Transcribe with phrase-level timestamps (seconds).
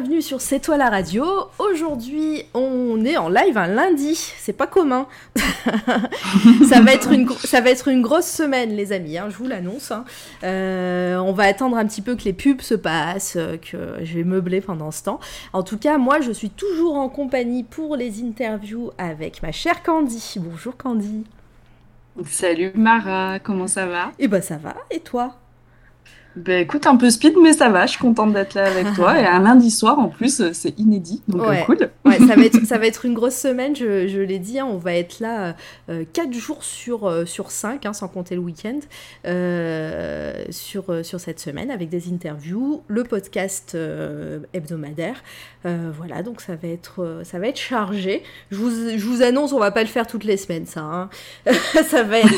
[0.00, 1.24] bienvenue sur C'est toi la radio.
[1.60, 5.06] Aujourd'hui, on est en live un lundi, c'est pas commun.
[6.68, 9.46] ça, va être une, ça va être une grosse semaine, les amis, hein, je vous
[9.46, 9.92] l'annonce.
[9.92, 10.04] hein.
[10.42, 14.14] Euh, on va attendre un petit peu que les pubs se passent, euh, que je
[14.14, 15.20] vais meubler pendant ce temps.
[15.52, 19.84] En tout cas, moi, je suis toujours en compagnie pour les interviews avec ma chère
[19.84, 20.38] Candy.
[20.38, 21.22] Bonjour Candy.
[22.26, 24.10] Salut Mara, comment ça va?
[24.18, 25.36] Et bah ça va, et toi?
[26.36, 29.20] Ben écoute, un peu speed, mais ça va, je suis contente d'être là avec toi.
[29.20, 31.62] Et un lundi soir en plus, euh, c'est inédit, donc euh, Ouais.
[31.64, 31.90] cool.
[32.04, 34.66] Ouais, ça, va être, ça va être une grosse semaine, je, je l'ai dit, hein,
[34.70, 35.54] on va être là
[36.12, 38.78] 4 jours sur, euh, sur 5, sans compter le week-end,
[39.26, 45.22] euh, sur, euh, sur cette semaine, avec des interviews, le podcast euh, hebdomadaire.
[45.66, 48.22] Euh, voilà, donc ça va être, euh, ça va être chargé.
[48.50, 50.80] Je vous, je vous annonce, on va pas le faire toutes les semaines, ça.
[50.80, 51.08] hein.
[51.88, 52.28] ça va être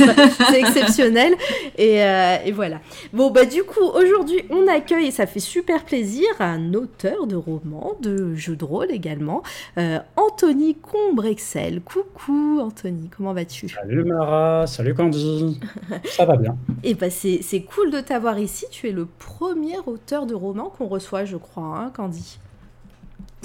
[0.51, 1.33] c'est exceptionnel.
[1.77, 2.81] Et, euh, et voilà.
[3.13, 7.37] Bon, bah du coup, aujourd'hui, on accueille, et ça fait super plaisir, un auteur de
[7.37, 9.43] romans, de jeux de rôle également,
[9.79, 11.81] euh, Anthony Combrexel.
[11.81, 13.69] Coucou Anthony, comment vas-tu?
[13.69, 15.61] Salut Mara, salut Candy.
[16.05, 16.57] Ça va bien.
[16.83, 20.87] Eh ben c'est cool de t'avoir ici, tu es le premier auteur de roman qu'on
[20.87, 22.39] reçoit, je crois, hein, Candy?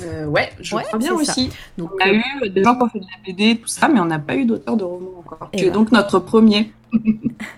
[0.04, 1.16] Euh, ouais, je Ouais, crois bien ça.
[1.16, 1.50] aussi.
[1.78, 3.88] Donc, On a euh, eu des gens qui ont fait de la BD, tout ça,
[3.88, 5.50] mais on n'a pas eu d'auteur de roman encore.
[5.54, 5.74] Eh Tu es ben.
[5.74, 6.72] donc notre premier.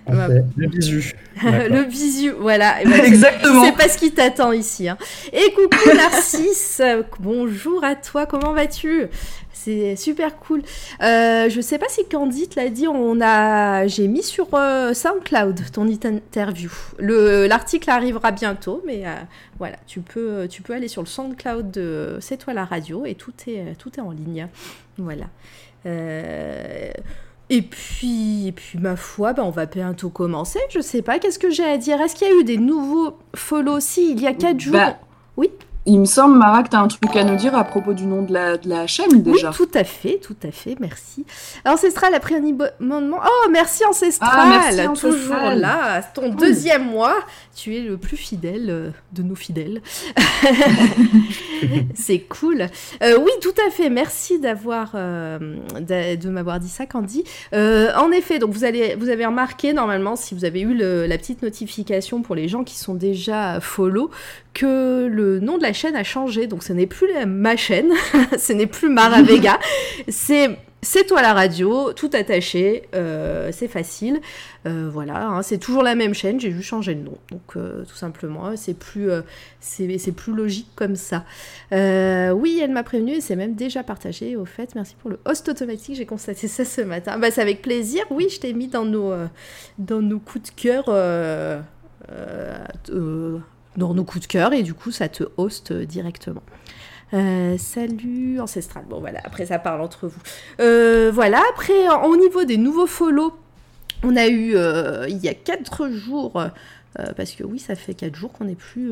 [0.08, 1.14] Fait le bisu.
[1.44, 2.82] Le bisu, voilà.
[2.82, 3.66] Eh ben, Exactement.
[3.66, 4.88] C'est pas ce qui t'attend ici.
[4.88, 4.98] hein.
[5.32, 6.82] Et coucou Narcisse,
[7.20, 9.08] bonjour à toi, comment vas-tu?
[9.64, 10.62] C'est super cool.
[11.02, 14.94] Euh, je sais pas si Candy te l'a dit, on a, j'ai mis sur euh,
[14.94, 16.70] SoundCloud ton interview.
[17.00, 19.16] Le l'article arrivera bientôt, mais euh,
[19.60, 23.16] voilà, tu peux, tu peux aller sur le SoundCloud de C'est toi la radio et
[23.16, 24.50] tout est, tout est en ligne.
[24.98, 25.28] Voilà.
[25.86, 26.92] Euh,
[27.50, 30.60] et puis, et puis, ma foi, ben, on va bientôt commencer.
[30.72, 32.02] Je sais pas, qu'est-ce que j'ai à dire?
[32.02, 34.74] Est-ce qu'il y a eu des nouveaux follow aussi il y a 4 jours?
[34.74, 34.98] Bah,
[35.38, 35.52] Oui?
[35.86, 38.06] Il me semble, Mara, que tu as un truc à nous dire à propos du
[38.06, 39.50] nom de la, de la chaîne déjà.
[39.50, 41.26] Oui, tout à fait, tout à fait, merci.
[41.66, 43.20] Ancestral a pris un abonnement.
[43.22, 45.12] Oh, merci Ancestral, Ah, merci, Ancestral.
[45.22, 47.16] Toujours là, ton deuxième mois.
[47.56, 49.82] Tu es le plus fidèle euh, de nos fidèles.
[51.96, 52.62] C'est cool.
[53.04, 53.90] Euh, oui, tout à fait.
[53.90, 55.38] Merci d'avoir euh,
[55.80, 57.24] de m'avoir dit ça, Candy.
[57.54, 61.06] Euh, en effet, donc vous allez vous avez remarqué normalement si vous avez eu le-
[61.06, 64.10] la petite notification pour les gens qui sont déjà follow
[64.54, 66.48] que le nom de la chaîne a changé.
[66.48, 67.92] Donc ce n'est plus la- ma chaîne,
[68.38, 69.60] ce n'est plus Mara Vega,
[70.08, 74.20] c'est c'est toi la radio, tout attaché, euh, c'est facile.
[74.68, 77.18] Euh, voilà, hein, c'est toujours la même chaîne, j'ai juste changé le nom.
[77.32, 79.10] Donc euh, tout simplement, c'est plus,
[79.62, 81.24] c'est plus logique comme ça.
[81.72, 84.36] Oui, elle m'a prévenu et c'est même déjà partagé.
[84.36, 87.18] Au fait, merci pour le host automatique, j'ai constaté ça ce matin.
[87.18, 88.04] Bah, c'est avec plaisir.
[88.10, 89.14] Oui, je t'ai mis dans nos,
[89.80, 90.84] dans nos coups de cœur.
[90.90, 91.62] euh,
[93.78, 96.44] dans nos coups de cœur et du coup ça te host euh, directement.
[97.14, 98.86] Euh, salut ancestral.
[98.90, 100.20] Bon voilà, après ça parle entre vous.
[100.60, 103.34] Euh, voilà, après au niveau des nouveaux follow,
[104.04, 106.44] on a eu euh, il y a 4 jours,
[107.16, 108.92] parce que oui, ça fait 4 jours qu'on n'est plus,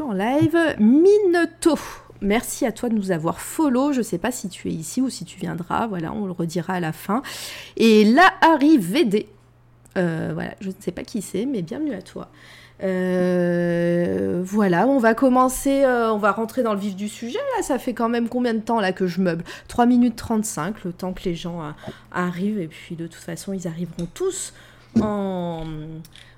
[0.00, 0.56] en live.
[0.78, 1.78] Mineto,
[2.20, 3.92] merci à toi de nous avoir follow.
[3.92, 6.74] Je sais pas si tu es ici ou si tu viendras, voilà, on le redira
[6.74, 7.22] à la fin.
[7.78, 9.26] Et là arrive VD.
[9.94, 12.28] Voilà, je ne sais pas qui c'est, mais bienvenue à toi.
[12.82, 17.38] Euh, voilà, on va commencer, euh, on va rentrer dans le vif du sujet.
[17.56, 19.44] Là, ça fait quand même combien de temps là que je meuble?
[19.68, 21.70] 3 minutes 35, le temps que les gens euh,
[22.12, 22.58] arrivent.
[22.60, 24.52] Et puis de toute façon, ils arriveront tous
[25.00, 25.64] en,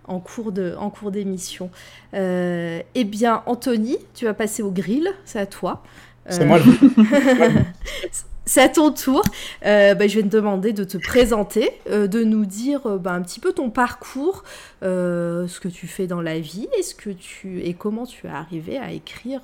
[0.06, 1.70] en cours de- en cours d'émission.
[2.14, 5.82] Euh, eh bien, Anthony, tu vas passer au grill, c'est à toi.
[6.28, 6.64] C'est moi le
[8.46, 9.22] c'est à ton tour.
[9.66, 13.12] Euh, bah, je vais te demander de te présenter, euh, de nous dire euh, bah,
[13.12, 14.44] un petit peu ton parcours,
[14.82, 18.30] ce que tu fais dans la vie, et ce que tu et comment tu es
[18.30, 19.40] arrivé à écrire,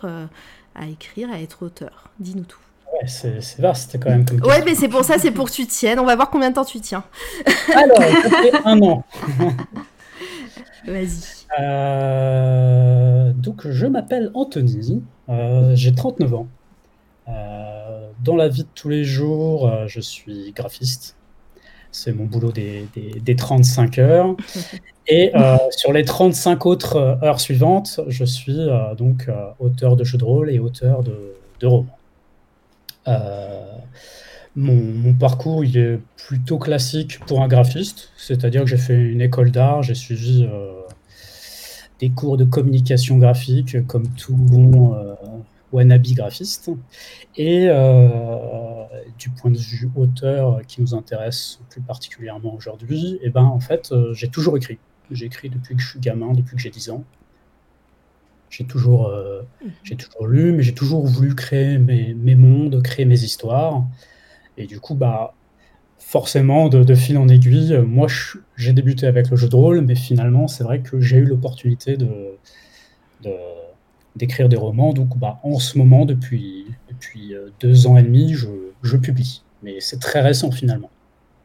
[0.74, 2.10] à écrire, à être auteur.
[2.20, 2.58] Dis-nous tout.
[2.92, 4.24] Ouais, c'est vaste quand même.
[4.24, 5.98] Comme Ouais, mais c'est pour ça, c'est pour que tu tiennes.
[5.98, 7.02] On va voir combien de temps tu tiens.
[7.74, 9.02] Alors, ça fait un an.
[10.86, 11.42] Vas-y.
[13.34, 15.02] Donc, je m'appelle Anthony,
[15.74, 16.46] j'ai 39 ans.
[17.32, 21.16] Euh, dans la vie de tous les jours, euh, je suis graphiste.
[21.90, 24.36] C'est mon boulot des, des- des 35 heures.
[25.08, 28.56] Et euh, sur les 35 autres heures suivantes, je suis
[28.96, 31.98] donc auteur de jeux de rôle et auteur de, de romans.
[34.54, 35.98] Mon, mon parcours il est
[36.28, 40.72] plutôt classique pour un graphiste, c'est-à-dire que j'ai fait une école d'art, j'ai suivi euh,
[42.00, 45.14] des cours de communication graphique comme tout bon euh,
[45.72, 46.70] wannabe graphiste.
[47.36, 47.68] Et
[49.18, 53.60] du point de vue auteur qui nous intéresse plus particulièrement aujourd'hui, et eh ben, en
[53.60, 54.78] fait, j'ai toujours écrit.
[55.10, 57.04] J'ai écrit depuis que je suis gamin, depuis que j'ai 10 ans.
[58.48, 59.68] J'ai toujours, mmh.
[59.82, 63.84] j'ai toujours lu, mais j'ai toujours voulu créer mes, mes, mondes, créer mes histoires.
[64.56, 65.34] Et du coup, bah,
[65.98, 68.06] forcément, de, fil en aiguille, moi,
[68.56, 71.96] j'ai débuté avec le jeu de rôle, mais finalement, c'est vrai que j'ai eu l'opportunité
[71.96, 72.36] de,
[74.16, 74.92] d'écrire des romans.
[74.92, 78.48] Donc, bah, en ce moment, depuis, depuis euh, deux ans et demi, je,
[78.82, 79.42] je publie.
[79.62, 80.90] Mais c'est très récent finalement.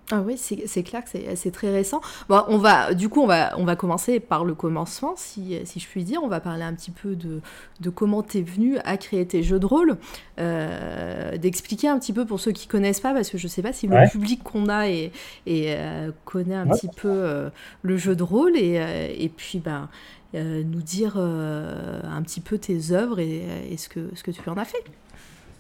[0.10, 2.00] Ah oui, c'est clair que c'est très récent.
[2.30, 5.82] Bon, on va, du coup, on va, on va commencer par le commencement, si, si
[5.82, 6.22] je puis dire.
[6.24, 7.42] On va parler un petit peu de,
[7.82, 9.98] de comment tu es venu à créer tes jeux de rôle,
[10.40, 13.74] euh, d'expliquer un petit peu pour ceux qui connaissent pas, parce que je sais pas
[13.74, 15.12] si le public qu'on a et,
[15.46, 17.50] et euh, connaît un petit peu euh,
[17.82, 18.82] le jeu de rôle, et,
[19.20, 19.90] et puis ben,
[20.34, 24.66] nous dire un petit peu tes œuvres et, ce, que, ce que tu en as
[24.66, 24.84] fait.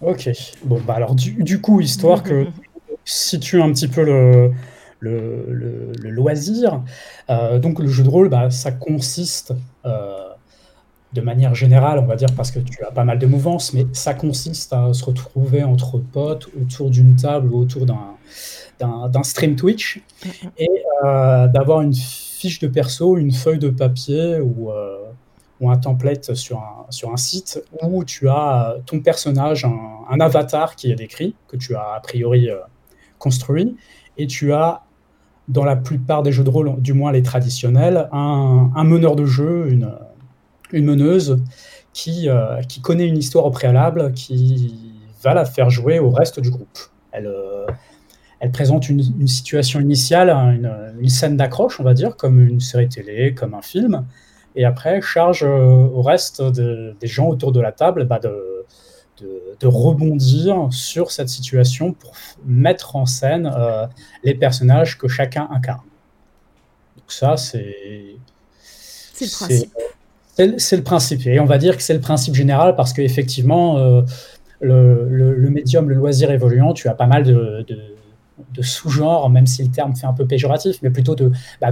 [0.02, 0.30] Ok,
[0.64, 2.46] bon, bah alors du, du coup, histoire que
[3.04, 4.52] situe un petit peu le,
[5.00, 6.82] le, le, loisir.
[7.30, 9.54] Euh, donc le jeu de rôle, bah, ça consiste,
[9.86, 10.30] euh,
[11.14, 13.88] de manière générale, on va dire, parce que tu as pas mal de mouvances, mais
[13.94, 20.02] ça consiste à se retrouver entre potes autour d'une table ou autour d'un stream Twitch
[20.58, 20.70] et
[21.06, 21.94] euh, d'avoir une
[22.38, 24.70] fiche de perso, une feuille de papier ou,
[25.60, 29.80] ou un template sur un, sur un site où tu as ton personnage, un,
[30.10, 32.50] un avatar qui est décrit, que tu as a priori
[33.18, 33.76] construit,
[34.18, 34.84] et tu as,
[35.48, 39.68] dans la plupart des jeux de rôle, du moins les traditionnels, un, meneur de jeu,
[39.70, 39.92] une,
[40.72, 41.40] une meneuse,
[41.94, 44.94] qui, euh, qui connaît une histoire au préalable, qui
[45.24, 46.78] va la faire jouer au reste du groupe.
[47.12, 47.66] Elle, euh,
[48.40, 52.88] elle présente une, situation initiale, une, une scène d'accroche, on va dire, comme une série
[52.88, 54.06] télé, comme un film,
[54.56, 58.66] et après charge euh, au reste des gens autour de la table bah, de,
[59.60, 62.14] de, rebondir sur cette situation pour
[62.46, 63.86] mettre en scène euh,
[64.24, 65.86] les personnages que chacun incarne.
[66.98, 68.16] Donc ça, c'est...
[69.14, 69.74] C'est le principe.
[70.60, 71.26] C'est le principe.
[71.26, 74.04] Et on va dire que c'est le principe général parce qu'effectivement, euh,
[74.60, 77.97] le, le, médium, le loisir évoluant, tu as pas mal de, de,
[78.62, 81.32] sous-genres, même si le terme fait un peu péjoratif, mais plutôt de,
[81.62, 81.70] bah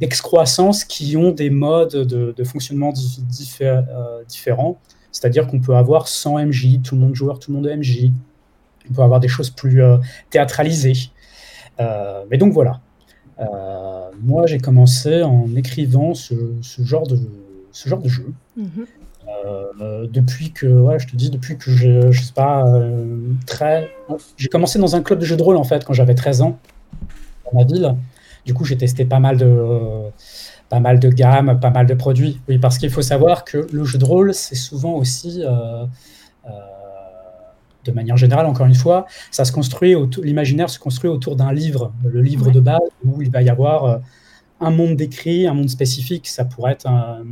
[0.00, 2.92] d'excroissance qui ont des modes de, fonctionnement
[3.60, 4.78] euh, différents.
[5.10, 8.10] C'est-à-dire qu'on peut avoir 100 MJ, tout le monde joueur, tout le monde MJ.
[8.90, 9.98] On peut avoir des choses plus euh,
[10.30, 11.10] théâtralisées.
[11.80, 12.80] Euh, mais donc voilà.
[14.22, 16.34] Moi, j'ai commencé en écrivant ce,
[16.78, 17.18] genre, de,
[17.72, 18.32] ce genre de jeu.
[18.56, 18.86] Mm-hmm.
[20.10, 22.64] Depuis que, ouais, je te dis, depuis que j'ai, je sais pas,
[23.46, 23.90] très.
[24.36, 26.58] J'ai commencé dans un club de jeux de rôle en fait quand j'avais 13 ans
[27.44, 27.94] dans ma ville.
[28.44, 30.10] Du coup, j'ai testé pas mal de
[30.72, 32.40] pas mal de gammes, pas mal de produits.
[32.48, 35.84] Oui, parce qu'il faut savoir que le jeu de rôle, c'est souvent aussi, euh,
[36.46, 36.50] euh,
[37.84, 41.92] de manière générale, encore une fois, ça se construit, l'imaginaire se construit autour d'un livre,
[42.02, 43.98] le livre de base, où il va y avoir euh,
[44.60, 46.26] un monde décrit, un monde spécifique.
[46.26, 47.26] Ça pourrait être un,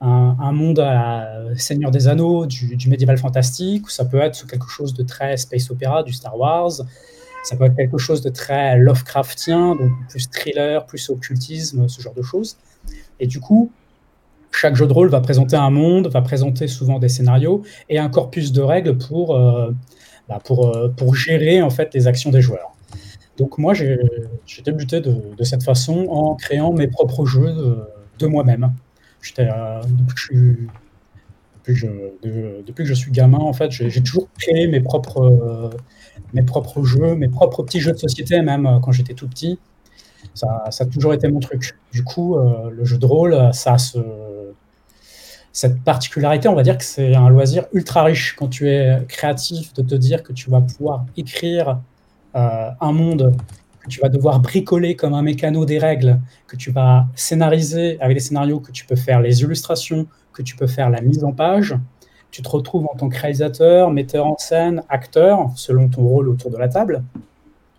[0.00, 5.02] monde à Seigneur des Anneaux, du, du médiéval fantastique, ça peut être quelque chose de
[5.02, 6.72] très space opéra, du Star Wars.
[7.44, 12.14] Ça peut être quelque chose de très Lovecraftien, donc plus thriller, plus occultisme, ce genre
[12.14, 12.56] de choses.
[13.20, 13.70] Et du coup,
[14.50, 18.08] chaque jeu de rôle va présenter un monde, va présenter souvent des scénarios et un
[18.08, 19.70] corpus de règles pour, euh,
[20.28, 22.72] bah, euh, pour gérer en fait les actions des joueurs.
[23.36, 23.98] Donc moi, j'ai
[24.64, 27.54] débuté de, cette façon en créant mes propres jeux
[28.18, 28.72] de, moi-même.
[29.40, 30.68] Euh, depuis,
[31.66, 35.70] depuis, que je suis gamin, en fait, j'ai toujours créé mes propres,
[36.32, 39.58] mes propres jeux, mes propres petits jeux de société, même euh, quand j'étais tout petit.
[40.34, 41.76] Ça, ça, a toujours été mon truc.
[41.92, 43.98] Du coup, euh, le jeu de rôle, ça a ce,
[45.52, 49.72] cette particularité, on va dire que c'est un loisir ultra riche quand tu es créatif,
[49.74, 51.80] de te dire que tu vas pouvoir écrire
[52.36, 53.34] euh, un monde
[53.88, 58.22] tu vas devoir bricoler comme un mécano des règles, que tu vas scénariser avec des
[58.22, 61.74] scénarios, que tu peux faire les illustrations, que tu peux faire la mise en page,
[62.30, 66.50] tu te retrouves en tant que réalisateur, metteur en scène, acteur, selon ton rôle autour
[66.50, 67.02] de la table.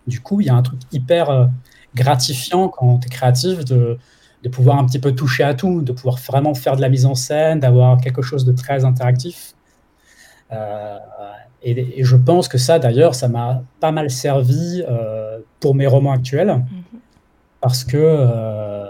[0.06, 1.46] Du coup, il y a un truc hyper euh,
[1.94, 3.98] gratifiant quand tu es créatif de,
[4.42, 7.06] de, pouvoir un petit peu toucher à tout, de pouvoir vraiment faire de la mise
[7.06, 9.54] en scène, d'avoir quelque chose de très interactif.
[10.52, 10.98] Euh,
[11.62, 16.12] et, je pense que ça, d'ailleurs, ça m'a pas mal servi euh, pour mes romans
[16.12, 16.98] actuels, mm-hmm.
[17.60, 18.88] parce que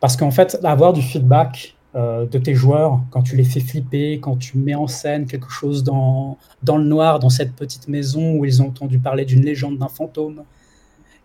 [0.00, 4.18] parce qu'en fait, avoir du feedback euh, de tes joueurs, quand tu les fais flipper,
[4.20, 8.34] quand tu mets en scène quelque chose dans, dans le noir, dans cette petite maison
[8.34, 10.42] où ils ont entendu parler d'une légende d'un fantôme,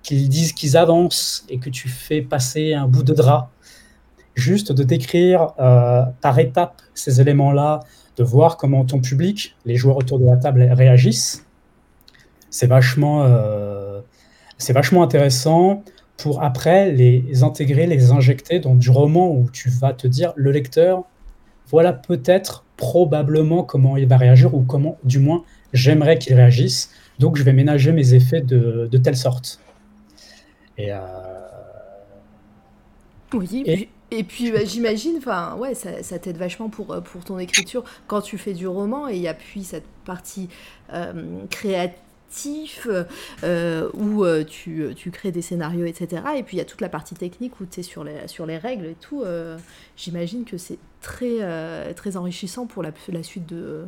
[0.04, 3.52] qu'ils disent qu'ils avancent et que tu fais passer un bout de drap.
[4.36, 7.82] Juste de décrire euh, par étapes ces éléments-là,
[8.20, 11.46] de voir comment ton public, les joueurs autour de la table réagissent.
[12.50, 14.02] C'est vachement, euh,
[14.58, 15.84] c'est vachement intéressant
[16.18, 20.52] pour après les intégrer, les injecter dans du roman où tu vas te dire le
[20.52, 21.06] lecteur,
[21.68, 26.92] voilà peut-être probablement comment il va réagir ou comment, du moins, j'aimerais qu'il réagisse.
[27.20, 29.62] Donc je vais ménager mes effets de, de telle sorte.
[30.78, 31.00] Et, euh,
[33.34, 37.24] oui, et, et puis bah, j'imagine, enfin ouais, ça, ça t'aide vachement pour, euh, pour
[37.24, 40.50] ton écriture quand tu fais du roman et il y a puis cette partie
[40.94, 43.06] euh, créative
[43.44, 46.24] euh, où tu, tu, crées des scénarios, etc.
[46.38, 48.46] Et puis il y a toute la partie technique où tu es sur les, sur
[48.46, 49.22] les règles et tout.
[49.22, 49.58] Euh,
[49.96, 53.86] j'imagine que c'est très, très enrichissant pour la, la suite de,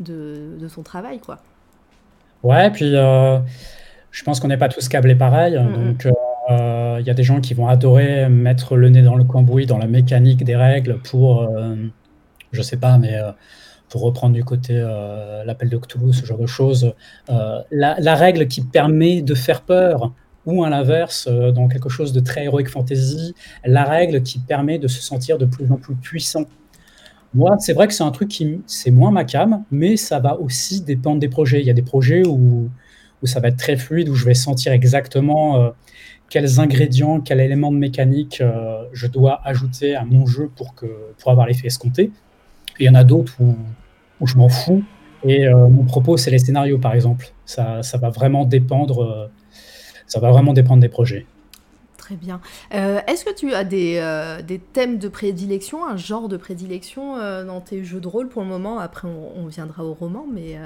[0.00, 1.38] de, de, ton travail, quoi.
[2.42, 5.86] Ouais, puis je pense qu'on n'est pas tous câblés pareil, mm -hmm.
[5.86, 6.06] donc
[6.48, 9.66] il euh, y a des gens qui vont adorer mettre le nez dans le cambouis,
[9.66, 11.76] dans la mécanique des règles pour, euh,
[12.50, 13.30] je sais pas, mais euh,
[13.88, 14.74] pour reprendre du côté
[15.44, 16.94] l'appel de Cthulhu, ce genre de choses.
[17.28, 20.14] La, la, règle qui permet de faire peur,
[20.46, 23.34] ou à l'inverse, dans quelque chose de très héroïque fantasy,
[23.66, 26.46] la règle qui permet de se sentir de plus en plus puissant.
[27.34, 30.40] Moi, c'est vrai que c'est un truc qui, c'est moins ma cam, mais ça va
[30.40, 31.60] aussi dépendre des projets.
[31.60, 32.70] Il y a des projets où,
[33.22, 35.74] où ça va être très fluide, où je vais sentir exactement
[36.32, 40.72] quels ingrédients, quel élément de mécanique euh, je dois ajouter à mon jeu pour,
[41.30, 42.10] avoir l'effet escompté.
[42.80, 43.54] Il y en a d'autres où,
[44.26, 44.82] je m'en fous.
[45.24, 47.28] Et euh, mon propos, c'est les scénarios, par exemple.
[47.44, 49.02] Ça, ça va vraiment dépendre.
[49.02, 49.26] Euh,
[50.06, 51.26] ça va vraiment dépendre des projets.
[52.02, 52.40] Très bien.
[52.74, 57.16] Euh, Est-ce que tu as des, euh, des, thèmes de prédilection, un genre de prédilection
[57.16, 58.80] euh, dans tes jeux de rôle pour le moment?
[58.80, 60.58] Après, on, on viendra au roman, mais...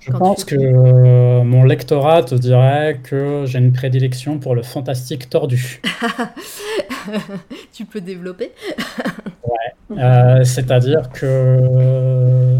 [0.00, 5.82] Je pense que mon lectorat te dirait que j'ai une prédilection pour le fantastique tordu.
[7.74, 8.52] tu peux développer
[9.90, 10.44] Ouais.
[10.44, 12.56] C'est-à-dire que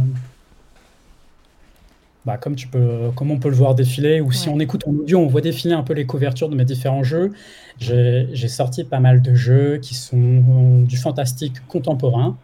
[2.29, 4.35] bah, comme, tu peux, comme on peut le voir défiler, ou ouais.
[4.35, 7.03] si on écoute en audio, on voit défiler un peu les couvertures de mes différents
[7.03, 7.33] jeux.
[7.79, 12.37] J'ai sorti pas mal de jeux qui sont du fantastique contemporain.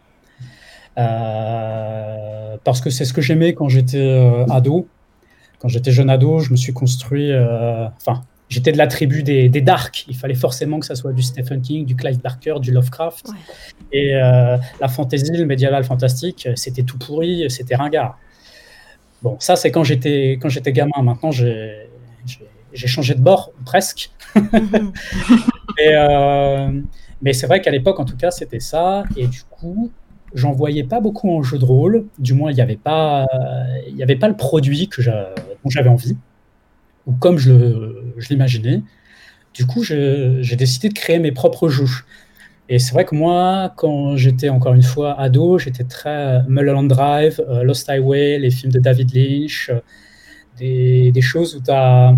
[0.97, 4.87] Euh, parce que c'est ce que j'aimais quand j'étais euh, ado.
[5.59, 7.31] Quand j'étais jeune ado, je me suis construit.
[7.31, 10.05] Euh, enfin, j'étais de la tribu des, des, dark.
[10.07, 13.27] Il fallait forcément que ça soit du Stephen King, du Clive Barker, du Lovecraft.
[13.27, 13.35] Ouais.
[13.91, 18.17] Et la fantasy, le médiéval fantastique, c'était tout pourri, c'était ringard.
[19.25, 21.01] Bon, ça, c'est quand j'étais quand j'étais gamin.
[21.01, 21.89] Maintenant, j'ai
[22.73, 24.11] changé de bord, presque.
[24.35, 26.69] mais euh,
[27.23, 29.03] mais c'est vrai qu'à l'époque, en tout cas, c'était ça.
[29.17, 29.91] Et du coup,
[30.35, 32.05] j'en voyais pas beaucoup en jeu de rôle.
[32.19, 33.25] Du moins, il n'y avait, pas,
[33.89, 36.15] il y avait pas le produit que dont j'avais envie,
[37.07, 38.83] ou comme je l'imaginais.
[39.55, 41.89] Du coup, j'ai décidé de créer mes propres jeux.
[42.67, 47.43] Et c'est vrai que moi, quand j'étais encore une fois ado, j'étais très Mulholland Drive,
[47.47, 49.79] euh, Lost Highway, les films de David Lynch, euh,
[50.57, 52.17] des, choses où tu as,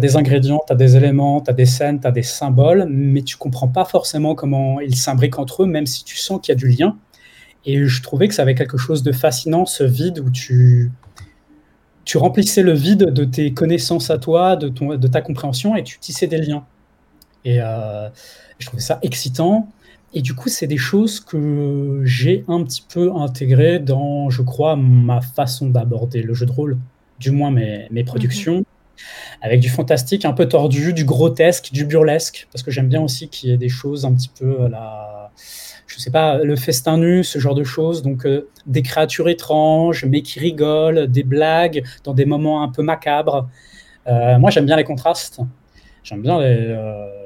[0.00, 3.20] des ingrédients, tu as des éléments, tu as des scènes, tu as des symboles, mais
[3.22, 6.56] tu comprends pas forcément comment ils s'imbriquent entre eux, même si tu sens qu'il y
[6.56, 6.96] a du lien.
[7.66, 10.90] Et je trouvais que ça avait quelque chose de fascinant, ce vide où tu,
[12.14, 16.38] remplissais le vide de tes connaissances à toi, de ta compréhension, et tu tissais des
[16.38, 16.64] liens.
[17.48, 18.10] Et euh,
[18.58, 19.68] je trouvais ça excitant.
[20.12, 24.76] Et du coup, c'est des choses que j'ai un petit peu intégrées dans, je crois,
[24.76, 26.76] ma façon d'aborder le jeu de rôle,
[27.18, 28.64] du moins mes, mes productions, mmh.
[29.40, 33.30] avec du fantastique un peu tordu, du grotesque, du burlesque, parce que j'aime bien aussi
[33.30, 35.30] qu'il y ait des choses un petit peu là,
[35.86, 40.04] je sais pas, le festin nu, ce genre de choses, donc euh, des créatures étranges,
[40.04, 43.48] mais qui rigolent, des blagues dans des moments un peu macabres.
[44.06, 45.40] Euh, moi, j'aime bien les contrastes.
[46.02, 46.56] J'aime bien les.
[46.58, 47.17] Euh,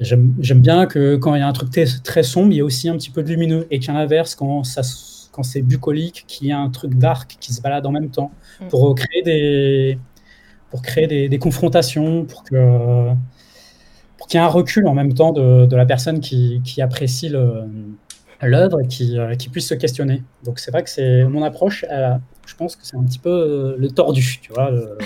[0.00, 1.70] J'aime bien que quand il y a un truc
[2.02, 3.66] très sombre, il y a aussi un petit peu de lumineux.
[3.70, 4.82] Et qu'à l'inverse, quand, ça,
[5.32, 8.32] quand c'est bucolique, qu'il y a un truc dark qui se balade en même temps.
[8.60, 8.68] Mm.
[8.68, 9.98] Pour créer des,
[10.70, 13.10] pour créer des, des confrontations, pour que
[14.18, 16.80] pour qu'il y ait un recul en même temps de, de la personne qui, qui
[16.80, 20.22] apprécie l'œuvre et qui, qui, puisse se questionner.
[20.44, 21.84] Donc c'est vrai que c'est mon approche.
[21.90, 22.14] Euh,
[22.46, 24.70] je pense que c'est un petit peu euh, le tordu, tu vois.
[24.70, 24.96] Le,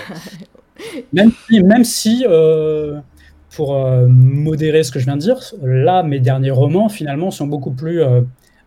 [1.12, 3.00] même, même si euh,
[3.50, 7.46] pour euh, modérer ce que je viens de dire, là, mes derniers romans, finalement, sont
[7.46, 8.20] beaucoup plus euh,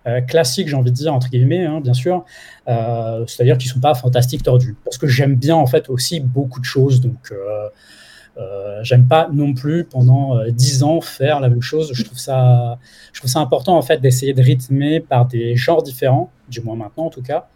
[0.07, 2.25] euh, classiques, j'ai envie de dire, entre guillemets, hein, bien sûr.
[2.65, 4.75] C'est-à-dire qu'ils ne sont pas fantastiques tordus.
[4.83, 7.01] Parce que j'aime bien, en fait, aussi beaucoup de choses.
[7.01, 7.33] Donc,
[8.81, 11.91] j'aime pas non plus, pendant dix ans, faire la même chose.
[11.93, 12.79] Je trouve ça
[13.35, 17.21] important, en fait, d'essayer de rythmer par des genres différents, du moins maintenant, en tout
[17.21, 17.49] cas,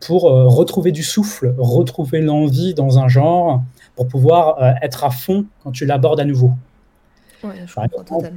[0.00, 3.62] pour retrouver du souffle, retrouver l'envie dans un genre,
[3.98, 6.52] pour pouvoir euh, être à fond quand tu l'abordes à nouveau.
[7.42, 8.30] Ouais, par, exemple,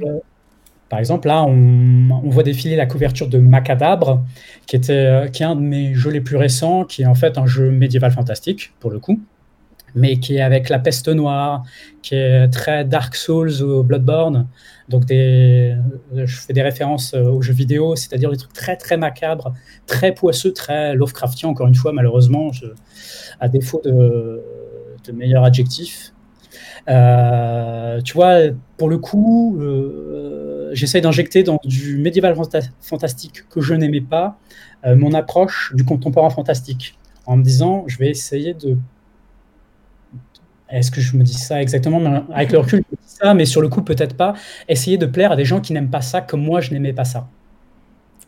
[0.88, 4.24] Par exemple, là, on, voit défiler la couverture de Macadabre,
[4.66, 7.38] qui, était, qui est un de mes jeux les plus récents, qui est en fait
[7.38, 9.20] un jeu médiéval fantastique, pour le coup,
[9.94, 11.62] mais qui est avec la peste noire,
[12.02, 14.48] qui est très Dark Souls ou Bloodborne.
[14.88, 15.76] Donc, des,
[16.12, 19.54] je fais des références aux jeux vidéo, c'est-à-dire des trucs très, très macabres,
[19.86, 22.50] très poisseux, très Lovecraftien, encore une fois, malheureusement,
[23.38, 24.42] à défaut de,
[25.04, 26.12] de meilleurs adjectifs.
[26.88, 28.38] Euh, tu vois,
[28.76, 32.36] pour le coup, euh, j'essaye d'injecter dans du médiéval
[32.80, 34.38] fantastique que je n'aimais pas
[34.84, 38.76] euh, mon approche du contemporain fantastique en me disant je vais essayer de
[40.68, 42.24] est-ce que je me dis ça exactement?
[42.32, 44.32] Avec le recul, je me dis ça, mais sur le coup, peut-être pas.
[44.68, 47.04] Essayer de plaire à des gens qui n'aiment pas ça comme moi, je n'aimais pas
[47.04, 47.28] ça.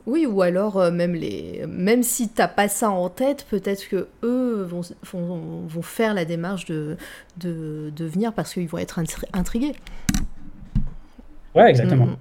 [0.07, 4.09] Oui, ou alors euh, même les, même si t'as pas ça en tête, peut-être que
[4.23, 6.97] eux vont, vont, faire la démarche de,
[7.39, 9.01] de, de venir parce qu'ils vont être
[9.33, 9.75] intrigués.
[11.55, 12.07] Ouais, exactement.
[12.07, 12.17] Mm.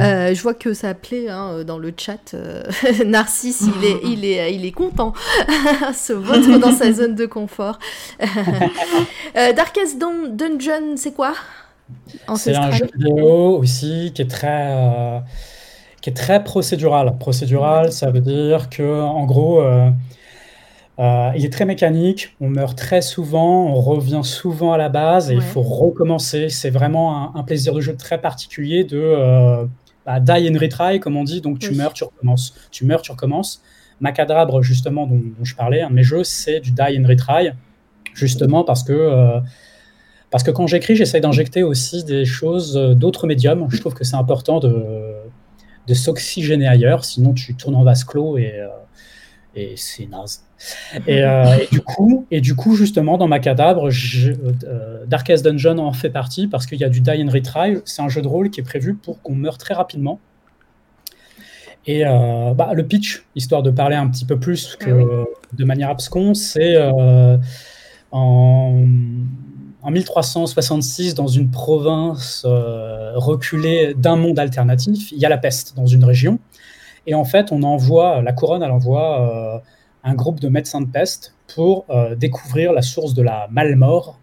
[0.00, 2.34] Euh, je vois que ça plaît hein, dans le chat.
[2.34, 2.64] Euh,
[3.06, 5.14] Narcisse, il est, il est, il est content.
[5.94, 7.78] Se vautre dans sa zone de confort.
[9.34, 11.32] Darkest Dungeon, c'est quoi?
[12.36, 15.22] C'est un jeu vidéo aussi qui est très
[16.02, 17.16] qui est très procédural.
[17.18, 19.88] Procédural, ça veut dire que, en gros, euh,
[20.98, 25.30] euh, il est très mécanique, on meurt très souvent, on revient souvent à la base
[25.30, 26.48] et il faut recommencer.
[26.48, 29.64] C'est vraiment un, plaisir de jeu très particulier de euh,
[30.04, 31.40] bah, die and retry, comme on dit.
[31.40, 32.52] Donc tu meurs, tu recommences.
[32.72, 33.62] Tu meurs, tu recommences.
[34.00, 37.50] Macadabre, justement, dont, je parlais, un mes jeux, c'est du die and retry,
[38.12, 39.40] justement parce que.
[40.30, 43.68] parce que quand j'écris, j'essaye d'injecter aussi des choses d'autres médiums.
[43.70, 44.74] Je trouve que c'est important de,
[45.86, 48.68] de s'oxygéner ailleurs, sinon tu tournes en vase clos et, euh,
[49.54, 50.44] et c'est naze.
[51.06, 55.78] Et, euh, et, du coup, et du coup, justement, dans ma cadabre, euh, Darkest Dungeon
[55.78, 57.78] en fait partie parce qu'il y a du Die and Retry.
[57.84, 60.20] C'est un jeu de rôle qui est prévu pour qu'on meure très rapidement.
[61.84, 65.90] Et bah, le pitch, histoire de parler un petit peu plus que ah de manière
[65.90, 66.76] absconce, c'est
[68.12, 68.84] en
[69.82, 75.74] en 1366, dans une province euh, reculée d'un monde alternatif, il y a la peste
[75.76, 76.38] dans une région.
[77.06, 79.58] Et en fait, on envoie, la couronne, elle envoie euh,
[80.04, 84.20] un groupe de médecins de peste pour euh, découvrir la source de la malmort,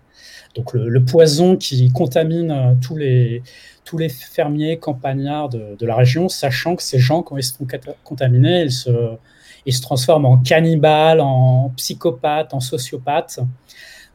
[0.55, 3.43] donc le, poison qui contamine tous les,
[3.85, 7.67] tous les fermiers campagnards de, la région, sachant que ces gens, quand ils se font
[8.03, 8.89] contaminer, ils se,
[9.65, 13.39] ils se transforment en cannibales, en psychopathes, en sociopathes.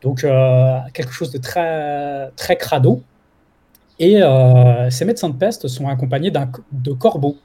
[0.04, 3.02] Donc, euh, quelque chose de très, très crado.
[3.98, 7.38] Et euh, ces médecins de peste sont accompagnés de corbeaux.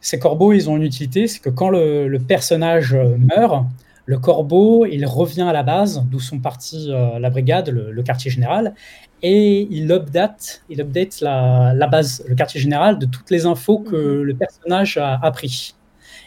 [0.00, 3.64] Ces corbeaux, ils ont une utilité, c'est que quand le, personnage meurt,
[4.06, 8.30] le corbeau, il revient à la base, d'où sont partis euh, la brigade, le, quartier
[8.30, 8.74] général,
[9.22, 13.96] et il update, il update la, base, le quartier général, de toutes les infos que
[13.96, 14.22] mhm.
[14.22, 15.74] le personnage a appris.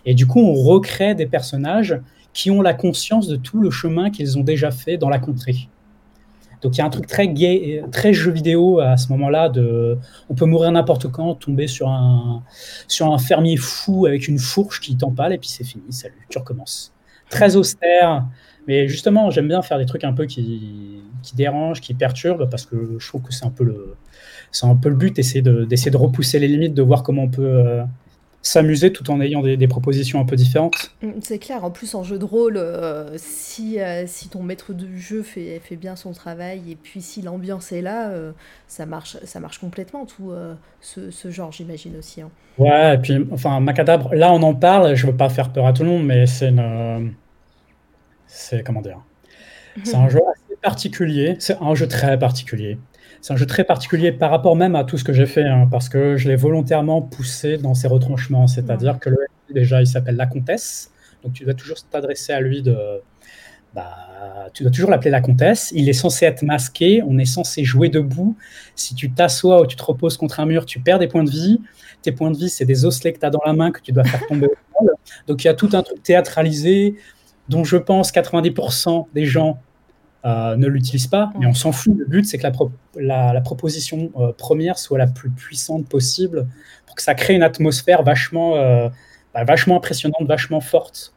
[0.05, 1.99] Et du coup, on recrée des personnages
[2.33, 5.69] qui ont la conscience de tout le chemin qu'ils ont déjà fait dans la contrée.
[6.61, 9.49] Donc il y a un truc très gay, très jeu vidéo à ce moment-là.
[9.49, 9.97] De,
[10.29, 12.43] on peut mourir n'importe quand, tomber sur un,
[13.19, 16.93] fermier fou avec une fourche qui t'empale et puis c'est fini, salut, tu recommences.
[17.29, 18.25] Très austère,
[18.67, 21.01] mais justement j'aime bien faire des trucs un peu qui,
[21.35, 23.95] dérangent, qui perturbent parce que je trouve que c'est un peu le,
[24.51, 27.29] c'est un peu le but, de, d'essayer de repousser les limites, de voir comment on
[27.29, 27.83] peut euh,
[28.47, 30.91] s'amuser tout en ayant des, propositions un peu différentes.
[31.01, 34.73] Mm, c'est clair, en plus en jeu de rôle, euh, si, euh, si ton maître
[34.73, 38.31] de jeu fait, fait bien son travail et puis si l'ambiance est là, euh,
[38.67, 40.31] ça, marche, ça marche complètement tout
[40.81, 42.21] ce, ce, genre, j'imagine aussi.
[42.21, 42.29] Hein.
[42.57, 45.73] Ouais, et puis, enfin, Macadabre, là on en parle, je veux pas faire peur à
[45.73, 47.13] tout le monde, mais c'est une.
[48.27, 48.99] C'est comment dire
[49.83, 52.77] C'est un jeu assez particulier, c'est un jeu très particulier
[53.21, 55.67] c'est un jeu très particulier par rapport même à tout ce que j'ai fait, hein,
[55.69, 58.47] parce que je l'ai volontairement poussé dans ses retranchements.
[58.47, 59.17] C'est-à-dire que le
[59.53, 60.91] déjà, il s'appelle la comtesse,
[61.23, 62.77] donc tu dois toujours t'adresser à lui de.
[63.73, 63.95] Bah,
[64.53, 65.71] tu dois toujours l'appeler la comtesse.
[65.75, 68.35] Il est censé être masqué, on est censé jouer debout.
[68.75, 71.29] Si tu t'assois ou tu te reposes contre un mur, tu perds des points de
[71.29, 71.61] vie.
[72.01, 73.91] Tes points de vie, c'est des osselets que tu as dans la main que tu
[73.91, 74.91] dois faire tomber au sol.
[75.27, 76.95] Donc il y a tout un truc théâtralisé
[77.49, 79.59] dont je pense 90% des gens
[80.23, 81.95] ne l'utilise pas, mais on s'en fout.
[81.97, 82.47] Le but, c'est que
[82.95, 86.47] la, la, proposition euh, première soit la plus puissante possible
[86.85, 88.89] pour que ça crée une atmosphère vachement, euh,
[89.33, 91.13] bah, vachement impressionnante, vachement forte.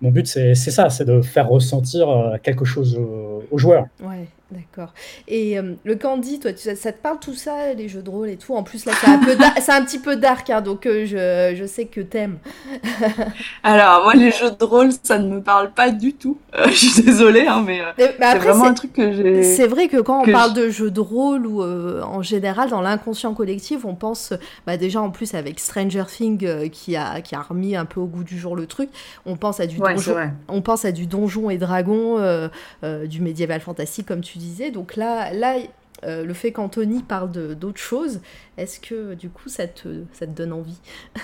[0.00, 2.08] Mon but, c'est ça, c'est de faire ressentir
[2.42, 3.86] quelque chose aux, joueurs.
[4.00, 4.26] Ouais.
[4.52, 4.92] D'accord.
[5.28, 8.28] Et euh, le Candy, toi, tu- ça te parle tout ça, les jeux de rôle
[8.28, 8.54] et tout?
[8.54, 11.06] En plus, là, c'est un, peu da- c'est un petit peu dark, hein, donc euh,
[11.06, 12.36] je, je sais que t'aimes.
[13.62, 16.36] Alors, moi, les jeux de rôle, ça ne me parle pas du tout.
[16.54, 19.42] Euh, je suis désolée, hein, mais c'est vraiment un truc que j'ai.
[19.42, 22.68] C'est vrai que quand on que parle je- de jeux de rôle ou en général
[22.70, 24.34] dans l'inconscient collectif, on pense
[24.66, 28.06] bah, déjà en plus avec Stranger Things qui, a, qui a remis un peu au
[28.06, 28.90] goût du jour le truc,
[29.24, 30.16] on pense à du Ouais, donjon,
[30.48, 32.18] on pense à du donjon et dragon,
[32.82, 34.38] du médiéval fantastique comme tu
[34.72, 35.56] Donc là, là
[36.04, 38.20] euh, le fait qu'Anthony parle d'autres choses,
[38.56, 39.64] est-ce que du coup ça
[40.12, 40.80] ça te donne envie?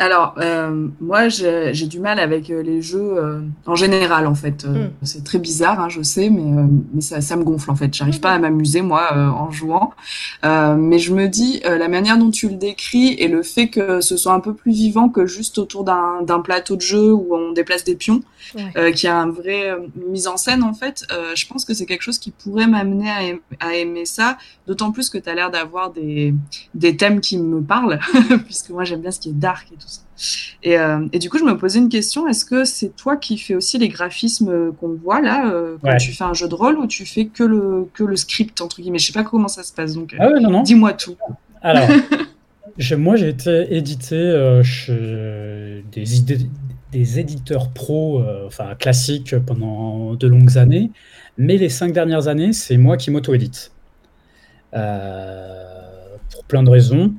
[0.00, 4.64] Alors, euh, moi, j'ai du mal avec euh, les jeux euh, en général, en fait.
[4.64, 4.90] Mm.
[5.02, 7.92] C'est très bizarre, hein, je sais, mais, euh, mais ça, ça me gonfle, en fait.
[7.94, 9.92] J'arrive pas à m'amuser, moi, euh, en jouant.
[10.46, 13.68] Euh, mais je me dis, euh, la manière dont tu le décris et le fait
[13.68, 17.12] que ce soit un peu plus vivant que juste autour d'un d'un plateau de jeu
[17.12, 18.22] où on déplace des pions,
[18.56, 18.72] Ouais.
[18.76, 19.76] euh, qui a un vrai euh,
[20.08, 23.08] mise en scène, en fait, euh, je pense que c'est quelque chose qui pourrait m'amener
[23.10, 26.34] à, aim- à aimer ça, d'autant plus que tu as l'air d'avoir des,
[26.74, 28.00] des thèmes qui me parlent,
[28.46, 30.00] puisque moi j'aime bien ce qui est dark et tout ça.
[30.62, 33.38] Et, euh, et du coup, je me posais une question, est-ce que c'est toi qui
[33.38, 35.96] fais aussi les graphismes qu'on voit là, euh, quand Ouais.
[35.96, 38.80] tu fais un jeu de rôle, ou tu fais que le, que le script, entre
[38.80, 38.98] guillemets?
[38.98, 40.62] Je sais pas comment ça se passe, donc euh, Ah ouais, non, non.
[40.62, 41.16] dis-moi tout.
[41.62, 41.88] Alors,
[42.98, 46.46] moi, j'ai été édité euh, chez des, idées-
[46.92, 50.90] des éditeurs pro, euh, enfin classiques, pendant de longues années.
[51.38, 53.72] Mais les cinq dernières années, c'est moi qui m'auto-édite.
[54.74, 57.12] Euh, pour plein de raisons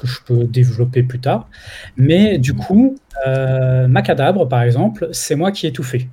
[0.00, 1.48] que je peux développer plus tard.
[1.96, 6.08] Mais du coup, euh, Macadabre, par exemple, c'est moi qui ai tout fait.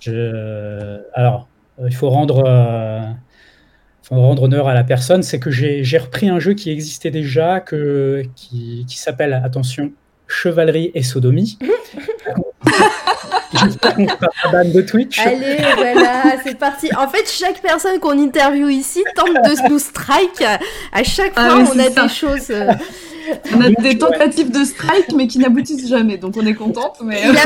[0.00, 1.48] Je- alors,
[1.80, 3.00] euh, il faut rendre, euh,
[4.02, 7.60] faut rendre honneur à la personne, c'est que j'ai repris un jeu qui existait déjà,
[7.60, 9.92] que, qui, qui s'appelle, attention,
[10.26, 11.58] Chevalerie et Sodomie.
[13.54, 15.18] J'espère qu'on de Twitch.
[15.20, 16.90] Allez, voilà, c'est parti.
[16.96, 20.42] En fait, chaque personne qu'on interview ici tente de nous strike.
[20.92, 22.02] À chaque Ah fois, oui, on a ça.
[22.02, 22.52] des choses.
[23.30, 26.98] Euh, On a des tentatives de strike, mais qui n'aboutissent jamais, donc on est contente.
[27.02, 27.42] Mais Il a,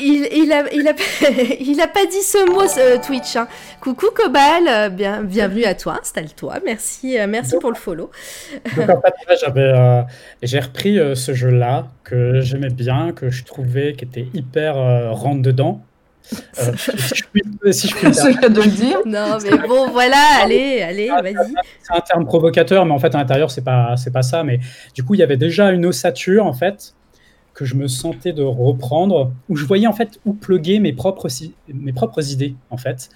[0.00, 0.92] il, il a, il, a,
[1.60, 3.36] il a pas dit ce mot, ce Twitch.
[3.36, 3.46] hein.
[3.80, 6.54] Coucou Cobal, euh, bien, bienvenue à toi, installe-toi.
[6.64, 8.10] Merci, euh, merci pour le follow.
[8.76, 10.02] Donc en fait, ouais, j'avais, euh,
[10.42, 15.10] j'ai repris euh, ce jeu-là que j'aimais bien, que je trouvais qui était hyper euh,
[15.12, 15.82] rentre dedans.
[16.58, 18.98] Euh, si je puis, si je puis me c'est le cas de le dire.
[19.06, 21.34] Non, mais bon, voilà, allez, allez, vas-y.
[21.82, 24.44] c'est un terme provocateur, mais en fait à l'intérieur c'est pas c'est pas ça.
[24.44, 24.60] Mais
[24.94, 26.94] du coup il y avait déjà une ossature en fait
[27.54, 31.28] que je me sentais de reprendre, où je voyais en fait où pluguer mes propres
[31.68, 33.10] mes propres idées en fait,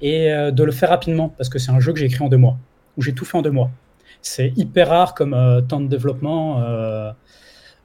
[0.00, 2.28] et euh, de le faire rapidement parce que c'est un jeu que j'ai écrit en
[2.28, 2.56] deux mois,
[2.96, 3.70] où j'ai tout fait en deux mois.
[4.22, 6.62] C'est hyper rare comme euh, temps de développement.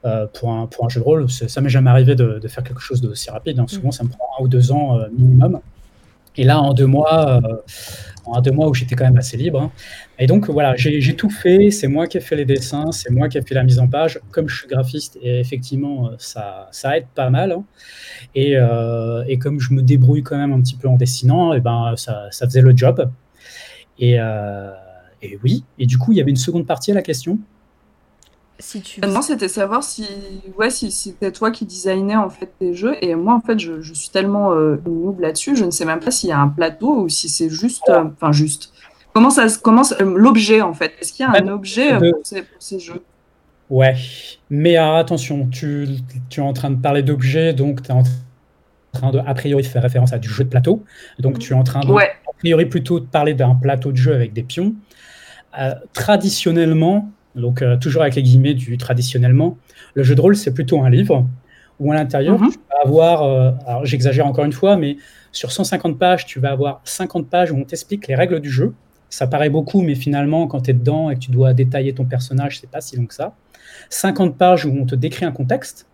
[0.04, 2.64] Euh, pour, un, pour un jeu de rôle, ça m'est jamais arrivé de, de faire
[2.64, 3.58] quelque chose d'aussi rapide.
[3.58, 3.66] hein.
[3.68, 5.60] Souvent, ça me prend un ou deux ans euh, minimum.
[6.36, 7.56] Et là, en deux mois, euh,
[8.24, 9.60] en deux mois où j'étais quand même assez libre.
[9.60, 9.72] hein.
[10.18, 11.70] Et donc, voilà, j'ai tout fait.
[11.70, 13.88] C'est moi qui ai fait les dessins, c'est moi qui ai fait la mise en
[13.88, 14.20] page.
[14.30, 17.52] Comme je suis graphiste, et effectivement, ça, ça aide pas mal.
[17.52, 17.64] hein.
[18.34, 18.56] Et,
[19.26, 22.28] et comme je me débrouille quand même un petit peu en dessinant, et ben, ça,
[22.30, 23.10] ça faisait le job.
[23.98, 24.12] Et,
[25.22, 27.38] et oui, et du coup, il y avait une seconde partie à la question?
[28.60, 30.06] Si tu Non, c'était savoir si,
[30.58, 32.94] ouais, si, si c'était toi qui designais en fait tes jeux.
[33.02, 36.00] Et moi, en fait, je, je suis tellement euh, noob là-dessus, je ne sais même
[36.00, 38.72] pas s'il y a un plateau ou si c'est juste, euh, enfin juste.
[39.14, 40.94] Comment ça se commence l'objet en fait?
[41.00, 43.06] Est-ce qu'il y a un Ouais, objet euh, de- pour ces, pour ces jeux?
[43.68, 43.94] Ouais,
[44.48, 45.86] mais alors, attention, tu,
[46.28, 48.02] tu es en train de parler d'objets, donc tu es en
[48.92, 50.84] train de, a priori, faire référence à du jeu de plateau.
[51.18, 52.10] Donc tu es en train de, Ouais.
[52.26, 54.76] a priori, plutôt de parler d'un plateau de jeu avec des pions.
[55.58, 59.56] Euh, traditionnellement, donc euh, toujours avec les guillemets du traditionnellement,
[59.94, 61.26] le jeu de rôle, c'est plutôt un livre
[61.78, 62.50] où à l'intérieur, Mhm.
[62.50, 64.96] tu vas avoir, euh, alors j'exagère encore une fois, mais
[65.32, 68.74] sur 150 pages, tu vas avoir 50 pages où on t'explique les règles du jeu.
[69.08, 72.04] Ça paraît beaucoup, mais finalement, quand tu es dedans et que tu dois détailler ton
[72.04, 73.34] personnage, c'est pas si long que ça.
[73.88, 75.86] 50 pages où on te décrit un contexte.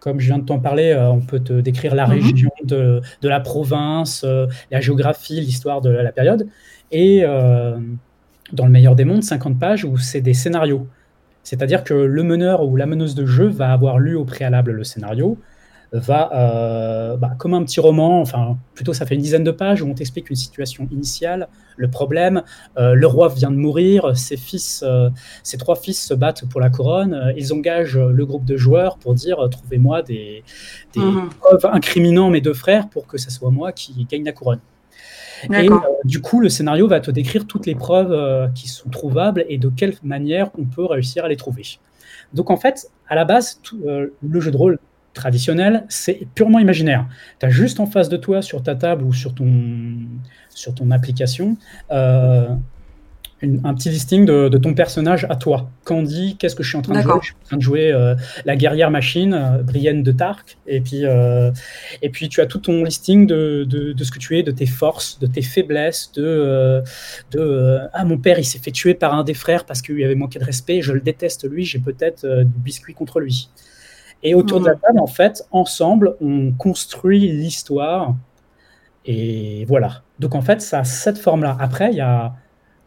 [0.00, 2.12] Comme je viens de t'en parler, euh, on peut te décrire la Mhm.
[2.12, 4.24] région de, de la province,
[4.70, 6.46] la géographie, l'histoire de la période.
[6.90, 7.24] Et
[8.52, 10.86] dans le meilleur des mondes, 50 pages où c'est des scénarios.
[11.42, 14.84] C'est-à-dire que le meneur ou la meneuse de jeu va avoir lu au préalable le
[14.84, 15.38] scénario,
[15.92, 19.80] va, euh, bah, comme un petit roman, enfin plutôt ça fait une dizaine de pages
[19.80, 22.42] où on t'explique une situation initiale, le problème,
[22.76, 25.08] euh, le roi vient de mourir, ses fils, euh,
[25.42, 29.14] ses trois fils se battent pour la couronne, ils engagent le groupe de joueurs pour
[29.14, 30.44] dire trouvez-moi des,
[30.92, 31.30] des Mhm.
[31.40, 34.60] preuves incriminant mes deux frères pour que ce soit moi qui gagne la couronne.
[35.44, 38.88] Et euh, du coup, le scénario va te décrire toutes les preuves euh, qui sont
[38.90, 41.78] trouvables et de quelle manière on peut réussir à les trouver.
[42.34, 44.78] Donc en fait, à la base, tout, euh, le jeu de rôle
[45.14, 47.06] traditionnel, c'est purement imaginaire.
[47.40, 49.96] Tu as juste en face de toi, sur ta table ou sur ton,
[50.50, 51.56] sur ton application,
[51.90, 52.48] euh,
[53.42, 55.70] un petit listing de, ton personnage à toi.
[55.84, 57.92] Candy, qu'est-ce que je suis en train de jouer Je suis en train de jouer
[57.92, 60.58] euh, la guerrière machine, euh, Brienne de Tark.
[60.66, 61.52] Et puis, euh,
[62.02, 64.66] et puis tu as tout ton listing de, de, ce que tu es, de tes
[64.66, 66.82] forces, de tes faiblesses, de,
[67.30, 70.16] de Ah, mon père, il s'est fait tuer par un des frères parce qu'il avait
[70.16, 73.50] manqué de respect, je le déteste lui, j'ai peut-être du biscuit contre lui.
[74.24, 78.16] Et autour de la table, en fait, ensemble, on construit l'histoire.
[79.04, 80.02] Et voilà.
[80.18, 81.56] Donc en fait, ça a cette forme-là.
[81.60, 82.34] Après, il y a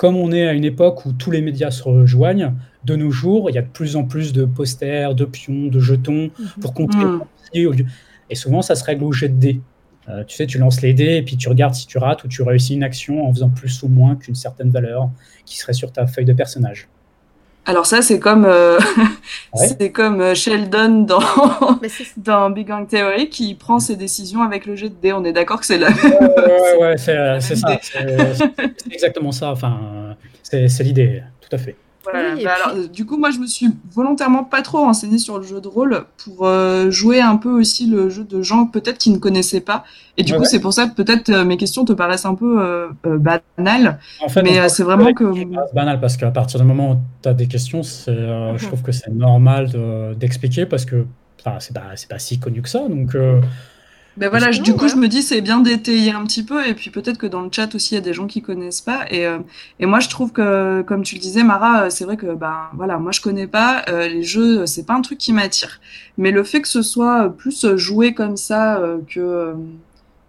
[0.02, 3.52] comme on est à une époque où tous les médias se rejoignent, de nos jours,
[3.52, 6.48] il y a de plus en plus de posters, de pions, de jetons mhm.
[6.60, 6.98] pour compter.
[6.98, 7.22] Mm.
[8.32, 9.62] Et souvent, ça se règle au jet de dés.
[10.10, 12.28] Euh, tu sais, tu lances les dés et puis tu regardes si tu rates ou
[12.28, 15.12] tu réussis une action en faisant plus ou moins qu'une certaine valeur
[15.46, 16.90] qui serait sur ta feuille de personnage.
[17.66, 18.80] Alors ça, c'est comme, euh,
[19.54, 21.20] c'est comme euh, Sheldon dans,
[22.18, 25.14] dans Big Bang Theory qui prend ses décisions avec le jet de dés.
[25.14, 25.98] On est d'accord que c'est la même.
[26.00, 27.80] Ouais, ouais, c'est ça.
[27.82, 29.52] C'est exactement ça.
[29.52, 31.76] Enfin, c'est l'idée, tout à fait.
[32.04, 32.36] Voilà.
[32.44, 35.62] Bah alors, du coup, moi, je me suis volontairement pas trop renseignée sur le jeu
[35.62, 39.18] de rôle pour euh, jouer un peu aussi le jeu de gens peut-être qui ne
[39.18, 39.84] connaissaient pas.
[40.18, 42.62] Et du coup, c'est pour ça que peut-être euh, mes questions te paraissent un peu
[42.62, 44.00] euh, banales.
[44.24, 45.24] En fait, mais c'est vraiment que.
[45.74, 48.58] Banal parce qu'à partir du moment où tu as des questions, je mhm.
[48.58, 49.70] trouve que c'est normal
[50.18, 51.06] d'expliquer parce que
[51.60, 52.88] c'est pas, pas si connu que ça.
[52.88, 53.16] Donc.
[54.18, 56.90] Ben voilà, du coup, je me dis, c'est bien d'étayer un petit peu, et puis
[56.90, 59.06] peut-être que dans le chat aussi, il y a des gens qui connaissent pas.
[59.10, 59.40] Et, euh,
[59.80, 62.70] et moi, je trouve que, comme tu le disais, Mara, euh, c'est vrai que, ben
[62.74, 65.80] voilà, moi, je connais pas euh, les jeux, c'est pas un truc qui m'attire.
[66.18, 69.56] Mais le fait que ce soit plus joué comme ça, que,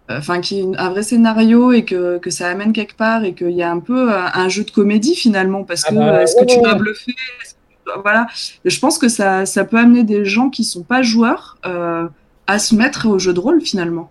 [0.09, 3.33] enfin, qu'il y ait un vrai scénario et que, que ça amène quelque part, et
[3.33, 6.37] qu'il y a un peu un jeu de comédie finalement, parce ah que bah, est-ce
[6.37, 7.15] que tu vas bluffer
[8.01, 8.27] Voilà,
[8.63, 11.57] je pense que ça, ça peut amener des gens qui sont pas joueurs
[12.47, 14.09] à se mettre au jeu de rôle finalement.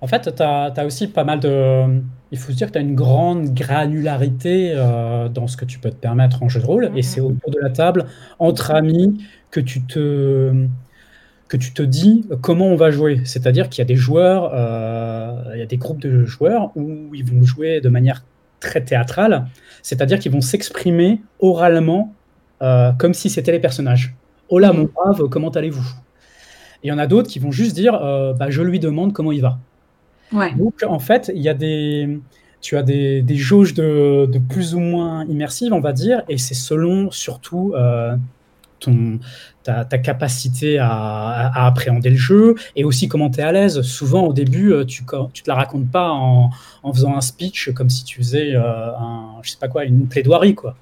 [0.00, 2.02] En fait, tu as, aussi pas mal de...
[2.30, 5.78] Il faut se dire que tu as une grande granularité euh, dans ce que tu
[5.78, 6.90] peux te permettre en jeu de rôle.
[6.94, 7.28] Et c'est mhm.
[7.28, 8.06] autour de la table,
[8.38, 10.66] entre amis, que tu te,
[11.48, 13.22] que tu te dis comment on va jouer.
[13.24, 17.14] C'est-à-dire qu'il y a des joueurs, euh, il y a des groupes de joueurs où
[17.14, 18.24] ils vont jouer de manière
[18.60, 19.46] très théâtrale.
[19.82, 22.12] C'est-à-dire qu'ils vont s'exprimer oralement
[22.62, 24.14] euh, comme si c'était les personnages.
[24.50, 24.80] Oh là, mhm.
[24.80, 25.86] mon brave, comment allez-vous?
[26.84, 29.32] Il y en a d'autres qui vont juste dire euh, bah, je lui demande comment
[29.32, 29.58] il va.
[30.56, 32.18] Donc en fait, il y a des,
[32.60, 36.38] tu as des, des jauges de, de, plus ou moins immersives, on va dire, et
[36.38, 38.16] c'est selon surtout euh,
[38.80, 39.20] ton,
[39.62, 43.80] ta, ta, capacité à, à, appréhender le jeu et aussi comment tu es à l'aise.
[43.82, 46.50] Souvent au début, euh, tu ne te la racontes pas en,
[46.82, 50.56] en, faisant un speech comme si tu faisais un, je sais pas quoi, une plaidoirie.
[50.56, 50.74] Quoi.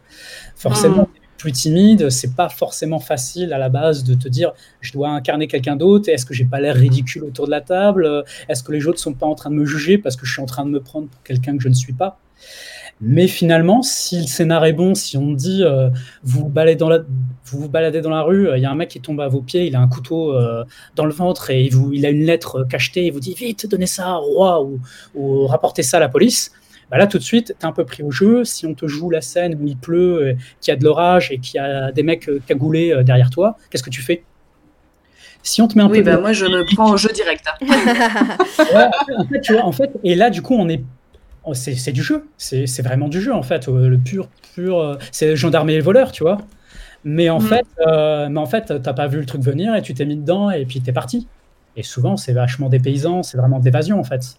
[0.56, 4.92] Forcément, mm plus timide, c'est pas forcément facile à la base de te dire je
[4.92, 8.62] dois incarner quelqu'un d'autre, est-ce que j'ai pas l'air ridicule autour de la table, est-ce
[8.62, 10.46] que les autres sont pas en train de me juger parce que je suis en
[10.46, 12.20] train de me prendre pour quelqu'un que je ne suis pas?
[13.00, 15.90] Mais finalement, si le scénar est bon, si on dit euh,
[16.22, 16.98] vous, baladez dans la,
[17.46, 19.42] vous vous baladez dans la rue, il y a un mec qui tombe à vos
[19.42, 20.62] pieds, il a un couteau euh,
[20.94, 23.86] dans le ventre et vous, il a une lettre cachetée, il vous dit vite, donnez
[23.86, 24.64] ça au roi
[25.16, 26.52] ou rapportez ça à la police.
[26.90, 28.44] Bah là tout de suite, tu es un peu pris au jeu.
[28.44, 31.30] Si on te joue la scène où il pleut, euh, qu'il y a de l'orage
[31.30, 34.24] et qu'il y a des mecs euh, cagoulés euh, derrière toi, qu'est-ce que tu fais?
[35.42, 37.44] Si on te met un oui, peu bah moi je me prends au jeu direct.
[37.48, 37.66] Hein.
[39.18, 40.82] en, fait, tu vois, en fait, et là du coup on est,
[41.44, 45.70] oh, c'est du jeu, c'est vraiment du jeu en fait, le pur, pur, c'est gendarme
[45.70, 46.38] et voleur, tu vois.
[47.02, 47.46] Mais en mm.
[47.48, 47.66] fait,
[48.30, 50.64] mais en fait, t'as pas vu le truc venir et tu t'es mis dedans et
[50.64, 51.26] puis t'es parti.
[51.76, 54.36] Et souvent, c'est vachement des paysans, c'est vraiment de l'évasion en fait.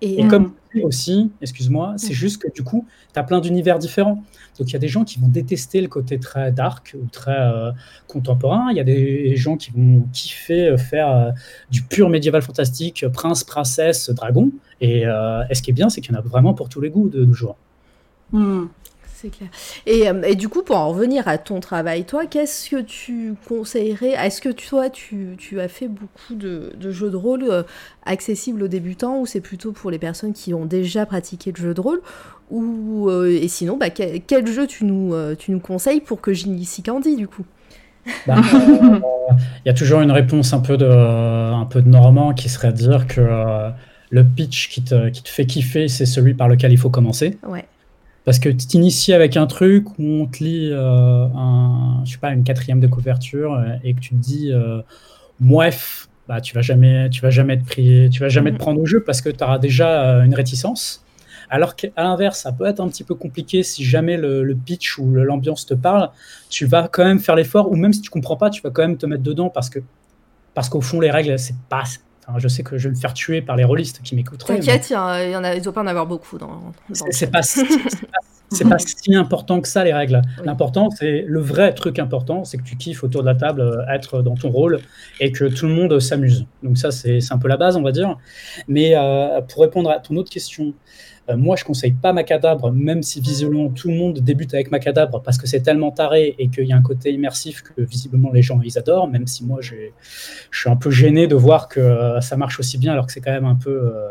[0.00, 4.22] Et, comme aussi, excuse-moi, c'est juste que du coup, tu as plein d'univers différents.
[4.58, 7.38] Donc il y a des gens qui vont détester le côté très dark ou très
[7.38, 7.72] euh,
[8.06, 8.66] contemporain.
[8.70, 11.30] Il y a des gens qui vont kiffer euh, faire euh,
[11.70, 14.50] du pur médiéval fantastique, prince, princesse, dragon.
[14.80, 17.08] Et, ce qui est bien, c'est qu'il y en a vraiment pour tous les goûts
[17.08, 17.56] de nos jours.
[18.32, 18.66] Hmm.
[19.20, 19.48] C'est clair.
[19.84, 23.34] Et, euh, et, du coup, pour en revenir à ton travail, toi, qu'est-ce que tu
[23.48, 27.64] conseillerais Est-ce que toi, tu, tu, as fait beaucoup de, de jeux de rôle euh,
[28.06, 31.74] accessibles aux débutants ou c'est plutôt pour les personnes qui ont déjà pratiqué le jeu
[31.74, 32.00] de rôle
[32.52, 36.84] ou, euh, Et sinon, bah, quel, jeu tu nous, tu nous conseilles pour que j'initie
[36.84, 37.44] Candy, du coup?
[38.24, 38.36] Bah,
[39.64, 42.70] Il y a toujours une réponse un peu de, un peu de Normand qui serait
[42.70, 43.72] de dire que
[44.10, 47.36] le pitch qui te, qui te fait kiffer, c'est celui par lequel il faut commencer.
[47.44, 47.64] Ouais.
[48.28, 52.18] Parce que tu t'inities avec un truc où on te lit euh, un, je sais
[52.18, 54.82] pas, une quatrième de couverture euh, et que tu te dis, euh,
[56.28, 58.58] bah, tu vas jamais, tu vas jamais te prier, tu vas jamais te mm.
[58.58, 61.02] prendre au jeu parce que tu auras déjà euh, une réticence.
[61.48, 65.10] Alors qu'à l'inverse, ça peut être un petit peu compliqué si jamais le, pitch ou
[65.10, 66.10] l'ambiance te parle,
[66.50, 68.82] tu vas quand même faire l'effort, ou même si tu comprends pas, tu vas quand
[68.82, 69.78] même te mettre dedans parce que
[70.52, 71.84] parce qu'au fond, les règles, c'est pas.
[72.28, 74.56] Enfin, je sais que je vais me faire tuer par les rôlistes qui m'écouteraient.
[74.56, 76.46] T'inquiète, il y en- il y en a, il doit pas en avoir beaucoup dans.
[76.48, 80.20] dans C'est pas, si important que ça, les règles.
[80.38, 80.44] Oui.
[80.46, 83.86] L'important, c'est le vrai truc important, c'est que tu kiffes autour de la table, euh,
[83.92, 84.80] être dans ton rôle
[85.20, 86.46] et que tout le monde s'amuse.
[86.62, 88.16] Donc, ça, c'est un peu la base, on va dire.
[88.68, 90.74] Mais euh, pour répondre à ton autre question,
[91.36, 95.38] moi, je conseille pas Macadabre, même si visiblement tout le monde débute avec Macadabre parce
[95.38, 98.60] que c'est tellement taré et qu'il y a un côté immersif que visiblement les gens
[98.62, 99.74] ils adorent, même si moi je
[100.52, 103.20] suis un peu gêné de voir que euh, ça marche aussi bien alors que c'est
[103.20, 103.70] quand même un peu.
[103.70, 104.10] euh,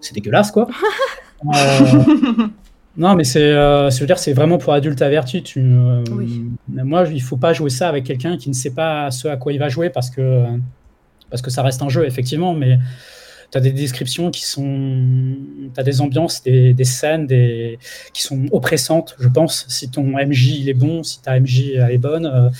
[0.00, 0.68] c'est dégueulasse quoi.
[1.54, 2.48] Euh,
[2.96, 5.44] non, mais c'est, euh, je veux dire, c'est vraiment pour adultes avertis.
[5.44, 6.46] Tu, euh, Oui.
[6.66, 9.52] Moi, il faut pas jouer ça avec quelqu'un qui ne sait pas ce à quoi
[9.52, 10.46] il va jouer parce que,
[11.30, 12.76] parce que ça reste un jeu, effectivement, mais
[13.50, 15.36] tu as des descriptions qui sont.
[15.74, 17.78] Tu as des ambiances, des, scènes des,
[18.12, 19.64] qui sont oppressantes, je pense.
[19.68, 22.50] Si ton MJ il est bon, si ta MJ elle est bonne, euh,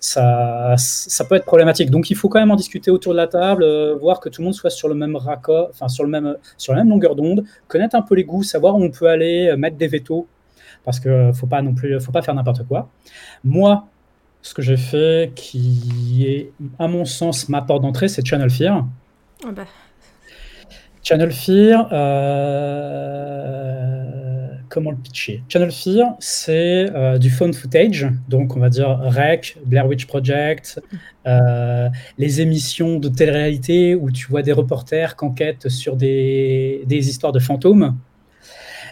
[0.00, 1.90] ça, ça peut être problématique.
[1.90, 4.40] Donc il faut quand même en discuter autour de la table, euh, voir que tout
[4.40, 7.16] le monde soit sur le même raccord, enfin sur, le même, sur la même longueur
[7.16, 10.28] d'onde, connaître un peu les goûts, savoir où on peut aller, euh, mettre des vétos,
[10.84, 12.88] parce que faut pas non plus, faut pas faire n'importe quoi.
[13.42, 13.88] Moi,
[14.42, 18.86] ce que j'ai fait, qui est à mon sens ma porte d'entrée, c'est Channel Fear.
[19.44, 19.64] Ah bah,
[21.08, 22.82] Channel Fear, euh,
[24.68, 25.44] comment le pitcher?
[25.48, 30.82] Channel Fear, c'est euh, du phone footage, donc on va dire Rec, Blair Witch Project,
[31.28, 31.88] euh,
[32.18, 37.38] les émissions de télé-réalité où tu vois des reporters qui enquêtent sur des, histoires de
[37.38, 37.96] fantômes.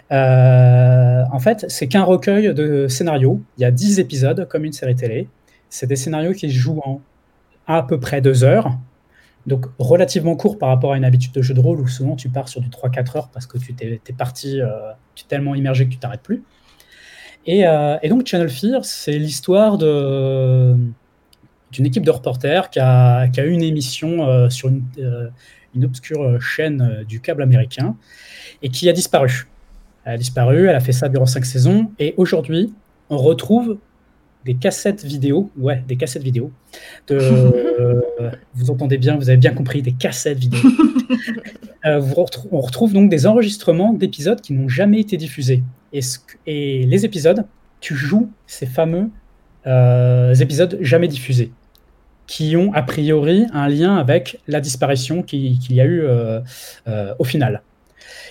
[0.09, 3.41] En fait, c'est qu'un recueil de scénarios.
[3.57, 5.27] Il y a 10 épisodes, comme une série télé.
[5.69, 7.01] C'est des scénarios qui jouent en
[7.67, 8.71] à peu près deux heures.
[9.47, 12.29] Donc relativement court par rapport à une habitude de jeu de rôle où souvent tu
[12.29, 15.53] pars sur du 3-4 heures parce que tu t'es es parti, euh, tu es tellement
[15.53, 16.43] immergé que tu t'arrêtes plus.
[17.45, 20.95] Et, euh, donc Channel Fear, c'est l'histoire d'une
[21.77, 24.83] équipe de reporters qui a, qui a eu une émission euh, sur une,
[25.75, 27.95] une obscure chaîne du câble américain
[28.63, 29.47] et qui a disparu.
[30.05, 32.73] Elle a disparu, elle a fait ça durant cinq saisons et aujourd'hui
[33.11, 33.77] on retrouve
[34.45, 36.51] des cassettes vidéo, ouais, des cassettes vidéo.
[37.07, 37.15] De,
[37.79, 38.01] euh,
[38.53, 40.59] vous entendez bien, vous avez bien compris, des cassettes vidéo.
[41.85, 45.61] Euh, vous retrou- on retrouve donc des enregistrements d'épisodes qui n'ont jamais été diffusés.
[45.93, 47.45] Et, ce que- et les épisodes,
[47.79, 49.09] tu joues ces fameux
[49.67, 51.51] euh, épisodes jamais diffusés,
[52.25, 56.01] qui ont a priori un lien avec la disparition qui- qu'il y a eu
[57.19, 57.61] au final.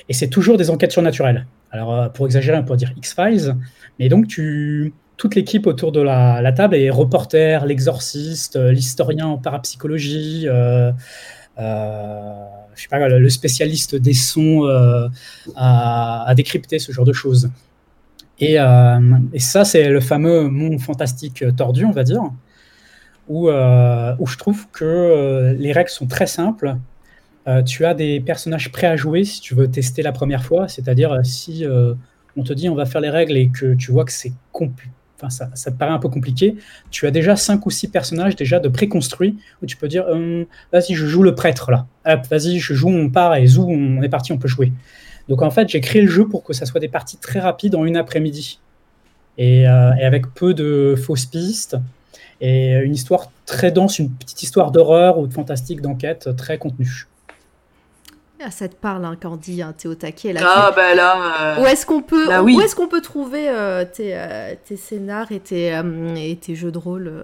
[0.08, 1.46] Et c'est toujours des enquêtes surnaturelles.
[1.70, 3.54] Alors, pour exagérer, on pourrait dire X-Files,
[4.00, 9.38] mais donc tu, toute l'équipe autour de la, table est reporter, l'exorciste, euh, l'historien en
[9.38, 10.92] parapsychologie, euh,
[11.58, 14.68] euh, sais pas, le, spécialiste des sons
[15.56, 17.50] à, décrypter ce genre de choses.
[18.40, 18.56] Et,
[19.38, 22.22] ça, c'est le fameux monde fantastique tordu, on va dire,
[23.28, 26.74] où, où je trouve que les règles sont très simples.
[27.64, 31.20] Tu as des personnages prêts à jouer si tu veux tester la première fois, c'est-à-dire
[31.22, 31.64] si
[32.36, 34.90] on te dit on va faire les règles et que tu vois que c'est compl-
[35.30, 36.56] ça, ça te paraît un peu compliqué,
[36.90, 40.46] tu as déjà cinq ou six personnages déjà de préconstruits où tu peux dire Hum,
[40.72, 41.86] vas-y je joue le prêtre là,
[42.30, 44.72] vas-y je joue on part et zou on est parti on peut jouer.
[45.28, 47.74] Donc en fait j'ai créé le jeu pour que ça soit des parties très rapides
[47.74, 48.60] en une après-midi
[49.38, 51.76] et, euh, et avec peu de fausses pistes
[52.40, 57.06] et une histoire très dense, une petite histoire d'horreur ou de fantastique d'enquête très contenue.
[58.46, 60.40] Ah, ça te parle, hein, Candy, hein, t'es au taquet là.
[60.44, 61.56] Ah bah là.
[61.58, 64.76] euh, Où est-ce qu'on peut, Bah où est-ce qu'on peut trouver euh, tes, euh, tes
[64.76, 67.22] scénars et tes, euh, et tes jeux de rôle euh,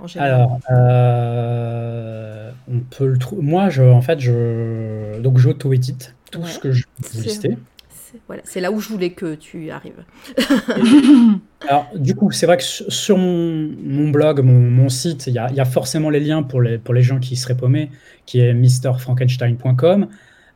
[0.00, 0.32] en général?
[0.34, 3.42] Alors, euh, on peut le trouver.
[3.42, 6.48] Moi, je, en fait, je donc j'auto-édite tout Ouais.
[6.48, 7.58] ce que je vous C'est- lister.
[7.90, 10.02] C'est voilà, c'est là où je voulais que tu arrives.
[11.68, 15.38] Alors, du coup, c'est vrai que sur mon, mon blog, mon, mon site, il y,
[15.38, 17.90] a, il y a forcément les liens pour les, pour les gens qui seraient paumés,
[18.24, 20.08] qui est mrfrankenstein.com.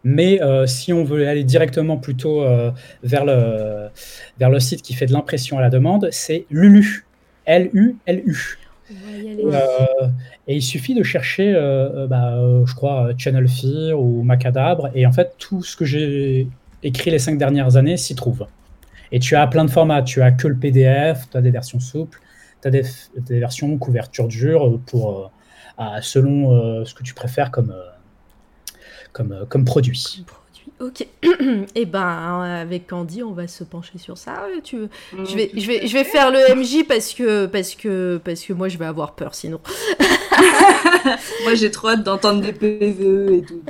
[0.04, 2.70] Mais euh, si on veut aller directement plutôt euh,
[3.02, 3.88] vers, le,
[4.38, 7.06] vers le site qui fait de l'impression à la demande, c'est Lulu.
[7.44, 8.58] L-U-L-U.
[8.92, 9.60] Euh,
[10.46, 11.52] et il suffit de chercher,
[12.08, 14.90] bah, je crois, Channel Fear ou Macadabre.
[14.94, 16.46] Et en fait, tout ce que j'ai
[16.84, 18.46] écrit les cinq dernières années s'y trouve.
[19.10, 20.02] Et tu as plein de formats.
[20.02, 22.20] Tu as que le PDF, tu as des versions souples,
[22.60, 22.82] tu as des,
[23.16, 25.32] des versions couverture dure pour,
[26.00, 27.74] selon ce que tu préfères comme,
[29.12, 30.24] euh, comme, euh, comme produit.
[30.26, 30.72] Produit.
[30.80, 31.06] Ok.
[31.74, 34.46] Et ben hein, avec Candy, on va se pencher sur ça.
[34.46, 34.76] Ouais, Tu...
[35.12, 38.52] Je vais, je vais, je vais faire le MJ parce que, parce que, parce que
[38.52, 39.60] moi je vais avoir peur sinon.
[41.44, 43.60] Moi, j'ai trop hâte d'entendre des PVE et tout.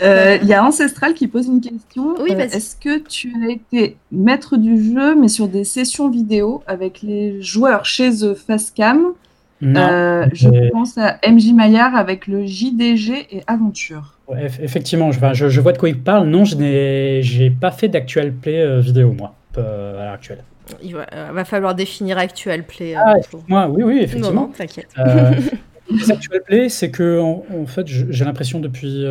[0.00, 2.14] Euh, Il y a Ancestral qui pose une question.
[2.20, 2.38] Oui, Euh.
[2.38, 7.40] Est-ce que tu as été maître du jeu, mais sur des sessions vidéo avec les
[7.42, 9.12] joueurs chez eux face cam?
[9.60, 9.80] Non.
[9.80, 14.18] Euh, je pense à MJ Maillard avec le JDG et Aventure.
[14.28, 16.28] Ouais, effectivement, je, enfin, je, je vois de quoi il parle.
[16.28, 20.44] Non, je n'ai pas fait d'actual play euh, vidéo, moi, euh, à l'heure actuelle.
[20.82, 22.96] Il va, euh, va falloir définir actual play.
[22.96, 23.14] euh, Ah,
[23.48, 24.42] Moi, oui, oui, effectivement.
[24.42, 24.88] non, t'inquiète.
[24.98, 25.32] Euh,
[25.90, 29.04] les actual play, c'est que en, en fait, j'ai l'impression depuis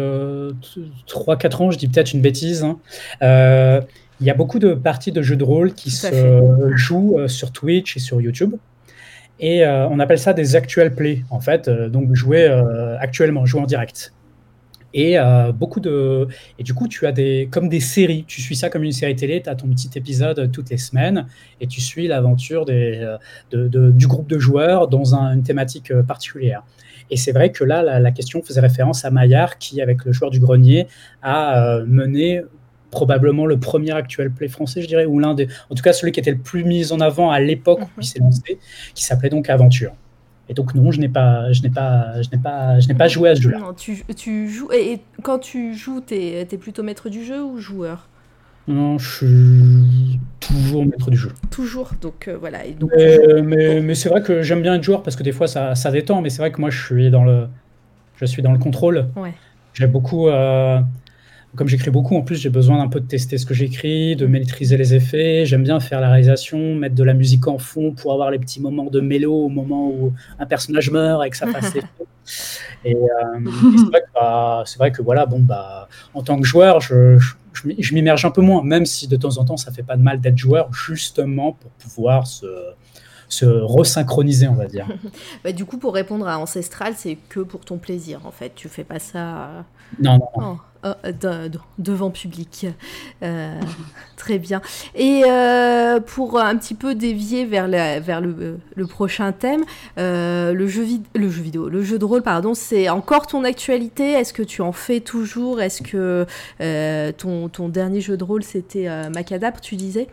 [1.07, 2.79] 3-4 ans, je dis peut-être une bêtise, hein,
[3.21, 3.81] euh,
[4.21, 7.27] il y a beaucoup de parties de jeux de rôle qui Tout se jouent euh,
[7.27, 8.55] sur Twitch et sur YouTube.
[9.39, 13.45] Et euh, on appelle ça des actual play, en fait, euh, donc jouer euh, actuellement,
[13.47, 14.13] jouer en direct.
[14.93, 16.27] Et euh, beaucoup de.
[16.59, 17.47] Et du coup, tu as des.
[17.51, 18.25] Comme des séries.
[18.27, 19.41] Tu suis ça comme une série télé.
[19.41, 21.27] Tu as ton petit épisode toutes les semaines.
[21.61, 23.17] Et tu suis l'aventure des, euh,
[23.51, 26.63] de- de- du groupe de joueurs dans un- une thématique euh, particulière.
[27.09, 30.11] Et c'est vrai que là, la, la question faisait référence à Maillard, qui, avec le
[30.13, 30.87] joueur du grenier,
[31.21, 32.41] a euh, mené
[32.89, 35.47] probablement le premier actuel play français, je dirais, ou l'un des.
[35.69, 38.05] En tout cas, celui qui était le plus mis en avant à l'époque où il
[38.05, 38.59] s'est lancé,
[38.93, 39.93] qui s'appelait donc Aventure.
[40.49, 43.07] Et donc, non, je n'ai pas, je n'ai pas, je n'ai pas, je n'ai pas
[43.07, 43.59] joué à ce jeu-là.
[43.59, 44.69] Non, tu, tu joues.
[44.73, 48.09] Et, et quand tu joues, t'es es plutôt maître du jeu ou joueur?
[48.67, 51.31] Non, je suis toujours maître du jeu.
[51.49, 51.91] Toujours.
[51.99, 52.65] Donc euh, voilà.
[52.65, 55.31] Et donc, Mais, mais, mais c'est vrai que j'aime bien être joueur parce que des
[55.31, 57.47] fois ça, ça détend, mais c'est vrai que moi je suis dans le,
[58.17, 59.07] je suis dans le contrôle.
[59.15, 59.33] Ouais.
[59.73, 60.79] J'ai beaucoup, euh,
[61.55, 64.25] comme j'écris beaucoup, en plus j'ai besoin d'un peu de tester ce que j'écris, de
[64.25, 65.45] maîtriser les effets.
[65.45, 68.61] J'aime bien faire la réalisation, mettre de la musique en fond pour avoir les petits
[68.61, 71.81] moments de mélo au moment où un personnage meurt et que ça effet.
[72.85, 72.99] Et, euh,
[73.39, 76.79] et c'est vrai que, bah, c'est vrai que voilà, bon bah, en tant que joueur,
[76.79, 77.17] je,
[77.91, 80.21] m'immerge un peu moins, même si de temps en temps ça fait pas de mal
[80.21, 82.45] d'être joueur, justement pour pouvoir se,
[83.27, 84.87] se resynchroniser, on va dire.
[85.43, 88.53] bah, du coup, pour répondre à Ancestral, c'est que pour ton plaisir en fait.
[88.55, 89.45] Tu fais pas ça.
[89.47, 89.61] euh,
[89.99, 90.57] Non, non, non.
[90.57, 92.67] Oh, oh, de- de- devant public.
[93.23, 93.59] Euh,
[94.17, 94.61] très bien.
[94.95, 99.63] Et euh, pour un petit peu dévier vers, la- vers le, le prochain thème,
[99.97, 103.43] euh, le, jeu vid- le jeu vidéo, le jeu de rôle, pardon, c'est encore ton
[103.43, 104.11] actualité?
[104.11, 105.61] Est-ce que tu en fais toujours?
[105.61, 106.25] Est-ce que
[107.17, 110.07] ton, ton dernier jeu de rôle, c'était Macadabre, tu disais?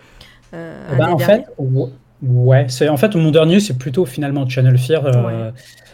[0.53, 1.91] Bah, en fait, ou-
[2.23, 5.05] ouais, en fait mon dernier, c'est plutôt finalement Channel Fear,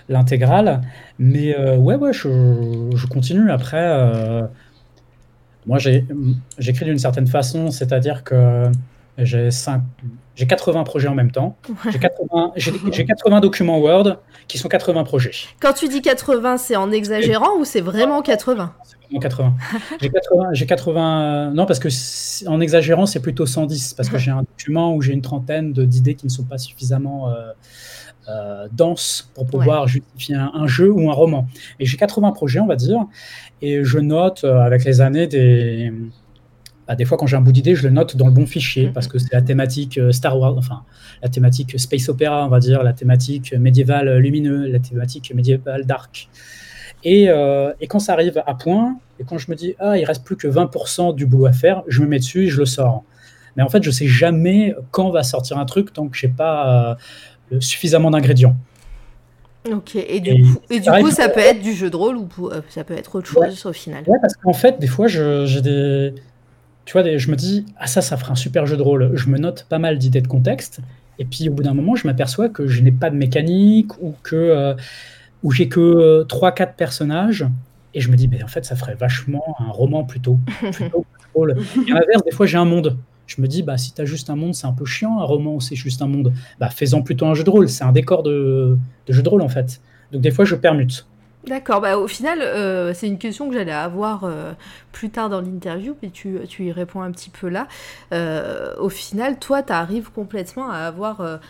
[0.08, 0.82] l'intégrale.
[1.18, 2.28] Mais ouais, ouais, je,
[2.94, 3.50] je continue.
[3.50, 4.42] Après,
[5.66, 5.78] moi,
[6.58, 8.70] j'écris d'une certaine façon, c'est-à-dire que
[9.18, 9.82] j'ai cinq-
[10.34, 11.56] j'ai 80 projets en même temps.
[11.92, 14.16] J'ai 80, j'ai j'ai 80 documents Word
[14.48, 15.30] qui sont 80 projets.
[15.60, 19.54] Quand tu dis 80, c'est en exagérant ou c'est vraiment 80 C'est vraiment 80.
[20.00, 21.50] J'ai 80, j'ai 80.
[21.54, 21.88] Non, parce que
[22.48, 26.16] en exagérant, c'est plutôt 110, parce que j'ai un document où j'ai une trentaine d'idées
[26.16, 27.52] qui ne sont pas suffisamment euh,
[28.28, 31.46] euh, denses pour pouvoir justifier un, un jeu ou un roman.
[31.80, 33.00] Et j'ai 80 projets, on va dire,
[33.62, 35.92] et je note euh, avec les années des.
[36.88, 38.86] bah, des fois, quand j'ai un bout d'idée, je le note dans le bon fichier,
[38.86, 38.92] Mhm.
[38.92, 40.82] parce que c'est la thématique euh, Star Wars, enfin,
[41.22, 46.28] la thématique Space Opera, on va dire, la thématique médiévale lumineux, la thématique médiévale dark.
[47.06, 50.04] Et, euh, et quand ça arrive à point, et quand je me dis, ah, il
[50.06, 52.64] reste plus que 20% du boulot à faire, je me mets dessus et je le
[52.66, 53.04] sors.
[53.56, 56.90] Mais en fait, je sais jamais quand va sortir un truc tant que j'ai pas
[56.92, 56.94] euh,
[57.50, 58.56] le- suffisamment d'ingrédients.
[59.72, 61.88] Ok, et du Et coup, et du pareil coup pour- ça peut être du jeu
[61.88, 64.04] de rôle ou euh, ça peut être autre chose au final.
[64.06, 66.14] Ouais, parce qu'en fait, des fois, je- j'ai des.
[66.84, 69.12] Tu vois, des- je me dis, ah, ça, ça ferait un super jeu de rôle.
[69.14, 70.80] Je me note pas mal d'idées de contexte.
[71.18, 74.14] Et puis, au bout d'un moment, je m'aperçois que je n'ai pas de mécanique ou
[74.22, 74.36] que.
[74.36, 74.74] euh,
[75.42, 77.46] ou j'ai que 3-4 personnages.
[77.94, 80.38] Et je me dis, mais en fait, ça ferait vachement un roman plutôt.
[80.72, 82.98] plutôt à l'inverse, des fois, j'ai un monde.
[83.26, 85.20] Je me dis, bah, si tu as juste un monde, c'est un peu chiant.
[85.20, 86.32] Un roman, c'est juste un monde.
[86.58, 87.68] Bah, fais-en plutôt un jeu de rôle.
[87.68, 89.80] C'est un décor de, de jeu de rôle, en fait.
[90.12, 91.06] Donc, des fois, je permute.
[91.46, 94.52] D'accord, bah au final, euh, c'est une question que j'allais avoir euh,
[94.92, 97.68] plus tard dans l'interview, mais tu, tu y réponds un petit peu là.
[98.12, 101.40] Euh, au final, toi, tu arrives complètement à avoir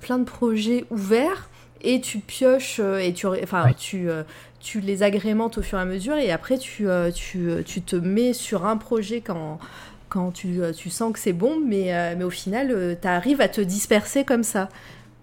[0.00, 1.48] plein de projets ouverts
[1.82, 4.08] et tu pioches et tu, enfin, tu,
[4.58, 8.32] tu les agrémentes au fur et à mesure et après tu, tu, tu te mets
[8.32, 9.58] sur un projet quand,
[10.14, 13.40] quand tu, euh, tu sens que c'est bon, mais, euh, mais au final, tu arrives
[13.40, 14.68] à te disperser comme ça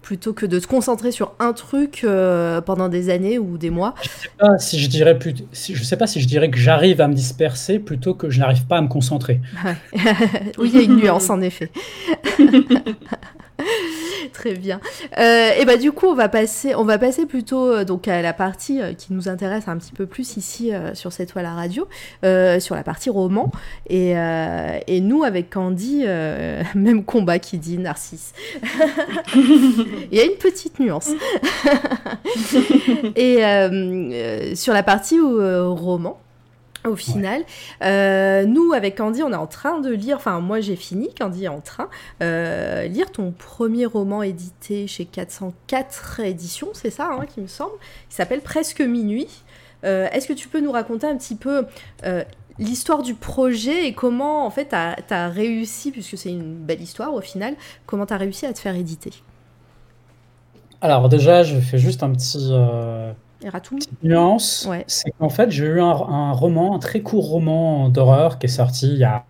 [0.02, 3.94] plutôt que de te concentrer sur un truc euh, pendant des années ou des mois.
[4.02, 6.58] Je sais pas si je dirais plus, si, je sais pas si je dirais que
[6.58, 9.40] j'arrive à me disperser plutôt que je n'arrive pas à me concentrer.
[9.64, 9.76] Ouais.
[10.58, 11.70] oui, il y a une nuance en effet.
[14.32, 14.80] Très bien.
[15.18, 18.22] Euh, et bah du coup, on va passer, on va passer plutôt euh, donc à
[18.22, 21.54] la partie euh, qui nous intéresse un petit peu plus ici sur cette toile à
[21.54, 21.86] radio,
[22.58, 23.50] sur la partie roman.
[23.88, 26.04] Et, et nous, avec Candy,
[26.74, 28.32] même combat qui dit Narcisse.
[29.34, 31.10] Il y a une petite nuance.
[33.16, 36.18] et sur la partie roman.
[36.86, 37.42] Au final.
[37.82, 41.44] Euh, nous, avec Candy, on est en train de lire, enfin moi j'ai fini, Candy
[41.44, 41.88] est en train,
[42.22, 47.74] euh, lire ton premier roman édité chez 404 éditions, c'est ça hein, qui me semble.
[48.10, 49.28] Il s'appelle Presque Minuit.
[49.84, 51.66] Euh, Est-ce que tu peux nous raconter un petit peu
[52.04, 52.22] euh,
[52.58, 54.74] l'histoire du projet et comment en fait tu
[55.14, 57.54] as, réussi, puisque c'est une belle histoire au final,
[57.86, 59.12] comment tu as réussi à te faire éditer?
[60.80, 62.48] Alors déjà, je fais juste un petit...
[62.50, 63.12] Euh,
[63.44, 64.84] Erratum petite nuance, Ouais.
[64.86, 68.48] c'est qu'en fait j'ai eu un, un roman, un très court roman d'horreur qui est
[68.48, 69.24] sorti il y a...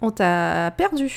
[0.00, 1.10] On t'a perdu.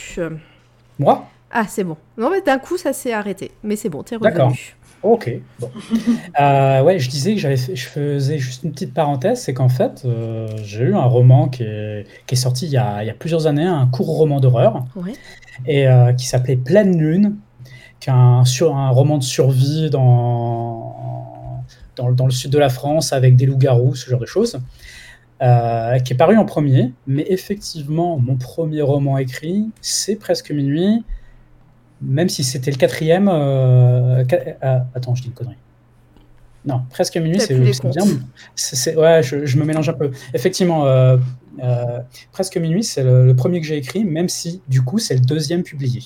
[0.97, 1.23] Moi?
[1.51, 1.97] Ah, c'est bon.
[2.17, 3.51] Non, mais d'un coup, ça s'est arrêté.
[3.63, 4.47] Mais c'est bon, t'es D'accord.
[4.47, 4.75] revenu.
[5.03, 5.31] Ok.
[5.59, 5.69] Bon.
[6.39, 10.01] Euh, ouais, je disais que j'avais je faisais juste une petite parenthèse, c'est qu'en fait,
[10.05, 13.09] euh, j'ai eu un roman qui est, qui est sorti il y, a, il y
[13.09, 15.13] a plusieurs années, un court roman d'horreur, Ouais.
[15.67, 17.35] et euh, qui s'appelait Pleine Lune,
[18.07, 21.63] un, sur, un roman de survie dans,
[21.95, 24.59] dans, le- dans le sud de la France avec des loups-garous, ce genre de choses,
[25.41, 26.93] euh, qui est paru en premier.
[27.07, 31.03] Mais effectivement, mon premier roman écrit, c'est Presque Minuit,
[32.01, 33.27] même si c'était le quatrième.
[33.27, 34.23] euh,
[34.63, 35.55] euh, attends, je dis une connerie.
[36.63, 37.39] Non, presque minuit,
[38.55, 40.11] c'est ouais, je, je me mélange un peu.
[40.35, 40.85] Effectivement,
[42.31, 45.21] presque minuit, c'est le, le premier que j'ai écrit, même si du coup, c'est le
[45.21, 46.03] deuxième publié.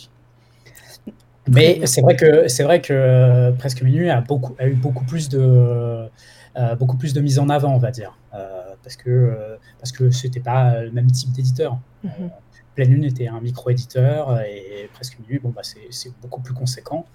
[1.48, 5.04] Mais c'est vrai que c'est vrai que euh, presque minuit a beaucoup a eu beaucoup
[5.06, 9.10] plus de euh, beaucoup plus de mise en avant, on va dire, Euh, parce que
[9.10, 11.78] euh, parce que c'était pas le même type d'éditeur.
[12.04, 12.30] Mhm.
[12.76, 17.06] Pleine Lune était un micro-éditeur et Presque Minuit, bon, bah, c'est beaucoup plus conséquent.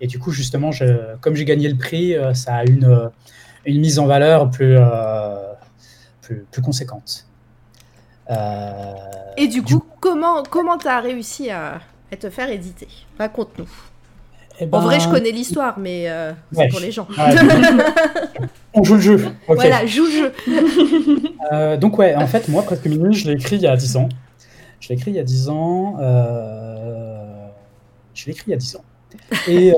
[0.00, 3.08] Et du coup, justement, je- comme j'ai gagné le prix, euh, ça a une, euh,
[3.66, 5.52] une mise en valeur plus, euh,
[6.22, 7.26] plus, plus conséquente.
[8.30, 8.94] Euh,
[9.36, 11.80] Et du coup, comment comment t'as réussi à,
[12.12, 12.88] à te faire éditer
[13.18, 13.68] Raconte-nous.
[14.60, 17.06] eh En vrai, ben, je connais l'histoire, mais euh, c'est pour les gens.
[18.74, 19.28] on joue le jeu.
[19.46, 20.32] Voilà, joue le jeu.
[21.50, 23.96] Euh, donc ouais, en fait, moi, Presque Minuit, je l'ai écrit il y a 10
[23.96, 24.10] ans.
[24.80, 25.96] Je l'ai écrit il y a 10 ans.
[25.98, 27.46] euh,
[28.12, 28.84] Je l'ai écrit il y a 10 ans.
[29.48, 29.72] Et,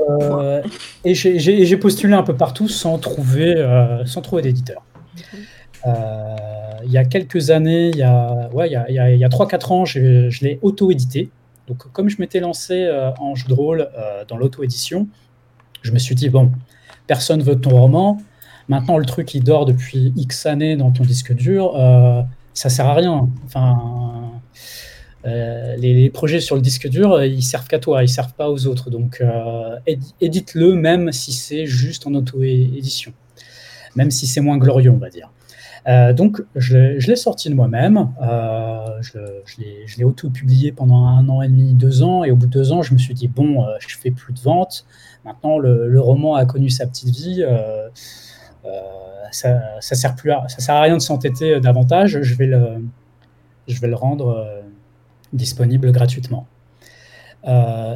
[1.05, 3.55] et j'ai- postulé un peu partout sans trouver,
[4.05, 4.83] sans trouver d'éditeur.
[5.85, 9.11] Il y a quelques années, il y a, ouais, il y a, il y a,
[9.11, 9.99] il y a 3-4 ans, je
[10.43, 11.29] l'ai auto-édité.
[11.71, 15.07] Donc, comme je m'étais lancé euh, en jeu de rôle euh, dans l'auto-édition,
[15.83, 16.51] je me suis dit, bon,
[17.07, 18.21] personne veut ton roman.
[18.67, 21.73] Maintenant, le truc, il dort depuis X années dans ton disque dur.
[21.77, 23.29] euh, ça sert à rien.
[23.45, 24.33] Enfin,
[25.23, 28.89] les, projets sur le disque dur, ils servent qu'à toi, ils servent pas aux autres.
[28.89, 29.23] Donc,
[29.87, 33.13] édi- édite-le même si c'est juste en auto-édition,
[33.95, 35.29] même si c'est moins glorieux, on va dire.
[35.87, 36.77] Euh, donc, je
[37.07, 38.09] l'ai- sorti de moi-même.
[38.21, 42.23] euh, je l'ai auto-publié pendant un an et demi, deux ans.
[42.23, 44.33] Et au bout de deux ans, je me suis dit, bon, euh, je fais plus
[44.33, 44.85] de ventes.
[45.25, 47.43] Maintenant, le, roman a connu sa petite vie.
[47.43, 47.87] euh,
[49.31, 52.21] ça, ça sert plus à, ça sert à rien de s'entêter davantage.
[52.21, 52.83] Je vais le,
[53.67, 54.45] je vais le rendre
[55.33, 56.47] disponible gratuitement.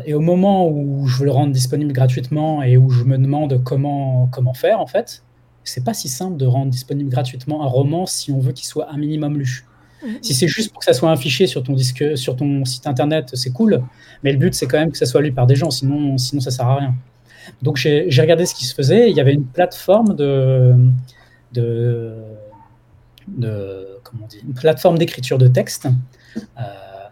[0.05, 3.61] Et au moment où je veux le rendre disponible gratuitement et où je me demande
[3.63, 5.24] comment, comment faire, en fait,
[5.69, 8.91] c'est pas si simple de rendre disponible gratuitement un roman si on veut qu'il soit
[8.91, 9.65] un minimum lu.
[10.21, 12.85] Si c'est juste pour que ça soit un fichier sur ton disque, sur ton site
[12.85, 13.81] internet, c'est cool.
[14.23, 16.41] Mais le but, c'est quand même que ça soit lu par des gens, sinon, sinon
[16.41, 16.95] ça sert à rien.
[17.61, 19.09] Donc j'ai regardé ce qui se faisait.
[19.09, 20.75] Il y avait une plateforme de,
[21.53, 22.13] de,
[23.27, 25.87] de comment on dit, une plateforme d'écriture de texte
[26.37, 26.61] euh,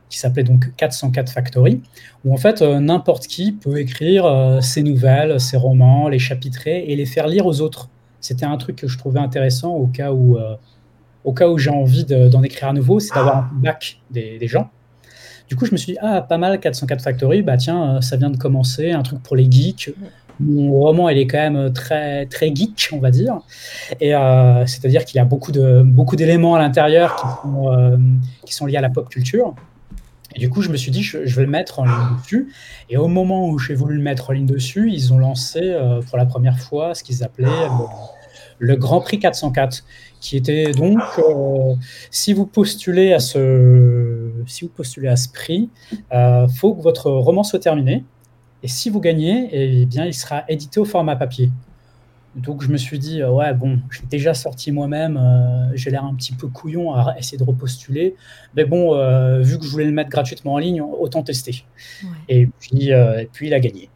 [0.09, 1.81] qui s'appelait donc 404 Factory,
[2.23, 6.85] où en fait euh, n'importe qui peut écrire euh, ses nouvelles, ses romans, les chapitrer
[6.87, 7.89] et les faire lire aux autres.
[8.23, 10.55] C'était un truc que je trouvais intéressant au cas où, euh,
[11.25, 14.39] au cas où j'ai envie de- d'en écrire à nouveau, c'est d'avoir un feedback des,
[14.39, 14.69] des gens.
[15.49, 18.15] Du coup, je me suis dit, ah, pas mal, 404 Factory, bah tiens, euh, ça
[18.15, 19.93] vient de commencer, un truc pour les geeks.
[20.39, 23.39] Mon roman, il est quand même très, très geek, on va dire.
[23.99, 27.97] Et euh, c'est-à-dire qu'il y a beaucoup de beaucoup d'éléments à l'intérieur qui, sont, euh,
[28.45, 29.53] qui sont liés à la pop culture.
[30.35, 32.51] Et du coup, je me suis dit, je, je vais le mettre en ligne dessus.
[32.89, 36.01] Et au moment où j'ai voulu le mettre en ligne dessus, ils ont lancé euh,
[36.01, 37.67] pour la première fois ce qu'ils appelaient
[38.59, 39.83] le, Grand Prix 404,
[40.19, 41.75] qui était donc, euh,
[42.11, 45.69] si vous postulez à ce, si vous postulez à ce prix,
[46.13, 48.03] euh, faut que votre roman soit terminé.
[48.63, 51.49] Et si vous gagnez, eh bien, il sera édité au format papier.
[52.35, 56.03] Donc je me suis dit, euh, ouais, bon, j'ai déjà sorti moi-même, euh, j'ai l'air
[56.03, 58.15] un petit peu couillon à essayer de repostuler.
[58.55, 61.63] Mais bon, euh, vu que je voulais le mettre gratuitement en ligne, autant tester.
[62.03, 62.09] Ouais.
[62.29, 63.89] Et, puis, et puis il a gagné.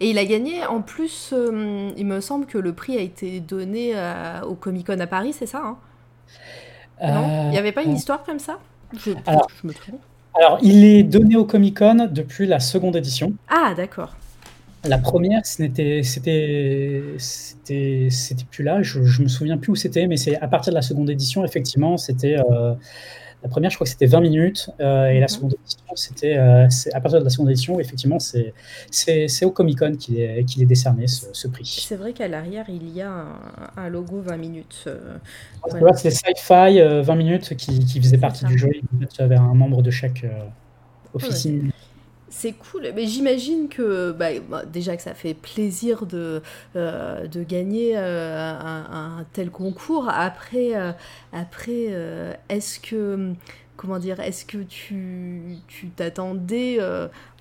[0.00, 3.40] Et il a gagné, en plus, euh, il me semble que le prix a été
[3.40, 5.76] donné euh, au Comic Con à Paris, c'est ça hein?
[7.02, 7.46] Non?
[7.46, 8.58] Il n'y avait pas une Euh, histoire comme ça?
[8.96, 10.00] Je, Alors- je me trompe.
[10.38, 13.32] Alors, il est donné au Comic Con depuis la seconde édition.
[13.48, 14.14] Ah, d'accord.
[14.84, 17.14] La première, c'était, c'était,
[18.50, 18.82] plus là.
[18.82, 21.44] Je, je me souviens plus où c'était, mais c'est à partir de la seconde édition,
[21.44, 22.72] effectivement, c'était euh,
[23.42, 25.28] la première, je crois que c'était 20 minutes, euh, et la Mhm.
[25.28, 28.52] seconde édition, c'était euh, à partir de la seconde édition, effectivement, c'est
[29.44, 31.64] au Comic Con qu'il est décerné ce, ce prix.
[31.64, 33.26] C'est vrai qu'à l'arrière, il y a un,
[33.76, 34.84] un logo 20 minutes.
[34.86, 35.16] euh,
[35.96, 38.46] c'est Sci-Fi euh, 20 minutes qui, qui faisait partie ça.
[38.48, 38.68] du jeu.
[39.18, 40.28] Avais un membre de chaque euh,
[41.14, 41.70] officine.
[42.40, 46.40] C'est cool, mais j'imagine que bah, bah, déjà que ça fait plaisir de,
[46.74, 50.08] euh, de gagner euh, un, un tel concours.
[50.08, 50.92] Après, euh,
[51.34, 51.92] après
[52.48, 53.34] est-ce que
[53.76, 55.58] comment dire, est-ce que tu
[55.96, 56.78] t'attendais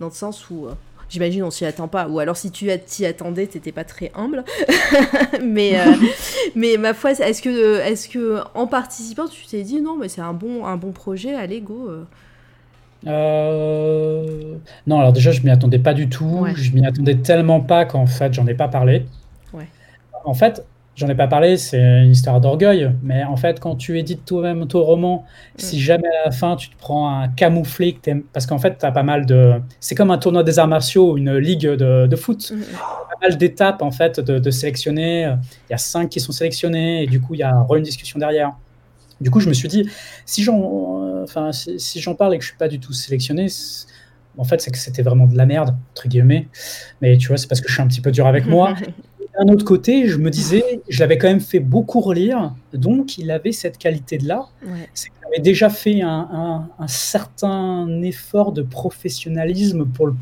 [0.02, 0.68] dans le sens où
[1.08, 4.44] J'imagine on s'y attend pas, ou alors si tu t'y attendais, t'étais pas très humble.
[5.42, 5.80] mais,
[6.56, 10.20] mais ma foi, est-ce que, est que en participant, tu t'es dit non, mais c'est
[10.20, 11.90] un bon, un bon projet, allez go.
[13.08, 14.56] Euh.
[14.88, 16.40] Non, alors déjà, je m'y attendais pas du tout.
[16.42, 16.54] Ouais.
[16.56, 19.06] Je m'y attendais tellement pas qu'en fait, j'en ai pas parlé.
[19.54, 19.68] Ouais.
[20.26, 22.92] En fait, j'en ai pas parlé, c'est une histoire d'orgueil.
[23.02, 25.26] Mais en fait, quand tu édites toi-même ton roman,
[25.56, 28.86] si jamais à la fin tu te prends un camouflé, que parce qu'en fait, tu
[28.86, 29.54] as pas mal de.
[29.80, 32.52] C'est comme un tournoi des arts martiaux, une ligue de, de foot.
[32.52, 32.62] Mm, mm.
[32.62, 35.34] pas mal d'étapes en fait de, de sélectionner.
[35.70, 38.20] Il y a cinq qui sont sélectionnés et du coup il y a une discussion
[38.20, 38.54] derrière.
[39.22, 39.90] Du coup je me suis dit
[40.26, 43.48] si j'en, enfin si, si j'en parle et que je suis pas du tout sélectionné,
[44.38, 46.48] en fait c'est que c'était vraiment de la merde entre guillemets.
[47.02, 48.74] Mais tu vois c'est parce que je suis un petit peu dur avec moi.
[49.40, 53.30] D'un autre côté je me disais je l'avais quand même fait beaucoup relire, donc il
[53.32, 54.90] avait cette qualité de là Ouais.
[54.94, 60.16] c'est qu'il avait déjà fait un, un- un certain effort de professionnalisme pour le,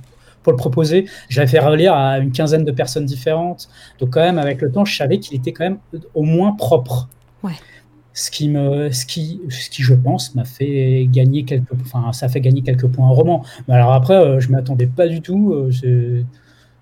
[0.44, 1.06] pour le proposer.
[1.30, 3.70] Je l'avais fait relire à une quinzaine de personnes différentes.
[4.00, 5.80] Donc quand même, avec le temps, je savais qu'il était quand même
[6.14, 7.08] au moins propre.
[7.44, 7.54] Ouais.
[8.20, 12.28] Ce qui, me, ce, qui, ce qui, je pense, m'a fait gagner quelques, enfin, ça
[12.30, 13.44] fait gagner quelques points en roman.
[13.68, 15.54] Mais alors après, euh, je m'attendais pas du tout.
[15.54, 15.72] euh,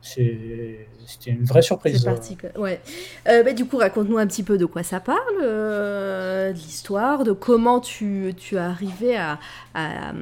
[0.01, 1.99] c'est- C'était une vraie surprise.
[1.99, 2.35] C'est parti.
[2.35, 2.49] quoi.
[2.59, 2.81] Ouais.
[3.27, 7.23] Euh, bah, du coup, raconte-nous un petit peu de quoi ça parle, euh, de l'histoire,
[7.23, 9.39] de comment tu, tu es arrivé à,
[9.73, 10.13] à,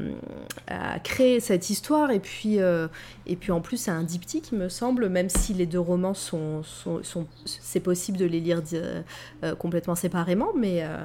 [0.68, 2.12] à créer cette histoire.
[2.12, 2.88] Et puis, euh,
[3.28, 6.14] et puis en plus, c'est un diptyque, il me semble, même si les deux romans
[6.14, 6.64] sont.
[6.64, 9.02] sont, sont- c'est possible de les lire euh,
[9.44, 10.84] euh, complètement séparément, mais.
[10.84, 10.98] euh,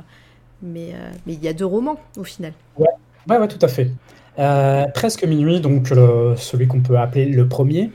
[0.60, 2.52] mais euh, mais il y a deux romans au final.
[2.76, 2.88] Ouais,
[3.28, 3.92] ouais, tout à fait.
[4.38, 7.90] Euh, presque minuit, donc le- celui qu'on peut appeler le premier.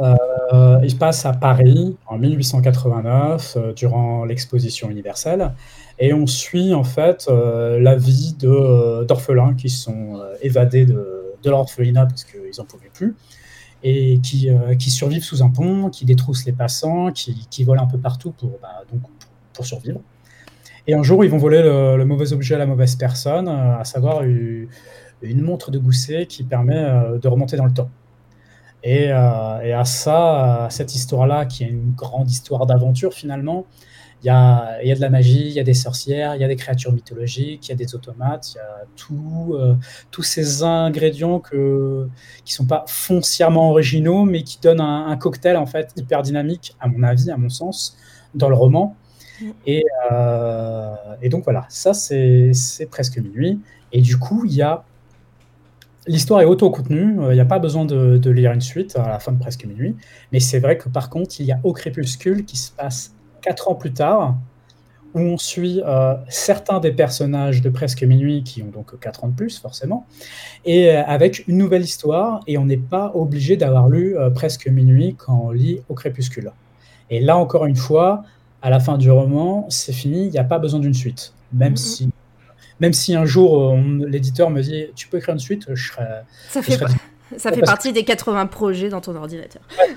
[0.00, 5.52] Euh, il se passe à Paris en 1889 euh, durant l'exposition universelle
[5.98, 11.34] et on suit en fait euh, la vie euh, d'orphelins qui sont euh, évadés de,
[11.42, 13.14] de l'orphelinat parce qu'ils n'en pouvaient plus
[13.84, 17.82] et qui, euh, qui survivent sous un pont, qui détroussent les passants, qui, qui volent
[17.82, 19.10] un peu partout pour, bah, donc, pour,
[19.52, 20.00] pour survivre.
[20.86, 23.78] Et un jour, ils vont voler le, le mauvais objet à la mauvaise personne, euh,
[23.78, 24.22] à savoir
[25.22, 27.90] une, montre de gousset qui permet euh, de remonter dans le temps.
[28.84, 33.66] Et, euh, et à ça, à cette histoire-là, qui est une grande histoire d'aventure finalement,
[34.22, 36.40] il y a, il y a de la magie, il y a des sorcières, il
[36.40, 39.74] y a des créatures mythologiques, il y a des automates, il y a tout, euh,
[40.12, 42.08] tous ces ingrédients que,
[42.44, 46.76] qui sont pas foncièrement originaux, mais qui donnent un, un cocktail en fait hyper dynamique,
[46.78, 47.96] à mon avis, à mon sens,
[48.34, 48.96] dans le roman.
[49.66, 52.52] Et, euh, et donc voilà, ça c'est
[52.90, 53.60] presque minuit.
[53.92, 54.84] Et du coup, il y a
[56.06, 59.18] L'histoire est auto-contenue, il n'y a pas besoin de, de lire une suite à la
[59.20, 59.94] fin de presque minuit.
[60.32, 63.68] Mais c'est vrai que par contre, il y a Au crépuscule qui se passe quatre
[63.68, 64.36] ans plus tard,
[65.14, 69.28] où on suit euh, certains des personnages de presque minuit qui ont donc quatre ans
[69.28, 70.06] de plus, forcément,
[70.64, 74.68] et euh, avec une nouvelle histoire, et on n'est pas obligé d'avoir lu euh, presque
[74.68, 76.50] minuit quand on lit Au crépuscule.
[77.10, 78.24] Et là, encore une fois,
[78.62, 81.34] à la fin du roman, c'est fini, il n'y a pas besoin d'une suite.
[81.52, 82.08] Même si
[82.82, 86.24] même si un jour on- l'éditeur me dit tu peux écrire une suite, je serais.
[86.50, 86.92] Ça je fait, serais-
[87.38, 89.62] ça fait partie des 80 projets dans ton ordinateur.
[89.78, 89.94] Ouais,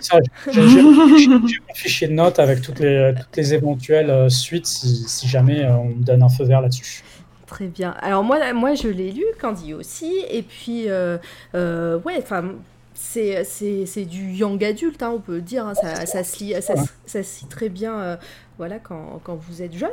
[0.53, 5.27] j'ai- mon fichier de notes avec toutes les, toutes les éventuelles euh, suites si, si
[5.27, 7.03] jamais euh, on me donne un feu vert là-dessus.
[7.47, 7.95] Très bien.
[8.01, 11.17] Alors moi, moi je l'ai lu, Candy aussi, et puis euh,
[11.55, 12.43] euh, ouais, enfin
[12.97, 15.67] c'est du young adulte, hein, on peut dire.
[15.67, 16.75] hein, ça, ça se lit, ça,
[17.05, 18.17] ça se lit très bien.
[18.57, 19.89] Voilà, quand, quand vous êtes jeune,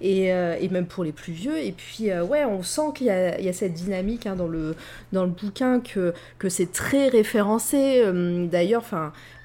[0.00, 1.58] et, euh, et même pour les plus vieux.
[1.58, 4.74] Et puis, euh, ouais, on sent qu'il y y a cette dynamique hein, dans, le,
[5.12, 8.02] dans le bouquin, que, que c'est très référencé.
[8.04, 8.84] euh, D'ailleurs,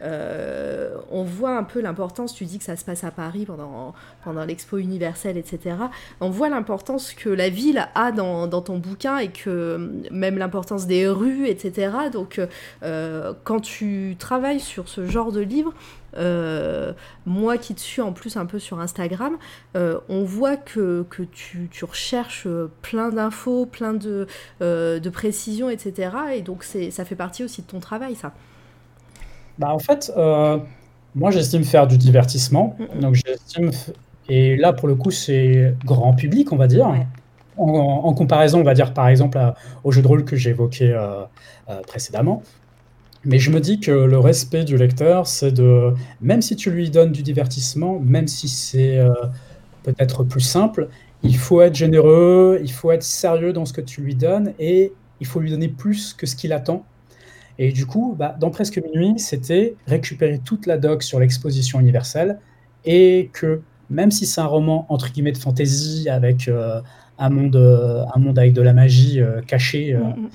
[0.02, 3.94] on voit un peu l'importance, tu dis que ça se passe à Paris pendant,
[4.24, 5.76] pendant l'expo universelle, etc.
[6.22, 10.88] On voit l'importance que la ville a dans, dans ton bouquin et que même l'importance
[10.88, 11.92] des rues, etc.
[12.12, 12.40] Donc,
[12.82, 15.74] quand tu travailles sur ce genre de livre,
[16.18, 16.94] euh,
[17.26, 19.38] moi qui te suis en plus un peu sur Instagram,
[19.76, 24.28] euh, on voit que, que tu, tu recherches euh, plein d'infos, plein de,
[24.62, 26.12] euh, de précisions, etc.
[26.36, 28.34] Et donc ça fait partie aussi de ton travail, ça.
[29.58, 30.12] Bah, en fait,
[31.16, 32.76] moi, j'estime faire du divertissement.
[33.02, 33.72] Donc, j'estime.
[34.30, 36.88] Et là, pour le coup, c'est grand public, on va dire.
[36.88, 37.08] Ouais.
[37.58, 37.66] En,
[38.06, 41.24] en comparaison, on va dire, par exemple, à- au jeu de rôle que euh,
[41.70, 42.42] euh, précédemment.
[43.26, 45.94] Mais je me dis que le respect du lecteur, c'est de.
[46.22, 49.14] Même si tu lui donnes du divertissement, même si c'est euh,
[49.84, 50.88] peut-être plus simple,
[51.24, 54.94] il faut être généreux, il faut être sérieux dans ce que tu lui donnes et
[55.20, 56.86] il faut lui donner plus que ce qu'il attend.
[57.58, 62.40] Et du coup, bah, dans Presque Minuit, c'était récupérer toute la doc sur l'exposition universelle
[62.86, 66.80] et que même si c'est un roman entre guillemets de fantasy avec euh,
[67.18, 70.30] un, monde, euh, un monde avec de la magie cachée, Mm, mm.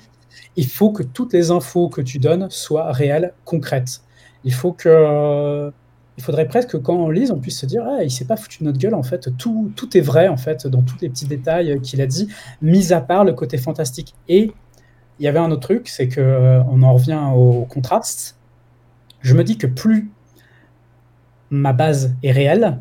[0.56, 4.02] Il faut que toutes les infos que tu donnes soient réelles, concrètes.
[4.44, 5.72] Il faut que,
[6.16, 8.36] il faudrait presque que quand on lise, on puisse se dire, ah, il s'est pas
[8.36, 8.94] foutu de notre gueule.
[8.94, 12.06] En fait, tout, tout est vrai en fait dans tous les petits détails qu'il a
[12.06, 12.28] dit,
[12.62, 14.14] mis à part le côté fantastique.
[14.28, 14.52] Et
[15.18, 18.36] il y avait un autre truc, c'est que euh, on en revient au contraste.
[19.20, 20.10] Je me dis que plus
[21.50, 22.80] ma base est réelle,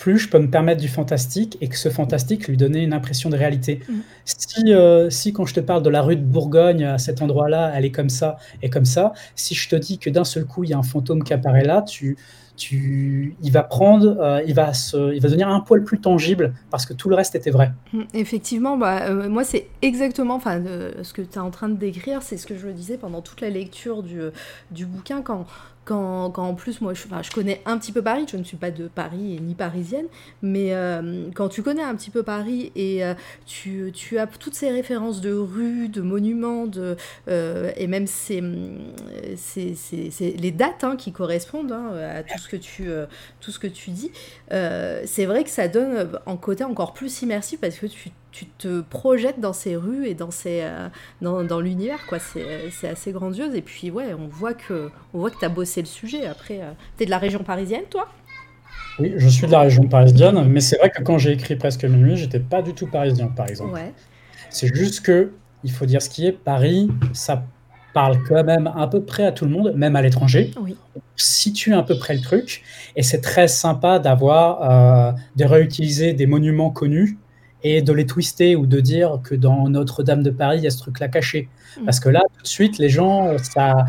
[0.00, 3.28] plus je peux me permettre du fantastique et que ce fantastique lui donner une impression
[3.28, 3.80] de réalité.
[3.86, 4.02] Mhm.
[4.24, 7.70] Si, euh, si quand je te parle de la rue de Bourgogne, à cet endroit-là,
[7.76, 10.64] elle est comme ça et comme ça, si je te dis que d'un seul coup,
[10.64, 12.16] il y a un fantôme qui apparaît là, tu,
[12.56, 16.54] tu, il va prendre, euh, il, va se, il va devenir un poil plus tangible
[16.70, 17.72] parce que tout le reste était vrai.
[17.92, 21.68] Mm, Effectivement, bah, euh, moi c'est exactement enfin, euh, ce que tu es en train
[21.68, 24.20] de décrire, c'est ce que je disais pendant toute la lecture du,
[24.70, 25.46] du bouquin quand,
[25.90, 28.86] quand, en plus moi je, connais un petit peu Paris, je ne suis pas de
[28.86, 30.06] Paris et ni parisienne,
[30.40, 33.14] mais euh, quand tu connais un petit peu Paris et euh,
[33.46, 36.70] tu, as toutes ces références de rues, de monuments,
[37.28, 42.88] euh, et même ces, les dates hein, qui correspondent hein, à tout ce que tu,
[43.40, 44.12] tout ce que tu dis,
[44.50, 48.80] c'est vrai que ça donne un côté encore plus immersif parce que tu, tu te
[48.80, 50.88] projettes dans ces rues et dans, ces, euh,
[51.20, 52.18] dans, dans l'univers, quoi.
[52.18, 53.54] C'est, c'est assez grandiose.
[53.54, 56.26] Et puis, ouais, on voit que, on voit que tu as bossé le sujet.
[56.26, 58.08] Après, euh, t'es de la région parisienne, toi?
[58.98, 61.84] Oui, je suis de la région parisienne, mais c'est vrai que quand j'ai écrit Presque
[61.84, 63.72] Minuit, j'étais pas du tout parisien, par exemple.
[63.72, 63.92] Ouais.
[64.50, 65.32] C'est juste que,
[65.64, 67.44] il faut dire ce qui est, Paris, ça
[67.94, 70.50] parle quand même à peu près à tout le monde, même à l'étranger.
[70.60, 70.76] Oui.
[70.96, 72.62] On situe à peu près le truc,
[72.94, 77.16] et c'est très sympa d'avoir, euh, de réutiliser des monuments connus
[77.62, 80.70] et de les twister ou de dire que dans Notre-Dame de Paris, il y a
[80.70, 81.48] ce truc-là caché.
[81.78, 81.84] Mm.
[81.84, 83.86] Parce que là, tout de suite, les gens, ça,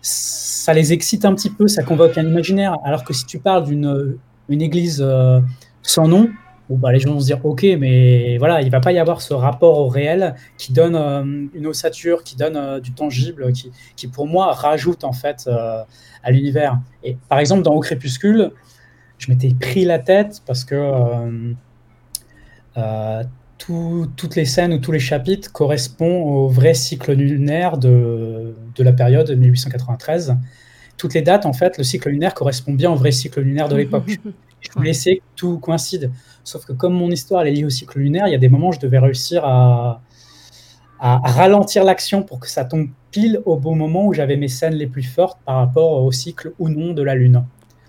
[0.00, 2.76] ça les excite un petit peu, ça convoque un imaginaire.
[2.84, 5.40] Alors que si tu parles d'une une église euh,
[5.82, 6.30] sans nom,
[6.68, 9.20] bon, bah, les gens vont se dire ok, mais voilà, il va pas y avoir
[9.20, 13.70] ce rapport au réel qui donne euh, une ossature, qui donne euh, du tangible, qui,
[13.96, 16.78] qui pour moi rajoute en fait à l'univers.
[17.04, 18.50] Et par exemple, dans Au crépuscule,
[19.18, 21.54] je m'étais pris la tête parce que
[23.58, 28.82] tout- toutes les scènes ou tous les chapitres correspondent au vrai cycle lunaire de, de
[28.82, 30.36] la période 1893.
[30.96, 33.76] Toutes les dates, en fait, le cycle lunaire correspond bien au vrai cycle lunaire de
[33.76, 34.18] l'époque.
[34.60, 36.10] Je voulais essayer que tout coïncide.
[36.42, 38.48] Sauf que comme mon histoire elle est liée au cycle lunaire, il y a des
[38.48, 40.00] moments où je devais réussir à,
[41.00, 44.88] ralentir l'action pour que ça tombe pile au bon moment où j'avais mes scènes les
[44.88, 47.44] plus fortes par rapport au cycle ou non de la Lune.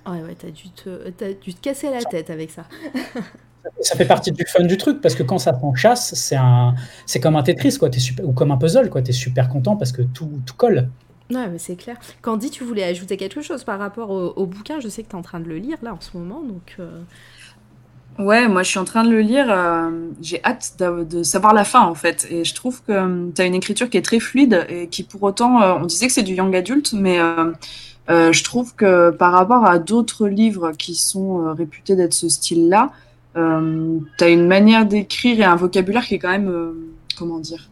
[0.06, 2.66] Ouais, ouais, t'as dû, te, t'as dû te casser la tête avec ça.
[3.82, 6.76] Ça fait partie du fun du truc parce que quand ça prend chasse, c'est un,
[7.06, 9.02] c'est comme un Tetris quoi, t'es super, ou comme un puzzle quoi.
[9.02, 10.90] T'es super content parce que tout, tout colle.
[11.32, 11.98] Ouais, mais c'est clair.
[12.24, 14.80] Candy, tu voulais ajouter quelque chose par rapport au, au bouquin?
[14.80, 16.76] Je sais que tu es en train de le lire là en ce moment, donc.
[16.80, 17.04] euh,
[18.18, 19.46] Ouais, moi je suis en train de le lire.
[19.50, 22.28] euh, J'ai hâte de, de savoir la fin en fait.
[22.30, 25.24] Et je trouve que tu as une écriture qui est très fluide et qui pour
[25.24, 27.54] autant, euh, on disait que c'est du young adulte, mais euh,
[28.10, 32.28] euh, je trouve que par rapport à d'autres livres qui sont euh, réputés d'être ce
[32.30, 32.92] style-là,
[33.38, 36.74] euh, une manière d'écrire et un vocabulaire qui est quand même, euh,
[37.18, 37.70] comment dire,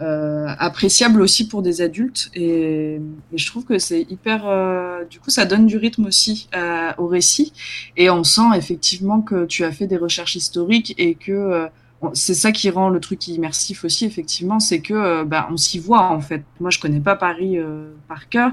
[0.00, 2.30] euh, appréciable aussi pour des adultes.
[2.34, 3.00] Et,
[3.32, 4.46] je trouve que c'est hyper.
[4.46, 7.52] euh, du coup, ça donne du rythme aussi euh, au récit.
[7.96, 11.66] Et on sent effectivement que tu as fait des recherches historiques et que euh,
[12.12, 16.12] c'est ça qui rend le truc immersif aussi, effectivement, c'est que bah, on s'y voit
[16.12, 16.44] en fait.
[16.60, 17.58] Moi, je connais pas Paris
[18.06, 18.52] par cœur,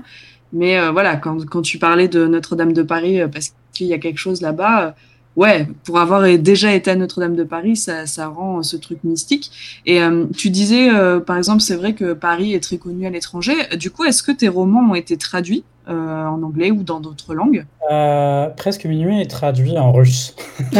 [0.51, 4.17] mais voilà, quand, quand tu parlais de Notre-Dame de Paris, parce qu'il y a quelque
[4.17, 4.95] chose là-bas,
[5.35, 9.51] ouais, pour avoir déjà été à Notre-Dame de Paris, ça, ça rend ce truc mystique.
[9.85, 13.09] Et euh, tu disais, euh, par exemple, c'est vrai que Paris est très connu à
[13.09, 13.53] l'étranger.
[13.77, 17.33] Du coup, est-ce que tes romans ont été traduits euh, en anglais ou dans d'autres
[17.35, 17.65] langues?
[17.91, 20.35] Euh, presque minuit est traduit en russe.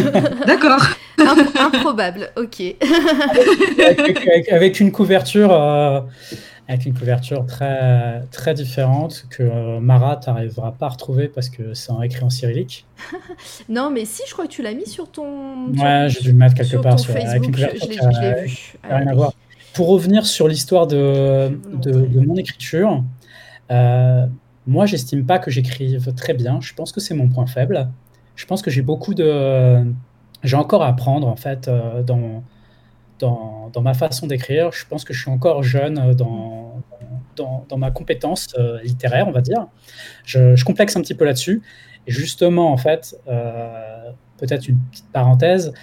[0.48, 0.82] D'accord.
[1.20, 2.62] imp- improbable, ok.
[3.86, 6.00] avec, avec- avec une couverture, euh,
[6.68, 11.74] avec une couverture très, très différente que euh, Marat n'arrivera pas à retrouver parce que
[11.74, 12.86] c'est écrit en cyrillique.
[13.70, 15.68] non, mais si, je crois que tu l'as mis sur ton.
[15.74, 18.12] Ouais, j'ai dû le mettre quelque sur part ton sur- avec une Facebook, je, couverture
[18.14, 18.48] je l'ai vu.
[18.48, 19.16] qui a rien à Allez.
[19.16, 19.34] voir.
[19.74, 23.04] Pour revenir sur l'histoire de, de, de mon écriture,
[23.72, 24.26] euh,
[24.68, 26.60] moi, j'estime pas que j'écrive très bien.
[26.62, 27.90] Je pense que c'est mon point faible.
[28.36, 29.86] Je pense que j'ai beaucoup de.
[30.44, 32.44] J'ai encore à apprendre, en fait, euh, dans,
[33.20, 34.72] dans, ma façon d'écrire.
[34.72, 36.82] Je pense que je suis encore jeune dans,
[37.36, 39.68] dans, dans ma compétence euh, littéraire, on va dire.
[40.26, 41.62] Je, je complexe un petit peu là-dessus.
[42.08, 45.74] Et justement, en fait, euh, peut-être une petite parenthèse,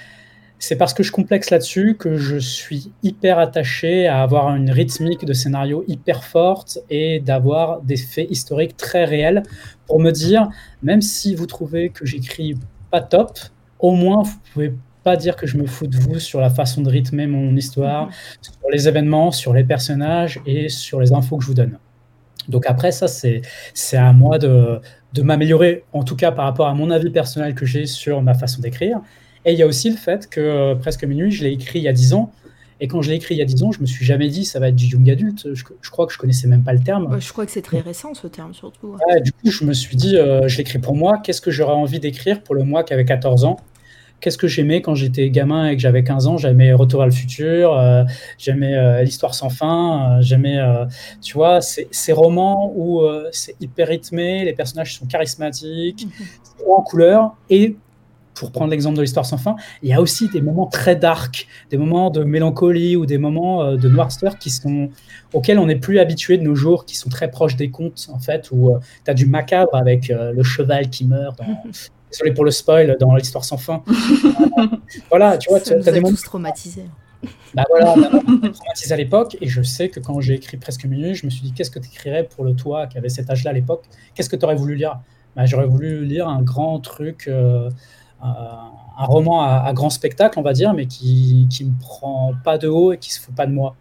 [0.59, 5.25] c'est parce que je complexe là-dessus que je suis hyper attaché à avoir une rythmique
[5.25, 9.43] de scénario hyper forte et d'avoir des faits historiques très réels
[9.87, 10.49] pour me dire,
[10.81, 12.55] même si vous trouvez que j'écris
[12.93, 13.41] pas top,
[13.81, 14.73] au moins vous pouvez
[15.05, 18.09] pas dire que je me fous de vous sur la façon de rythmer mon histoire,
[18.41, 21.79] sur les événements, sur les personnages et sur les infos que je vous donne.
[22.49, 24.81] Donc après, ça, c'est à moi de,
[25.13, 28.35] de m'améliorer, en tout cas par rapport à mon avis personnel que j'ai sur ma
[28.35, 29.01] façon d'écrire.
[29.45, 31.83] Et il y a aussi le fait que euh, Presque Minuit, je l'ai écrit il
[31.83, 32.33] y a 10 ans.
[32.81, 34.45] Et quand je l'ai écrit il y a 10 ans, je me suis jamais dit
[34.45, 35.49] ça va être du young adulte.
[35.55, 37.13] Je, je crois que je connaissais même pas le terme.
[37.13, 38.97] Ouais, je crois que c'est très récent ce terme surtout.
[39.09, 41.19] Ouais, du coup, je me suis dit, euh, je l'écris pour moi.
[41.23, 43.57] Qu'est-ce que j'aurais envie d'écrire pour le moi qui avait 14 ans?
[44.23, 46.37] Qu'est-ce que j'aimais quand j'étais gamin et que j'avais 15 ans?
[46.39, 48.05] J'aimais Retour à le futur, euh,
[48.39, 50.87] j'aimais euh, L'histoire sans fin, euh, j'aimais, euh,
[51.21, 56.07] tu vois, ces, ces romans où euh, c'est hyper rythmé, les personnages sont charismatiques,
[56.65, 57.77] haut en couleur et
[58.35, 61.47] pour prendre l'exemple de l'histoire sans fin, il y a aussi des moments très dark,
[61.71, 64.91] des moments de mélancolie ou des moments euh, de noirceur qui sont
[65.33, 68.19] auxquels on n'est plus habitué de nos jours, qui sont très proches des contes en
[68.19, 71.39] fait, où tu as du macabre avec euh, le cheval qui meurt.
[71.39, 71.45] Dans...
[72.13, 73.83] Désolé pour le spoil dans l'histoire sans fin.
[74.59, 74.67] Euh,
[75.09, 76.11] voilà, tu vois, tu as des moments.
[76.11, 76.85] tous traumatisés.
[77.55, 77.97] Bah voilà, on
[78.53, 81.41] traumatisé à l'époque, et je sais que quand j'ai écrit Presque Minuit, je me suis
[81.43, 83.85] dit qu'est-ce que tu écrirais pour le toi qui avait cet âge-là à l'époque?
[84.15, 85.01] Qu'est-ce que tu aurais voulu lire?
[85.35, 87.71] Bah, J'aurais voulu lire un grand truc, euh,
[88.23, 92.35] un, un roman à, à grand spectacle, on va dire, mais qui qui me prend
[92.45, 93.75] pas de haut et qui se fout pas de moi.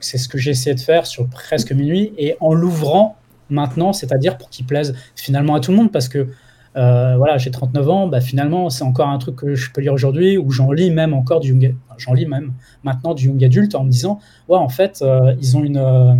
[0.00, 3.16] C'est ce que j'ai essayé de faire sur Presque Minuit, et en l'ouvrant
[3.50, 6.28] maintenant, c'est-à-dire pour qu'il plaise finalement à tout le monde, parce que
[6.76, 9.92] euh, voilà, j'ai 39 ans, bah, finalement, c'est encore un truc que je peux lire
[9.92, 12.52] aujourd'hui, où j'en lis même encore du young, enfin, j'en lis même
[12.82, 16.14] maintenant du young adulte en me disant, ouais, en fait, euh, ils ont une, euh,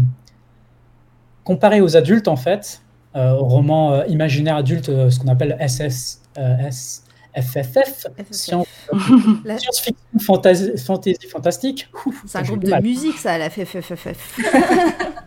[1.44, 2.82] comparé aux adultes, en fait,
[3.14, 7.04] aux romans imaginaires adultes, ce qu'on appelle SS, S,
[7.36, 8.66] FFF, science,
[9.44, 11.88] Là, science-fiction, fantasy, fantasy fantastique.
[12.26, 12.82] C'est un groupe de mal.
[12.82, 14.38] musique, ça, la FFFF.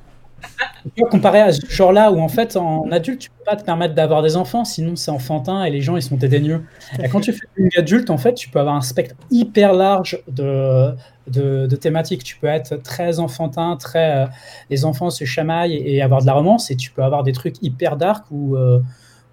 [0.94, 3.64] Tu vois, comparé à ce genre-là où en fait en adulte tu peux pas te
[3.64, 6.64] permettre d'avoir des enfants sinon c'est enfantin et les gens ils sont dédaigneux.
[7.04, 10.22] Et quand tu fais une adulte en fait tu peux avoir un spectre hyper large
[10.28, 10.92] de,
[11.28, 12.24] de, de thématiques.
[12.24, 14.28] Tu peux être très enfantin, très euh,
[14.70, 17.32] les enfants se chamaillent et, et avoir de la romance et tu peux avoir des
[17.32, 18.80] trucs hyper dark où, euh,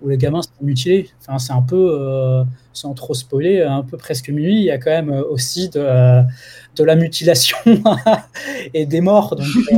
[0.01, 1.11] où les gamins se font mutiler.
[1.21, 4.79] Enfin c'est un peu euh, sans trop spoiler un peu presque minuit il y a
[4.79, 6.23] quand même aussi de,
[6.77, 7.59] de la mutilation
[8.75, 9.77] et des morts donc euh,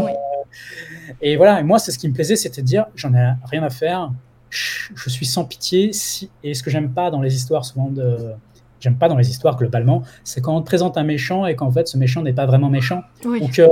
[1.20, 3.62] et voilà, et moi, c'est ce qui me plaisait, c'était de dire, j'en ai rien
[3.62, 4.10] à faire,
[4.50, 5.92] je, suis sans pitié.
[5.92, 6.30] Si...
[6.42, 8.32] Et ce que j'aime pas dans les histoires, souvent de.
[8.80, 11.70] J'aime pas dans les histoires globalement, c'est quand on te présente un méchant et qu'en
[11.70, 13.38] fait ce méchant n'est pas vraiment méchant, Oui.
[13.40, 13.62] ou que,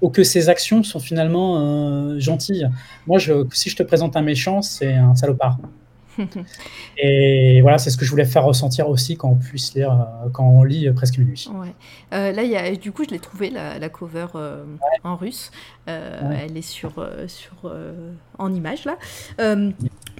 [0.00, 2.66] ou que ses actions sont finalement euh, gentilles.
[3.06, 5.58] Moi, je, si je te présente un méchant, c'est un salopard.
[6.98, 10.28] Et voilà, c'est ce que je voulais faire ressentir aussi quand on puisse lire, euh,
[10.32, 11.48] quand on lit euh, presque minuit.
[11.52, 11.74] Ouais.
[12.12, 14.26] Euh, là, y a, du coup, je l'ai trouvé la, la cover
[15.04, 15.50] en russe.
[15.88, 16.46] Euh, Ouais.
[16.46, 18.96] Elle est sur, euh, sur euh, en image là.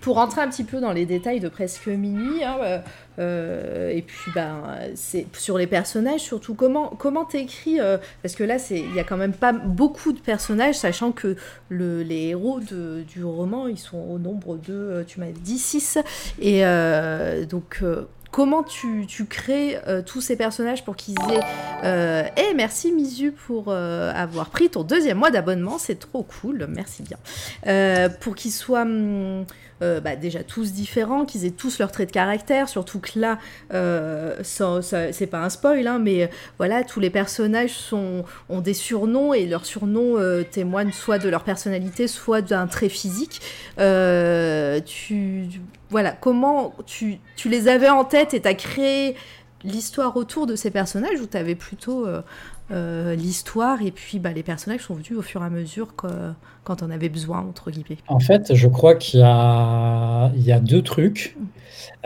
[0.00, 2.82] Pour rentrer un petit peu dans les détails de presque minuit, hein,
[3.20, 4.64] euh, et puis ben
[4.96, 6.54] c'est sur les personnages surtout.
[6.54, 10.12] Comment comment t'écris euh, Parce que là, c'est il y a quand même pas beaucoup
[10.12, 11.36] de personnages, sachant que
[11.68, 15.98] le, les héros de, du roman, ils sont au nombre de, tu m'as dit 6
[16.40, 17.84] et euh, donc.
[18.32, 21.40] Comment tu, tu crées euh, tous ces personnages pour qu'ils aient
[21.84, 26.66] euh, et merci Misu pour euh, avoir pris ton deuxième mois d'abonnement, c'est trop cool,
[26.70, 28.08] merci bien.
[28.20, 29.44] Pour qu'ils soient hum,
[29.82, 33.38] euh, bah, déjà tous différents, qu'ils aient tous leurs traits de caractère, surtout que là,
[33.74, 36.26] euh, c'est pas un spoil, hein, mais euh,
[36.58, 40.16] voilà, tous les personnages sont, ont des surnoms et leurs surnoms
[40.50, 43.40] témoignent soit de leur personnalité, soit d'un trait physique.
[43.76, 45.48] Tu,
[45.90, 49.16] voilà, comment tu, les avais en tête et t'as créé
[49.64, 52.06] l'histoire autour de ces personnages ou t'avais plutôt
[52.72, 56.06] euh, l'histoire et puis bah, les personnages sont venus au fur et à mesure que,
[56.64, 57.98] quand on avait besoin, entre guillemets.
[58.08, 61.36] En fait, je crois qu'il y a, il y a deux trucs,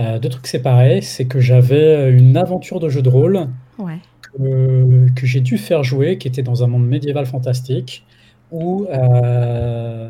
[0.01, 1.01] euh, deux trucs séparés.
[1.03, 3.49] C'est que j'avais une aventure de jeu de rôle
[3.79, 3.99] Ouais.
[4.39, 8.05] que, que j'ai dû faire jouer, qui était dans un monde médiéval fantastique,
[8.51, 10.09] où euh,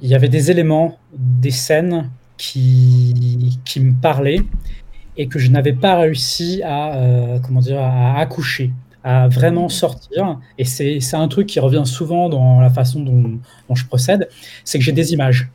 [0.00, 4.40] il y avait des éléments, des scènes qui, qui me parlaient
[5.16, 8.72] et que je n'avais pas réussi à, euh, comment dire, à accoucher,
[9.06, 10.40] à vraiment sortir.
[10.58, 13.38] Et c'est un truc qui revient souvent dans la façon dont,
[13.72, 14.28] je procède,
[14.64, 15.48] c'est que j'ai des images.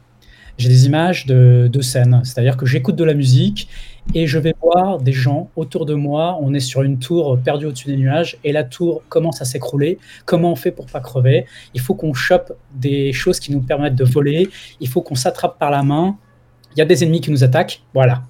[0.57, 2.21] j'ai des images de, de scène.
[2.23, 3.67] C'est-à-dire que j'écoute de la musique
[4.15, 6.39] et je vais voir des gens autour de moi.
[6.41, 9.99] On est sur une tour perdue au-dessus des nuages et la tour commence à s'écrouler.
[10.23, 11.45] Comment on fait pour pas crever?
[11.73, 14.49] Il faut qu'on chope des choses qui nous permettent de voler.
[14.79, 16.15] Il faut qu'on s'attrape par la main.
[16.77, 17.83] Il y a des ennemis qui nous attaquent.
[17.93, 18.23] Voilà.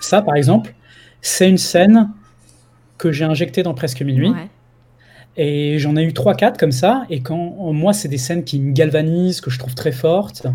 [0.00, 0.74] Ça, par exemple,
[1.20, 2.08] c'est une scène
[2.96, 4.30] que j'ai injectée dans Presque Minuit.
[4.30, 4.48] Ouais.
[5.36, 7.04] Et j'en ai eu 3-4 comme ça.
[7.10, 7.36] Et quand
[7.72, 10.46] moi, c'est des scènes qui me galvanisent, que je trouve très fortes,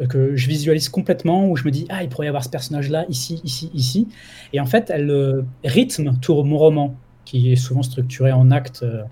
[0.00, 2.48] euh, que je visualise complètement, où je me dis, ah, il pourrait y avoir ce
[2.48, 4.08] personnage-là, ici, ici, ici.
[4.52, 8.82] Et en fait, elle euh, rythme tout mon roman, qui est souvent structuré en actes.
[8.82, 9.02] euh,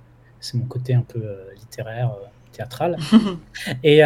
[0.40, 2.12] c'est mon côté un peu euh, littéraire,
[2.52, 2.96] théâtral.
[3.84, 4.00] Et,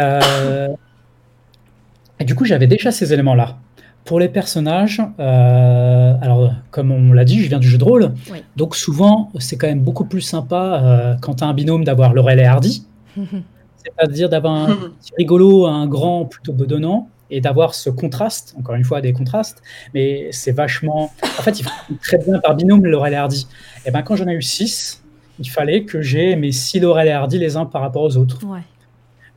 [2.17, 3.57] et du coup, j'avais déjà ces éléments-là.
[4.05, 8.13] Pour les personnages, euh, alors comme on l'a dit, je viens du jeu de rôle,
[8.31, 8.43] Oui.
[8.55, 12.13] donc souvent c'est quand même beaucoup plus sympa euh, quand tu as un binôme d'avoir
[12.13, 12.85] Laurel et Hardy,
[13.17, 18.83] c'est-à-dire d'avoir un petit rigolo, un grand plutôt bedonnant, et d'avoir ce contraste, encore une
[18.83, 19.63] fois des contrastes,
[19.95, 21.11] mais c'est vachement...
[21.23, 23.47] En fait, il faut très bien par binôme Laurel et Hardy.
[23.85, 25.01] Et ben quand j'en ai eu six,
[25.39, 28.45] il fallait que j'ai mes six Laurel et Hardy les uns par rapport aux autres.
[28.45, 28.59] Ouais.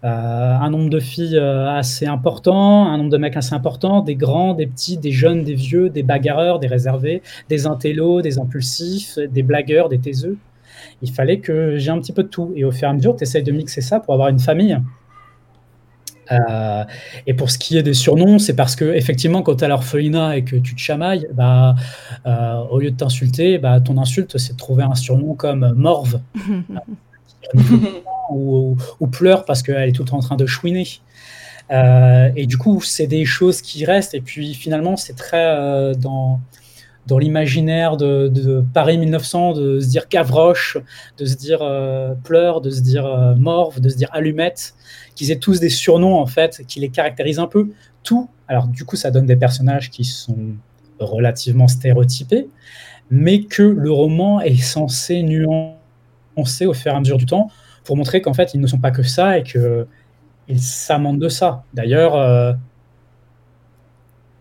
[0.04, 4.14] Euh, un nombre de filles euh, assez important, un nombre de mecs assez important, des
[4.14, 9.18] grands, des petits, des jeunes, des vieux, des bagarreurs, des réservés, des intellos, des impulsifs,
[9.18, 10.38] des blagueurs, des taiseux.
[11.02, 12.52] Il fallait que j'ai un petit peu de tout.
[12.54, 14.78] Et au fur et à mesure, tu essayes de mixer ça pour avoir une famille.
[16.30, 16.84] Euh,
[17.26, 20.36] et pour ce qui est des surnoms, c'est parce que effectivement, quand tu as l'orphelinat
[20.36, 21.74] et que tu te chamailles, bah,
[22.70, 26.20] au lieu de t'insulter, bah, ton insulte, c'est de trouver un surnom comme Morve
[28.30, 30.86] ou, ou pleure parce qu'elle est tout le temps en train de chouiner.
[31.70, 34.14] Euh, et du coup, c'est des choses qui restent.
[34.14, 36.40] Et puis finalement, c'est très euh, dans,
[37.06, 40.78] dans l'imaginaire de, Paris 1900 de se dire Gavroche,
[41.18, 44.74] de se dire euh, pleure, de se dire morve, de se dire allumette,
[45.14, 47.70] qu'ils aient tous des surnoms en fait qui les caractérisent un peu.
[48.02, 48.28] Tout.
[48.46, 50.54] Alors du coup, ça donne des personnages qui sont
[50.98, 52.48] relativement stéréotypés,
[53.10, 55.77] mais que le roman est censé nuancer
[56.66, 57.50] au fur et à mesure du temps
[57.84, 59.86] pour montrer qu'en fait, ils ne sont pas que ça et que
[60.48, 61.64] ils s'amendent de ça.
[61.74, 62.52] D'ailleurs, euh,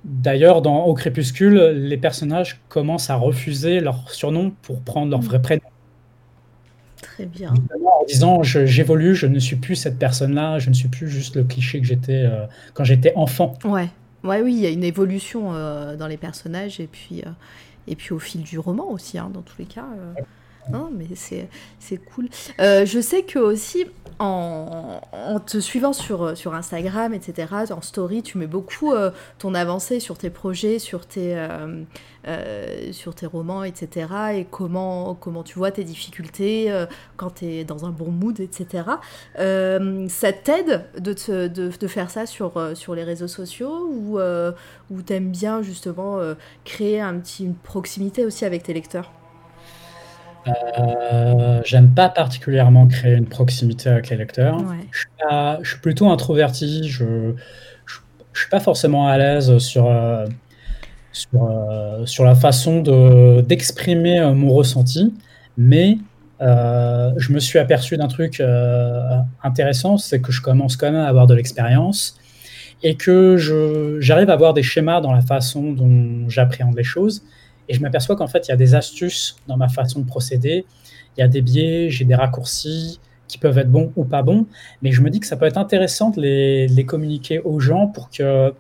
[0.04, 5.42] d'ailleurs, dans Au crépuscule, les personnages commencent à refuser leur surnom pour prendre leur vrai
[5.42, 5.62] prénom.
[7.02, 7.64] Très bien.
[8.00, 11.36] En disant je- j'évolue, je ne suis plus cette personne-là, je ne suis plus juste
[11.36, 13.54] le cliché que j'étais euh, quand j'étais enfant.
[13.64, 13.90] Ouais.
[14.24, 17.24] Ouais, oui, il y a une évolution euh, dans les personnages et puis,
[17.88, 19.88] et puis au fil du roman aussi, hein, dans tous les cas.
[20.72, 22.30] Non, mais c'est cool.
[22.60, 23.86] Euh, je sais que aussi,
[24.20, 25.00] en,
[25.46, 30.18] te suivant sur, sur Instagram, etc., en story, tu mets beaucoup euh, ton avancée sur
[30.18, 31.84] tes projets, sur tes, euh,
[32.28, 37.46] euh, sur tes romans, etc., et comment, comment tu vois tes difficultés euh, quand tu
[37.46, 38.84] es dans un bon mood, etc.
[39.40, 41.14] Euh, ça t'aide de,
[41.48, 44.52] de, de faire ça sur, euh, sur les réseaux sociaux ou, euh,
[44.90, 46.34] ou t'aimes bien justement euh,
[46.66, 49.12] créer un petit, une proximité aussi avec tes lecteurs?
[50.48, 54.58] Euh, J'aime pas particulièrement créer une proximité avec les lecteurs.
[54.58, 54.78] Ouais.
[54.92, 56.88] Je suis, pas- je suis plutôt introverti.
[56.88, 57.34] Je,
[57.86, 57.96] je,
[58.34, 60.26] je suis pas forcément à l'aise sur, euh,
[61.12, 65.14] sur, euh, sur la façon de- d'exprimer mon ressenti,
[65.58, 65.98] mais
[66.40, 68.42] je me suis aperçu d'un truc
[69.44, 72.20] intéressant, c'est que je commence quand même à avoir de l'expérience
[72.84, 73.38] et que
[74.00, 77.24] j'arrive à avoir des schémas dans la façon dont j'appréhende les choses.
[77.70, 80.66] Et je m'aperçois qu'en fait, il y a des astuces dans ma façon de procéder.
[81.18, 84.46] Il y a des biais, j'ai des raccourcis qui peuvent être bons ou pas bons.
[84.82, 87.60] Mais je me dis que ça peut être intéressant de les, de les communiquer aux
[87.60, 88.54] gens pour que,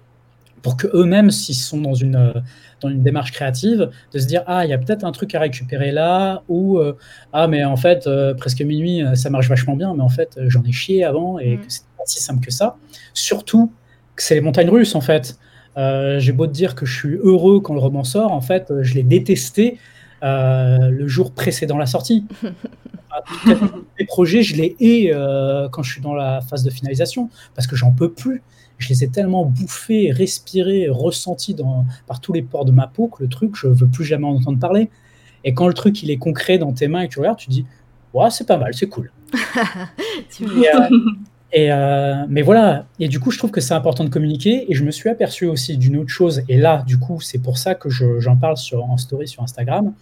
[0.61, 2.33] pour que eux-mêmes, s'ils sont dans une,
[2.81, 5.39] dans une démarche créative, de se dire ah il y a peut-être un truc à
[5.39, 6.93] récupérer là ou euh,
[7.33, 10.39] ah mais en fait euh, presque minuit euh, ça marche vachement bien mais en fait
[10.47, 11.59] j'en ai chié avant et Mm.
[11.61, 12.77] que c'est pas si simple que ça.
[13.13, 13.71] Surtout
[14.15, 15.37] que c'est les montagnes russes en fait.
[15.77, 18.71] Euh, J'ai beau te dire que je suis heureux quand le roman sort, en fait,
[18.71, 19.77] euh, je l'ai détesté
[20.23, 22.25] euh, le jour précédent la sortie.
[23.99, 27.65] Les projets, je les hais euh, quand je suis dans la phase de finalisation parce
[27.67, 28.43] que j'en peux plus.
[28.77, 33.07] Je les ai tellement bouffés, respirés, ressentis dans, par tous les pores de ma peau
[33.07, 34.89] que le truc, je veux plus jamais en entendre parler.
[35.43, 37.49] Et quand le truc il est concret dans tes mains et que tu regardes, tu
[37.49, 37.65] dis
[38.13, 39.11] ouais c'est pas mal, c'est cool.
[40.29, 40.67] Tu- Et,
[41.53, 44.69] et, euh, mais voilà, et du coup, je trouve que c'est important de communiquer.
[44.71, 47.57] Et je me suis aperçu aussi d'une autre chose, et là, du coup, c'est pour
[47.57, 49.93] ça que je- j'en parle sur, en story sur Instagram.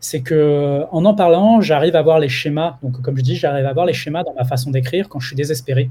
[0.00, 2.78] C'est que en en parlant, j'arrive à voir les schémas.
[2.82, 5.28] Donc, comme je dis, j'arrive à voir les schémas dans ma façon d'écrire quand je
[5.28, 5.90] suis désespéré.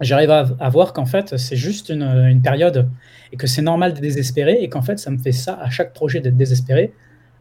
[0.00, 2.88] J'arrive à, à voir qu'en fait, c'est juste une, une période
[3.32, 5.92] et que c'est normal de désespérer et qu'en fait, ça me fait ça à chaque
[5.92, 6.94] projet d'être désespéré,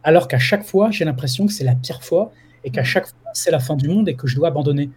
[0.04, 2.32] alors qu'à chaque fois, j'ai l'impression que c'est la pire fois
[2.66, 4.90] et qu'à chaque fois, c'est la fin du monde et que je dois abandonner.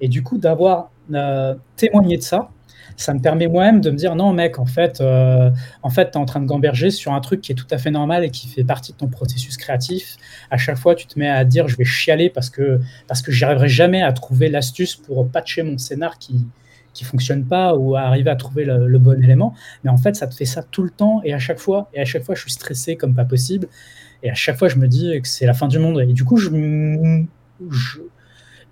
[0.00, 2.50] Et du coup, d'avoir euh, témoigné de ça,
[2.98, 5.50] ça me permet moi-même de me dire non mec en fait euh,
[5.82, 7.78] en fait tu es en train de gamberger sur un truc qui est tout à
[7.78, 10.16] fait normal et qui fait partie de ton processus créatif.
[10.50, 13.30] À chaque fois tu te mets à dire je vais chialer parce que parce que
[13.30, 16.44] j'y arriverai jamais à trouver l'astuce pour patcher mon scénar qui
[16.92, 19.54] qui fonctionne pas ou à arriver à trouver le, bon élément.
[19.84, 22.00] Mais en fait ça te fait ça tout le temps et à chaque fois et
[22.00, 23.68] à chaque fois je suis stressé comme pas possible.
[24.24, 26.00] Et à chaque fois je me dis que c'est la fin du monde.
[26.00, 26.50] Et du coup je,
[27.70, 27.98] je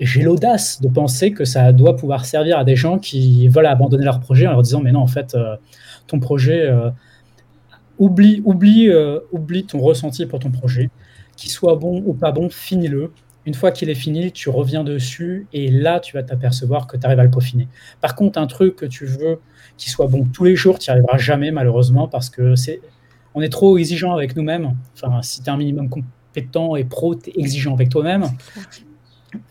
[0.01, 4.05] j'ai l'audace de penser que ça doit pouvoir servir à des gens qui veulent abandonner
[4.05, 5.57] leur projet en leur disant mais non en fait euh,
[6.07, 6.91] ton projet euh,
[7.99, 10.91] oublie oublie euh, oublie ton ressenti pour ton projet.
[11.37, 13.13] Qu'il soit bon ou pas bon finis-le.
[13.47, 17.07] Une fois qu'il est fini tu reviens dessus et là tu vas t'apercevoir que tu
[17.07, 17.69] arrives à le peaufiner.
[18.01, 19.41] Par contre un truc que tu veux
[19.79, 22.81] qui soit bon tous les jours tu n'y arriveras jamais malheureusement parce que c'est
[23.35, 24.77] on est trop exigeant avec nous-mêmes.
[24.95, 28.27] Enfin si tu es un minimum compétent et pro tu es exigeant avec toi-même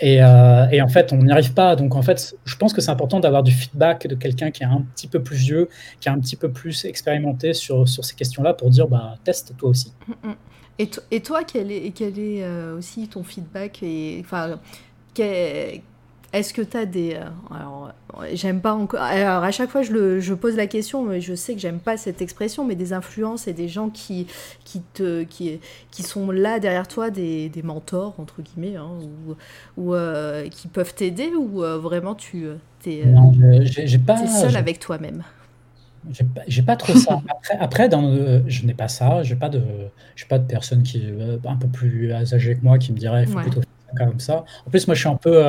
[0.03, 1.75] euh, et, en fait, on n'y arrive pas.
[1.75, 4.67] Donc, en fait, je pense que c'est important d'avoir du feedback de quelqu'un qui est
[4.67, 5.69] un petit peu plus vieux,
[5.99, 9.55] qui est un petit peu plus expérimenté sur, sur ces questions-là pour dire, bah, teste
[9.57, 9.93] toi aussi.
[10.07, 10.35] Mm, mm.
[10.77, 14.23] Et, et toi, quel est, quel est euh, aussi ton feedback et,
[16.33, 17.13] est-ce que tu as des.
[17.15, 17.93] Euh, alors,
[18.33, 19.01] j'aime pas encore.
[19.01, 21.79] Alors, à chaque fois, je, le, je pose la question, mais je sais que j'aime
[21.79, 24.27] pas cette expression, mais des influences et des gens qui,
[24.63, 25.59] qui, te, qui,
[25.91, 28.89] qui sont là derrière toi, des, des mentors, entre guillemets, hein,
[29.27, 29.35] ou,
[29.81, 32.47] ou euh, qui peuvent t'aider, ou euh, vraiment tu
[32.85, 33.03] es,
[34.05, 35.23] pas, seul avec toi-même?
[36.47, 37.21] j'ai pas, pas trop ça.
[37.59, 39.23] Après, dans, je n'ai pas ça.
[39.23, 39.61] J'ai pas de,
[40.29, 43.29] pas de personne qui est un peu plus âgée que moi qui me dirait il
[43.29, 44.45] faut plutôt faire comme ça.
[44.67, 45.41] En plus, moi, je suis un peu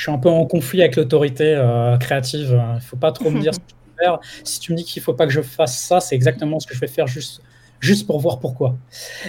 [0.00, 2.58] je suis un peu en conflit avec l'autorité euh, créative.
[2.58, 4.18] Il ne faut pas trop me dire ce que je peux faire.
[4.44, 6.66] Si tu me dis qu'il ne faut pas que je fasse ça, c'est exactement ce
[6.66, 7.42] que je vais faire juste,
[7.80, 8.78] juste pour voir pourquoi.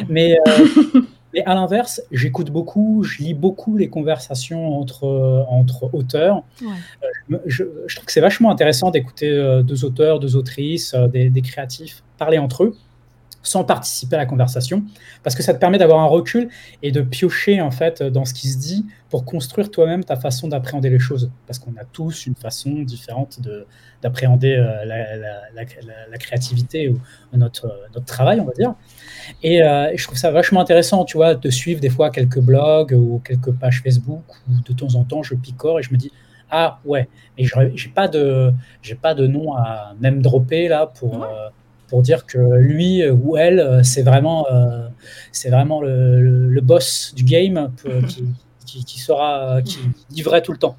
[0.07, 1.01] Mais, euh,
[1.33, 6.41] mais à l'inverse, j'écoute beaucoup, je lis beaucoup les conversations entre, entre auteurs.
[6.61, 9.29] Euh, je, trouve que c'est vachement intéressant d'écouter
[9.65, 12.77] deux auteurs, deux autrices, des, des créatifs parler entre eux
[13.43, 14.83] sans participer à la conversation,
[15.23, 16.49] parce que ça te permet d'avoir un recul
[16.83, 20.47] et de piocher en fait dans ce qui se dit pour construire toi-même ta façon
[20.47, 23.39] d'appréhender les choses, parce qu'on a tous une façon différente
[24.01, 26.99] d'appréhender euh, la, créativité ou
[27.33, 28.73] notre, notre travail, on va dire.
[29.43, 32.93] Et, euh, je trouve ça vachement intéressant, tu vois, de suivre des fois quelques blogs
[32.93, 36.11] ou quelques pages Facebook où de temps en temps je picore et je me dis
[36.51, 41.23] ah ouais, mais j'ai pas de j'ai pas de nom à même dropper là pour
[41.23, 41.49] euh,
[41.91, 44.87] pour dire que lui ou elle, euh, c'est vraiment, euh,
[45.33, 47.69] c'est vraiment le, boss du game
[48.65, 49.77] qui, qui, sera, qui
[50.09, 50.77] vivrait tout le temps.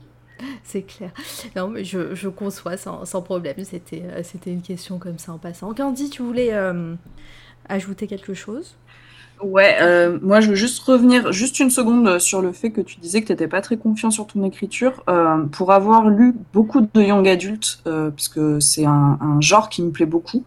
[0.65, 1.11] C'est clair.
[1.55, 3.57] Non, mais je, je conçois sans, sans problème.
[3.63, 5.75] C'était, euh, c'était une question comme ça en passant.
[5.75, 6.51] Candy, tu voulais
[7.69, 8.75] ajouter quelque chose?
[9.43, 13.01] Ouais, euh, moi je veux juste revenir juste une seconde sur le fait que tu
[13.01, 15.03] disais que tu n'étais pas très confiant sur ton écriture.
[15.09, 19.83] Euh, pour avoir lu beaucoup de young adultes, euh, puisque c'est un, un, genre qui
[19.83, 20.45] me plaît beaucoup,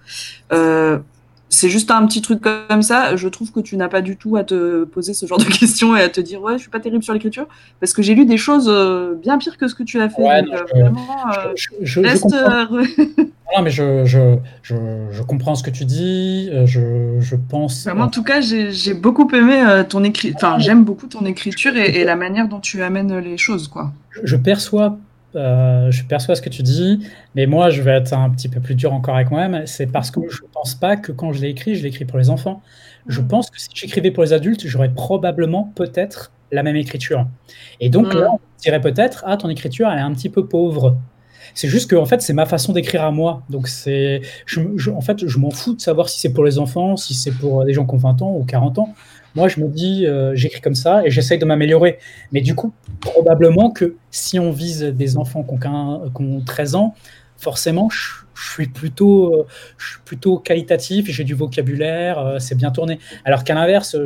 [0.54, 1.00] euh,
[1.50, 3.16] c'est juste un petit truc comme ça.
[3.16, 5.96] Je trouve que tu n'as pas du tout à te poser ce genre de questions
[5.96, 7.48] et à te dire ouais, je suis pas terrible sur l'écriture,
[7.80, 10.22] parce que j'ai lu des choses euh, bien pires que ce que tu as fait.
[10.22, 11.08] donc, euh, vraiment,
[11.56, 12.26] je, je, reste.
[13.56, 16.50] non, mais je, je, je, comprends ce que tu dis.
[16.66, 17.88] Je, je pense.
[17.88, 20.34] en tout cas, j'ai beaucoup aimé ton écrit.
[20.36, 23.92] Enfin, j'aime beaucoup ton écriture et, et, la manière dont tu amènes les choses, quoi.
[24.24, 24.98] Je perçois
[25.36, 28.60] euh, je perçois ce que tu dis, mais moi, je vais être un petit peu
[28.60, 29.66] plus dur encore avec moi-même.
[29.66, 32.06] C'est parce que je ne pense pas que quand je l'ai écrit, je l'ai écrit
[32.06, 32.62] pour les enfants.
[33.08, 33.28] Je mm.
[33.28, 37.28] pense que si j'écrivais pour les adultes, j'aurais probablement peut-être la même écriture.
[37.80, 38.34] Et donc là, mm.
[38.34, 40.98] on dirait peut-être, ah, ton écriture, elle est un petit peu pauvre.
[41.54, 43.44] C'est juste que en fait, c'est ma façon d'écrire à moi.
[43.50, 44.22] Donc c'est,
[44.58, 47.64] en fait, je m'en fous de savoir si c'est pour les enfants, si c'est pour
[47.66, 48.94] des gens qui ont 20 ans ou 40 ans.
[49.36, 52.00] Moi, je me dis, euh, j'écris comme ça et j'essaye de m'améliorer.
[52.32, 56.96] Mais du coup, probablement que si on vise des enfants qui ont, 13 ans,
[57.38, 59.48] forcément, je, suis plutôt, euh,
[59.78, 62.98] je suis plutôt qualitatif, j'ai du vocabulaire, euh, c'est bien tourné.
[63.26, 63.98] Alors qu'à l'inverse,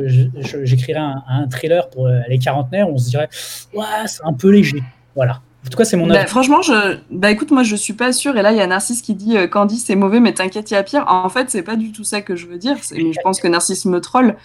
[0.64, 3.28] j'écrirais un, un, thriller pour les quarantenaires, on se dirait,
[3.72, 4.82] ouais, c'est un peu léger.
[5.14, 5.40] Voilà.
[5.64, 6.96] En tout cas, c'est mon bah, franchement, je...
[7.10, 8.34] bah écoute, moi je suis pas sûre.
[8.38, 10.76] Et là, il y a Narcisse qui dit Candy, c'est mauvais, mais t'inquiète, il y
[10.76, 11.04] a pire.
[11.06, 12.76] En fait, c'est pas du tout ça que je veux dire.
[12.92, 14.36] Mais je pense que Narcisse me troll.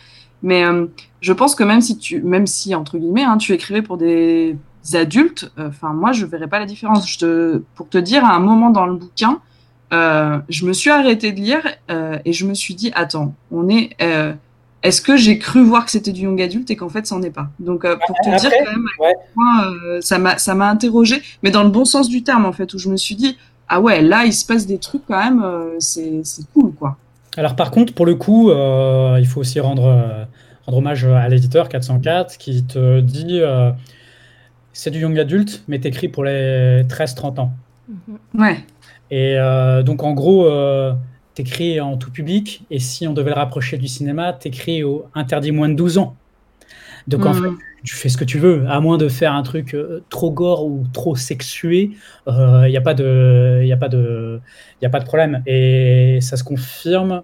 [0.46, 0.86] Mais euh,
[1.22, 4.56] je pense que même si tu, même si entre guillemets, hein, tu écrivais pour des
[4.94, 7.10] adultes, euh, enfin moi je verrais pas la différence.
[7.10, 9.40] Je te, pour te dire, à un moment dans le bouquin,
[9.92, 11.64] euh, je me suis arrêtée de lire
[12.26, 13.98] et je me suis dit attends, on est
[14.84, 17.32] est-ce que j'ai cru voir que c'était du young adulte et qu'en fait, c'en est
[17.32, 17.50] pas?
[17.60, 20.02] Donc, pour te dire quand même, ouais.
[20.02, 22.78] ça m'a ça m'a interrogé, mais dans le bon sens du terme en fait, où
[22.78, 23.36] je me suis dit
[23.68, 25.44] ah ouais, là il se passe des trucs quand même,
[25.80, 26.22] c'est
[26.54, 26.98] cool quoi.
[27.38, 30.26] Alors par contre, pour le coup, euh, il faut aussi rendre, euh,
[30.66, 33.72] rendre hommage à l'éditeur 404 qui te dit euh,
[34.74, 37.52] c'est du young adulte, mais t'écris pour les 13-30 ans.
[37.90, 38.42] Mhm.
[38.42, 38.58] Ouais.
[39.12, 40.94] Et euh, donc, en gros, euh,
[41.34, 45.52] t'écris en tout public, et si on devait le rapprocher du cinéma, t'écris au interdit
[45.52, 46.16] moins de 12 ans.
[47.08, 47.44] Donc, en Mhm.
[47.44, 47.50] fait,
[47.86, 50.66] tu fais ce que tu veux, à moins de faire un truc euh, trop gore
[50.66, 51.92] ou trop sexué,
[52.28, 54.40] il n'y a, pas de- y a, pas de-
[54.82, 55.42] y a pas de problème.
[55.46, 57.22] Et ça se confirme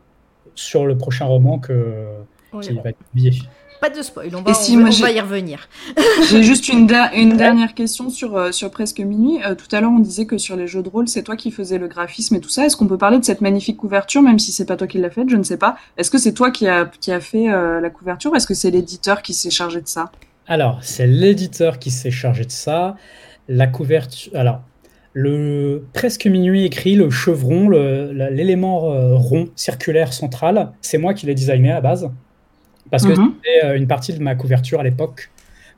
[0.56, 2.06] sur le prochain roman que,
[2.54, 2.82] Oui, qui bon.
[2.82, 3.42] va être publié.
[3.80, 5.68] Pas de spoil, on va, si on on y revenir.
[6.30, 9.40] J'ai juste une, der- une dernière question sur, euh, sur Presque Minuit.
[9.44, 11.50] Euh, tout à l'heure, on disait que sur les jeux de rôle, c'est toi qui
[11.50, 12.64] faisais le graphisme et tout ça.
[12.64, 15.10] Est-ce qu'on peut parler de cette magnifique couverture, même si c'est pas toi qui l'as
[15.10, 15.30] faite?
[15.32, 15.78] Je ne sais pas.
[15.98, 18.32] Est-ce que c'est toi qui a, qui a fait euh, la couverture?
[18.32, 20.12] Ou est-ce que c'est l'éditeur qui s'est chargé de ça?
[20.52, 22.98] Alors, c'est l'éditeur qui s'est chargé de ça.
[23.48, 24.34] La couverture.
[24.36, 24.60] Alors,
[25.14, 31.36] le presque minuit écrit, le chevron, l'élément euh, rond, circulaire central, c'est moi qui l'ai
[31.36, 32.12] designé à la base.
[32.90, 33.34] Parce que Mhm.
[33.38, 35.30] c'était euh, une partie de ma couverture à l'époque,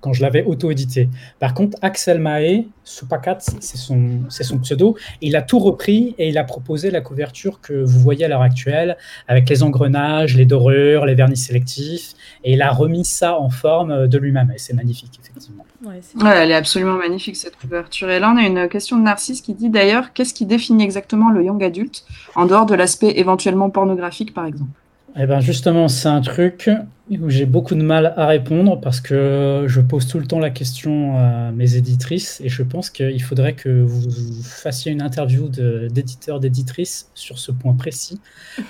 [0.03, 1.07] quand je l'avais auto-édité.
[1.39, 6.27] Par contre, Axel Mahé, Soupacat, c'est son, c'est son pseudo, il a tout repris et
[6.27, 8.97] il a proposé la couverture que vous voyez à l'heure actuelle,
[9.30, 14.09] avec les engrenages, les dorures, les vernis sélectifs, et il a remis ça en forme
[14.09, 14.51] de lui-même.
[14.53, 15.65] Et c'est magnifique, effectivement.
[15.85, 16.01] Ouais,
[16.35, 18.09] elle est absolument magnifique cette couverture.
[18.09, 21.30] Et là, on a une question de Narcisse qui dit d'ailleurs qu'est-ce qui définit exactement
[21.30, 22.03] le young adulte
[22.35, 24.71] en dehors de l'aspect éventuellement pornographique, par exemple?
[25.15, 26.72] Eh ben justement, c'est un truc
[27.11, 30.49] où j'ai beaucoup de mal à répondre parce que je pose tout le temps la
[30.49, 34.10] question à mes éditrices et je pense qu'il faudrait que vous
[34.44, 38.19] fassiez une interview d'éditeurs, d'éditrices sur ce point précis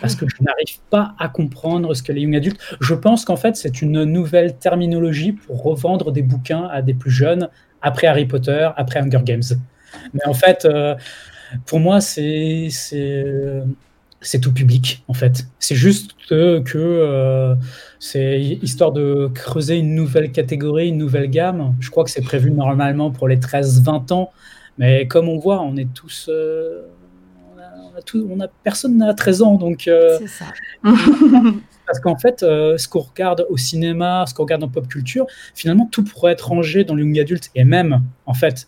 [0.01, 2.59] parce que je n'arrive pas à comprendre ce que les young adultes.
[2.81, 7.11] Je pense qu'en fait, c'est une nouvelle terminologie pour revendre des bouquins à des plus
[7.11, 7.47] jeunes
[7.81, 9.43] après Harry Potter, après Hunger Games.
[10.13, 10.95] Mais en fait, euh,
[11.65, 12.69] pour moi, c'est
[14.23, 15.45] c'est tout public en fait.
[15.59, 17.55] C'est juste que euh,
[17.99, 21.75] c'est histoire de creuser une nouvelle catégorie, une nouvelle gamme.
[21.79, 24.31] Je crois que c'est prévu normalement pour les 13-20 ans,
[24.77, 26.83] mais comme on voit, on est tous, euh,
[27.55, 27.63] on a,
[27.93, 30.45] on a tout- on a- personne n'a 13 ans, donc euh, C'est ça.
[31.85, 35.87] parce qu'en fait, ce qu'on regarde au cinéma, ce qu'on regarde en pop culture, finalement,
[35.91, 37.49] tout pourrait être rangé dans le young adulte.
[37.55, 38.67] Et même, en fait,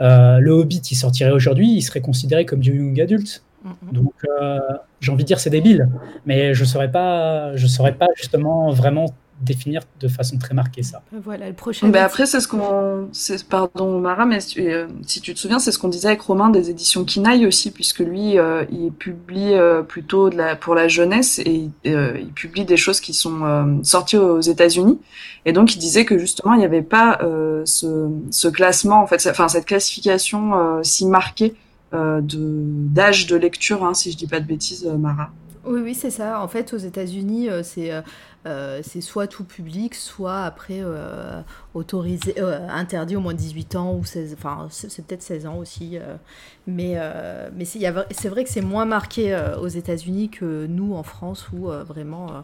[0.00, 3.44] le Hobbit, il sortirait aujourd'hui, il serait considéré comme du young adulte.
[3.92, 4.58] Donc, euh,
[5.00, 5.88] j'ai envie de dire c'est débile,
[6.26, 9.06] mais je saurais pas, je saurais pas justement vraiment
[9.42, 11.00] définir de façon très marquée ça.
[11.12, 11.88] Voilà, le prochain.
[11.88, 13.08] Ben après, c'est ce qu'on.
[13.12, 16.20] c'est- Pardon, Mara, mais si, euh, si tu te souviens, c'est ce qu'on disait avec
[16.20, 20.74] Romain des éditions Kinaï aussi, puisque lui, euh, il publie euh, plutôt de la, pour
[20.74, 24.98] la jeunesse et euh, il publie des choses qui sont euh, sorties aux États-Unis.
[25.46, 29.06] Et donc, il disait que justement, il n'y avait pas euh, ce, ce classement, en
[29.06, 31.54] fait, enfin, cette classification euh, si marquée
[31.94, 32.38] euh, de
[32.90, 35.32] d'âge de lecture, hein, si je dis pas de bêtises, euh, Mara.
[35.64, 36.40] Oui, oui, c'est ça.
[36.40, 37.92] En fait, aux États-Unis, euh, c'est
[38.46, 41.42] euh, c'est soit tout public, soit après euh,
[41.74, 45.58] autorisé, euh, interdit au moins de 18 ans ou 16, enfin c'est peut-être 16 ans
[45.58, 45.98] aussi.
[45.98, 46.16] euh,
[46.66, 51.02] mais euh, mais c'est vrai que c'est moins marqué euh, aux États-Unis que nous en
[51.02, 52.40] France où euh, vraiment euh,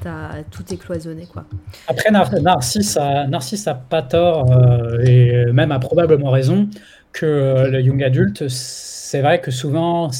[0.00, 1.44] t'as- tout est cloisonné quoi.
[1.86, 6.68] Après, Nar- Narcisse a, Narcisse a pas tort euh, et même a probablement raison
[7.14, 10.10] que euh, le young adulte, c'est vrai que souvent,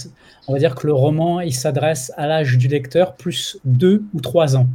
[0.49, 4.21] on va dire que le roman, il s'adresse à l'âge du lecteur plus 2 ou
[4.21, 4.69] 3 ans.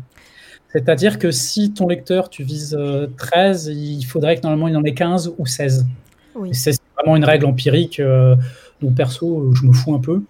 [0.72, 4.84] C'est-à-dire que si ton lecteur, tu vises euh, 13, il faudrait que normalement il en
[4.84, 5.88] ait 15 ou 16.
[6.36, 6.50] Oui.
[6.50, 8.36] Et C'est vraiment une règle empirique euh,
[8.82, 10.22] dont perso, je me fous un peu.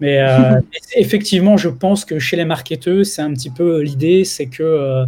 [0.00, 0.60] Mais euh,
[0.96, 5.06] effectivement, je pense que chez les marketeurs, c'est un petit peu l'idée, c'est que, euh,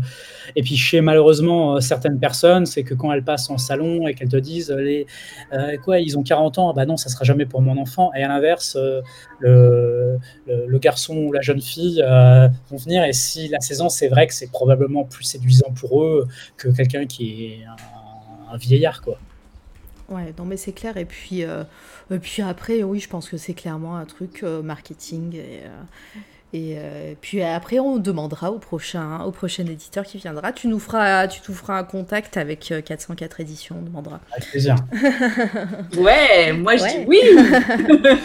[0.55, 4.15] et puis chez malheureusement euh, certaines personnes, c'est que quand elles passent en salon et
[4.15, 5.07] qu'elles te disent, les,
[5.53, 8.11] euh, quoi, ils ont 40 ans, ah bah non, ça sera jamais pour mon enfant.
[8.17, 8.77] Et à l'inverse,
[9.41, 12.03] le, le, le garçon ou la jeune fille
[12.71, 16.27] vont venir, et si la saison, c'est vrai que c'est probablement plus séduisant pour eux
[16.57, 19.19] que quelqu'un qui est un, un vieillard, quoi.
[20.09, 20.97] Ouais, non mais c'est clair.
[20.97, 21.65] Et puis, euh,
[22.11, 25.35] et puis après, oui, je pense que c'est clairement un truc euh, marketing.
[25.35, 25.69] Et, euh,
[26.53, 30.53] et euh, puis après, on demandera au prochain, au prochain éditeur qui viendra.
[30.53, 34.21] Tu nous feras, tu nous feras un contact avec euh, 404 éditions, on demandera.
[34.33, 34.77] Avec plaisir.
[35.99, 36.99] Ouais, moi je Ouais.
[37.01, 37.21] dis oui.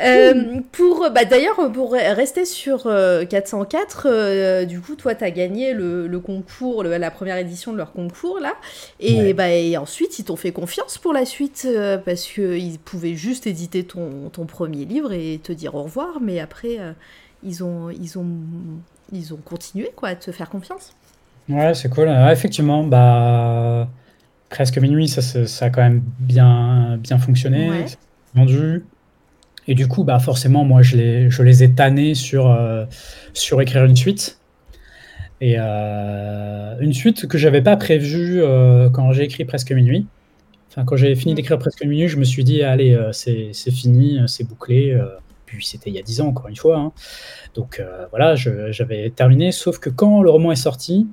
[0.00, 5.30] Euh, pour, bah, d'ailleurs, pour rester sur euh, 404, euh, du coup, toi, tu as
[5.30, 8.54] gagné le, le concours, le- la première édition de leur concours, là.
[9.00, 9.34] Et, Ouais.
[9.34, 13.46] bah, et ensuite, ils t'ont fait confiance pour la suite, euh, parce qu'ils pouvaient juste
[13.46, 16.92] éditer ton, ton premier livre et te dire au revoir, mais après, euh,
[17.42, 18.26] ils, ont, ils, ont,
[19.12, 20.94] ils ont continué, quoi, à te faire confiance.
[21.48, 22.08] Ouais, c'est cool.
[22.08, 23.88] Ouais, effectivement, bah,
[24.50, 27.86] presque minuit, ça, ça, ça a quand même bien, bien fonctionné, Ouais.
[28.34, 28.88] vendu.
[29.68, 32.84] Et du coup, bah, forcément, moi, je les, je les ai tannés sur, euh,
[33.34, 34.38] sur écrire une suite.
[35.40, 40.06] Et euh, une suite que j'avais pas prévue euh, quand j'ai écrit presque minuit.
[40.70, 44.44] Enfin, quand j'avais fini d'écrire presque minute, je me suis dit, allez, c'est fini, c'est
[44.44, 44.98] bouclé.
[45.46, 46.78] puis c'était il y a 10 ans, encore une fois.
[46.78, 46.92] hein.
[47.54, 49.52] Donc voilà, j'avais terminé.
[49.52, 51.06] Sauf que quand le roman est sorti,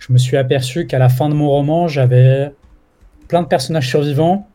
[0.00, 2.52] je me suis aperçu qu'à la fin de mon roman, j'avais
[3.28, 4.48] plein de personnages survivants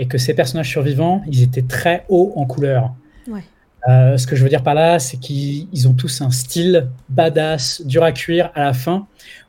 [0.00, 2.92] et que ces personnages survivants, ils étaient très hauts en couleur.
[3.28, 3.44] Ouais.
[3.88, 6.88] Euh, ce que je veux dire par là, c'est qu'ils ils ont tous un style
[7.08, 9.06] badass, dur à cuire à la fin,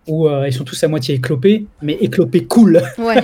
[0.08, 2.82] où euh, ils sont tous à moitié éclopés, mais éclopés cool.
[2.98, 3.24] Ouais.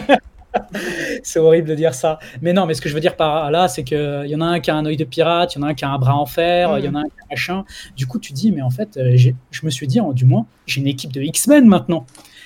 [1.24, 2.18] c'est horrible de dire ça.
[2.42, 4.46] Mais non, mais ce que je veux dire par là, c'est qu'il y en a
[4.46, 6.00] un qui a un œil de pirate, il y en a un qui a un
[6.00, 7.66] bras en fer, il y en a un qui a un machin.
[7.96, 10.46] Du coup, tu dis, mais en fait, euh, je me suis dit, en- du moins,
[10.66, 12.06] j'ai une équipe de X-Men maintenant.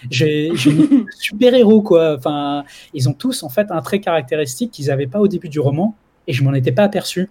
[0.09, 0.51] J'ai
[1.19, 2.15] super-héros, quoi.
[2.17, 2.63] Enfin,
[2.93, 5.95] ils ont tous, en fait, un trait caractéristique qu'ils n'avaient pas au début du roman,
[6.27, 7.29] et je m'en étais pas aperçu.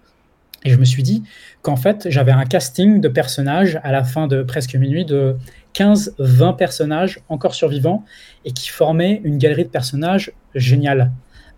[0.65, 1.23] Et je me suis dit
[1.63, 5.37] qu'en fait, j'avais un casting de personnages à la fin de presque minuit de
[5.75, 8.05] 15-20 personnages encore survivants
[8.45, 11.13] et qui formaient une galerie de personnages géniale.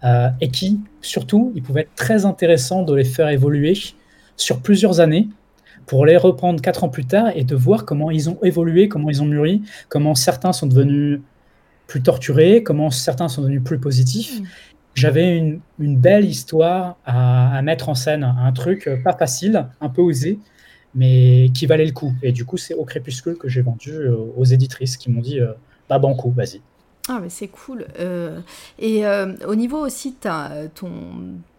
[0.05, 3.75] Euh, et qui, surtout, il pouvait être très intéressant de les faire évoluer
[4.37, 5.29] sur plusieurs années
[5.87, 9.11] pour les reprendre quatre ans plus tard et de voir comment ils ont évolué, comment
[9.11, 11.21] ils ont mûri, comment certains sont devenus
[11.87, 14.41] plus torturés, comment certains sont devenus plus positifs.
[14.41, 14.45] Mm.
[14.95, 19.67] J'avais une, une belle histoire à, à mettre en scène, un truc euh, pas facile,
[19.81, 20.39] un peu osé,
[20.95, 22.13] mais qui valait le coup.
[22.23, 25.41] Et du coup, c'est au crépuscule que j'ai vendu euh, aux éditrices qui m'ont dit
[25.41, 25.53] euh,
[25.89, 26.61] bah banco, vas-y.
[27.09, 27.87] Ah, mais c'est cool.
[27.99, 28.39] Euh,
[28.79, 30.91] et euh, au niveau aussi de ton,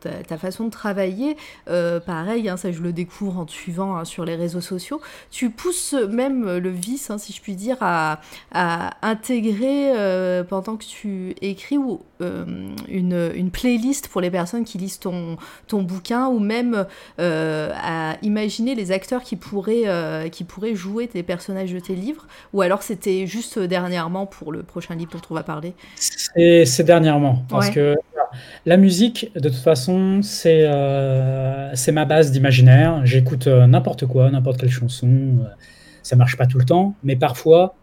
[0.04, 1.38] ta, ta façon de travailler,
[1.70, 5.02] euh, pareil, hein, ça je le découvre en te suivant hein, sur les réseaux sociaux,
[5.32, 8.20] tu pousses même le vice, hein, si je puis dire, à,
[8.54, 12.46] à intégrer euh, pendant que tu écris ou, euh,
[12.88, 16.86] une, une playlist pour les personnes qui lisent ton, ton bouquin ou même
[17.20, 22.28] à imaginer les acteurs qui pourraient, qui pourraient jouer des personnages de tes livres.
[22.54, 25.74] Ou alors c'était juste dernièrement pour le prochain livre dont on va parler.
[25.96, 27.74] C'est c'est dernièrement, parce Ouais.
[27.74, 27.96] que
[28.66, 33.02] la musique, de toute façon, c'est euh, c'est ma base d'imaginaire.
[33.06, 35.08] J'écoute euh, n'importe quoi, n'importe quelle chanson.
[35.08, 35.46] euh,
[36.04, 37.76] ça marche pas tout le temps, mais parfois,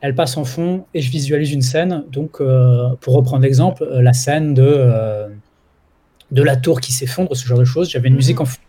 [0.00, 2.04] elle passe en fond et je visualise une scène.
[2.12, 5.26] Donc, euh, pour reprendre l'exemple, la scène de,
[6.30, 8.18] de la tour qui s'effondre, ce genre de choses, j'avais une Mhm.
[8.18, 8.60] musique en fond.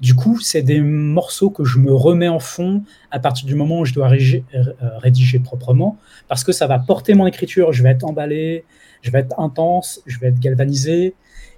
[0.00, 3.80] Du coup, c'est des morceaux que je me remets en fond à partir du moment
[3.80, 4.64] où je dois euh,
[4.98, 5.96] rédiger proprement,
[6.28, 7.72] parce que ça va porter mon écriture.
[7.72, 8.64] Je vais être emballé,
[9.02, 11.14] je vais être intense, je vais être galvanisé.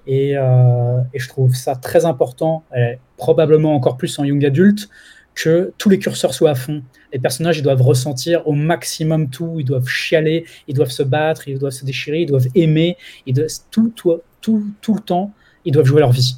[0.06, 4.88] Et, euh, et je trouve ça très important, et probablement encore plus en young adulte,
[5.34, 6.82] que tous les curseurs soient à fond.
[7.12, 11.46] Les personnages ils doivent ressentir au maximum tout, ils doivent chialer, ils doivent se battre,
[11.48, 12.96] ils doivent se déchirer, ils doivent aimer,
[13.26, 15.32] ils doivent, tout, tout, tout, tout le temps,
[15.64, 16.36] ils doivent jouer leur vie.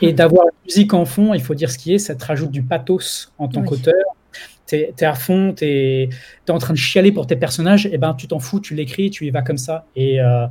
[0.00, 2.50] Et d'avoir la musique en fond, il faut dire ce qui est, ça te rajoute
[2.50, 3.68] du pathos en tant Oui.
[3.68, 3.94] qu'auteur.
[4.66, 6.08] Tu es, à fond, tu es,
[6.48, 9.26] en train de chialer pour tes personnages, et ben tu t'en fous, tu l'écris, tu
[9.26, 9.86] y vas comme ça.
[9.94, 10.46] Et, euh,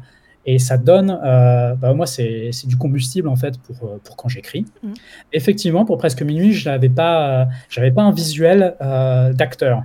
[0.46, 4.28] et ça donne, euh, bah, moi, c'est du combustible en fait pour, euh, pour quand
[4.28, 4.66] j'écris.
[4.84, 4.94] Mhm.
[5.34, 9.84] Effectivement, pour presque minuit, je n'avais pas, euh, j'avais pas un visuel euh, d'acteur.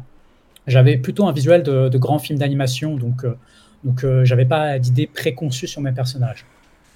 [0.66, 3.36] J'avais plutôt un visuel de, de grand film d'animation, donc, euh,
[3.84, 6.44] donc j'avais pas d'idée préconçue sur mes personnages.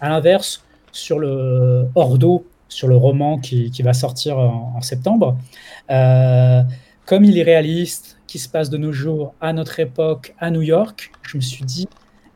[0.01, 5.37] À l'inverse, sur le Ordo, sur le roman qui, qui va sortir en, en septembre,
[5.89, 10.63] comme il est réaliste, qui se passe de nos jours, à notre époque, à New
[10.63, 11.89] York, je me suis dit,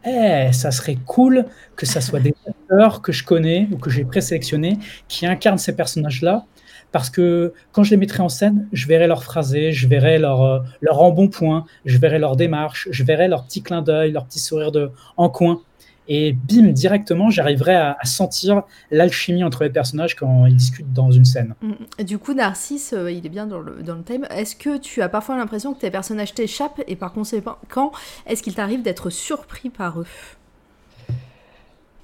[0.06, 4.05] eh, ça serait cool que ça soit des acteurs que je connais ou que j'ai
[4.05, 4.78] présélectionnés
[5.09, 6.44] qui incarnent ces personnages-là.
[6.93, 10.43] Parce que quand je les mettrai en scène, je verrai leur phrasé, je verrai leur,
[10.43, 14.39] euh, leur embonpoint, je verrai leur démarche, je verrai leur petit clin d'œil, leur petit
[14.39, 15.62] sourire de, en coin.
[16.06, 21.10] Et bim, directement, j'arriverai à, à sentir l'alchimie entre les personnages quand ils discutent dans
[21.10, 21.55] une scène.
[21.62, 22.05] Mm.
[22.05, 24.26] Du coup, Narcisse, euh, il est bien dans le, dans le thème.
[24.31, 27.93] Est-ce que tu as parfois l'impression que tes personnages t'échappent et par conséquent,
[28.26, 30.06] est-ce qu'il t'arrive d'être surpris par eux?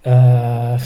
[0.06, 0.78] Euh,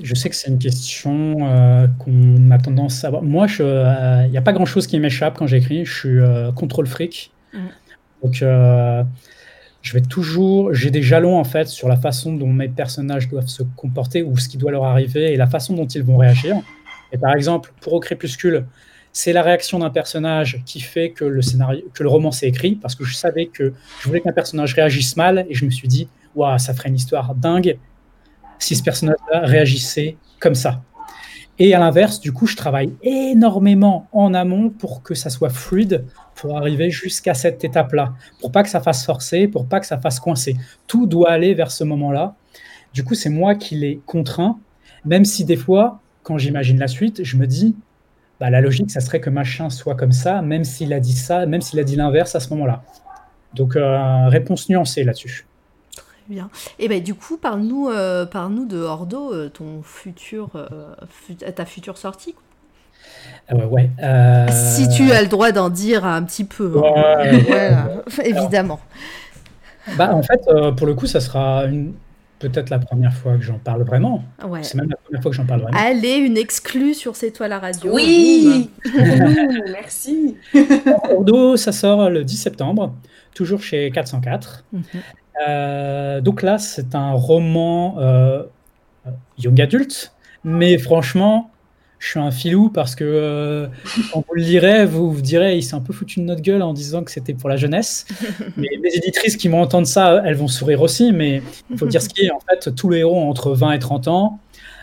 [0.00, 3.22] je sais que c'est une question euh, qu'on a tendance à avoir.
[3.22, 5.84] Moi, il n'y a pas grand-chose qui m'échappe quand j'écris.
[5.84, 6.18] Je suis
[6.54, 7.32] contrôle fric.
[7.52, 7.58] Mm.
[8.22, 8.44] Donc,
[9.86, 10.74] je vais toujours.
[10.74, 14.36] J'ai des jalons en fait sur la façon dont mes personnages doivent se comporter ou
[14.36, 16.56] ce qui doit leur arriver et la façon dont ils vont réagir.
[17.12, 18.66] Et par exemple, pour Au Crépuscule,
[19.12, 22.74] c'est la réaction d'un personnage qui fait que le scénario, que le roman s'est écrit
[22.74, 25.86] parce que je savais que je voulais qu'un personnage réagisse mal et je me suis
[25.86, 27.78] dit, waouh, ça ferait une histoire dingue
[28.58, 30.82] si ce personnage-là réagissait comme ça.
[31.58, 36.04] Et à l'inverse, du coup, je travaille énormément en amont pour que ça soit fluide,
[36.34, 39.98] pour arriver jusqu'à cette étape-là, pour pas que ça fasse forcer, pour pas que ça
[39.98, 40.56] fasse coincer.
[40.86, 42.34] Tout doit aller vers ce moment-là.
[42.92, 44.58] Du coup, c'est moi qui les contrains,
[45.06, 47.74] même si des fois, quand j'imagine la suite, je me dis,
[48.38, 51.46] bah, la logique, ça serait que machin soit comme ça, même s'il a dit ça,
[51.46, 52.82] même s'il a dit l'inverse à ce moment-là.
[53.54, 55.46] Donc, euh, réponse nuancée là-dessus.
[56.28, 56.50] Bien.
[56.78, 60.66] Et ben du coup, parle-nous euh, parle-nous de Ordo, euh, ton futur, euh,
[61.08, 62.34] fut- ta future sortie.
[62.34, 62.42] quoi.
[63.58, 63.90] Euh, ouais.
[64.02, 66.72] euh, Si tu as le droit d'en dire un petit peu.
[66.76, 66.82] hein.
[67.22, 67.88] ouais, Voilà,
[68.24, 68.80] évidemment.
[69.96, 71.92] Bah, en fait, euh, pour le coup, ça sera une...
[72.40, 74.24] peut-être la première fois que j'en parle vraiment.
[74.44, 74.62] Ouais.
[74.64, 75.78] C'est même la première fois que j'en parle vraiment.
[75.78, 77.92] Allez, une exclue sur C'est toi la radio.
[77.94, 78.68] Oui
[79.72, 80.36] Merci
[81.12, 82.94] Ordo, ça sort le 10 septembre,
[83.34, 84.64] toujours chez 404.
[84.72, 84.82] Boum.
[84.92, 85.00] Mhm.
[85.46, 88.42] Euh, donc là, c'est un roman euh,
[89.38, 90.12] young adulte,
[90.44, 91.50] mais franchement,
[91.98, 93.66] je suis un filou parce que euh,
[94.12, 96.62] quand vous le lirez, vous vous direz, il s'est un peu foutu de notre gueule
[96.62, 98.06] en disant que c'était pour la jeunesse.
[98.56, 102.02] Mais les éditrices qui vont entendre ça, elles vont sourire aussi, mais il faut dire
[102.02, 102.30] ce qui est.
[102.30, 104.38] En fait, tous les héros ont entre 20 et 30 ans.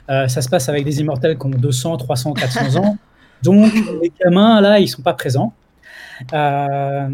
[0.09, 2.97] Euh, ça se passe avec des immortels qui ont 200, 300, 400 ans.
[3.43, 5.53] Donc, les gamins, là, ils sont pas présents.
[6.33, 7.09] Euh,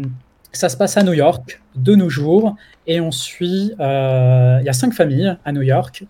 [0.52, 2.56] ça se passe à New York, de nos jours,
[2.86, 3.72] et on suit.
[3.80, 6.04] euh, Il y a cinq familles à New York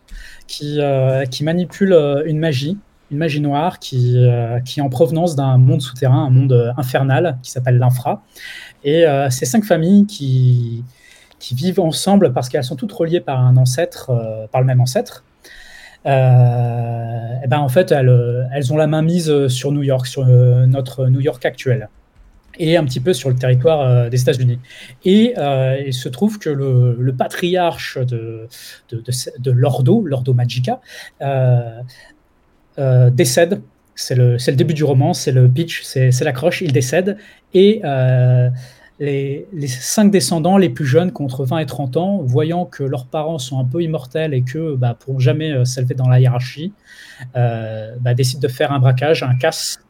[0.46, 2.78] qui, euh, qui manipulent euh, une magie,
[3.10, 4.16] une magie noire qui,
[4.64, 8.22] qui est en provenance d'un monde souterrain, un monde infernal qui s'appelle l'infra.
[8.84, 10.84] Et ces cinq familles qui,
[11.40, 14.12] qui vivent ensemble parce qu'elles sont toutes reliées par un ancêtre,
[14.52, 15.24] par le même ancêtre.
[16.04, 16.08] Et
[17.48, 21.20] ben en fait, elles, elles ont la main mise sur New York, sur notre New
[21.20, 21.88] York actuel,
[22.58, 24.58] et un petit peu sur le territoire euh, des États-Unis.
[25.04, 28.48] Et euh, il se trouve que le, patriarche de,
[29.46, 30.80] l'Ordo, l'Ordo Magica,
[31.22, 31.80] euh,
[33.10, 33.60] décède.
[33.94, 37.18] C'est le, début du roman, c'est le pitch, c'est l'accroche, il décède.
[37.52, 37.82] Et
[38.98, 43.38] les, cinq descendants les plus jeunes, contre 20 et 30 ans, voyant que leurs parents
[43.38, 46.72] sont un peu immortels et que bah, pourront jamais s'élever dans la hiérarchie,
[47.34, 49.80] bah, décident de faire un braquage, un casse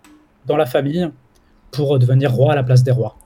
[0.47, 1.09] dans la famille
[1.71, 3.17] pour devenir roi à la place des rois.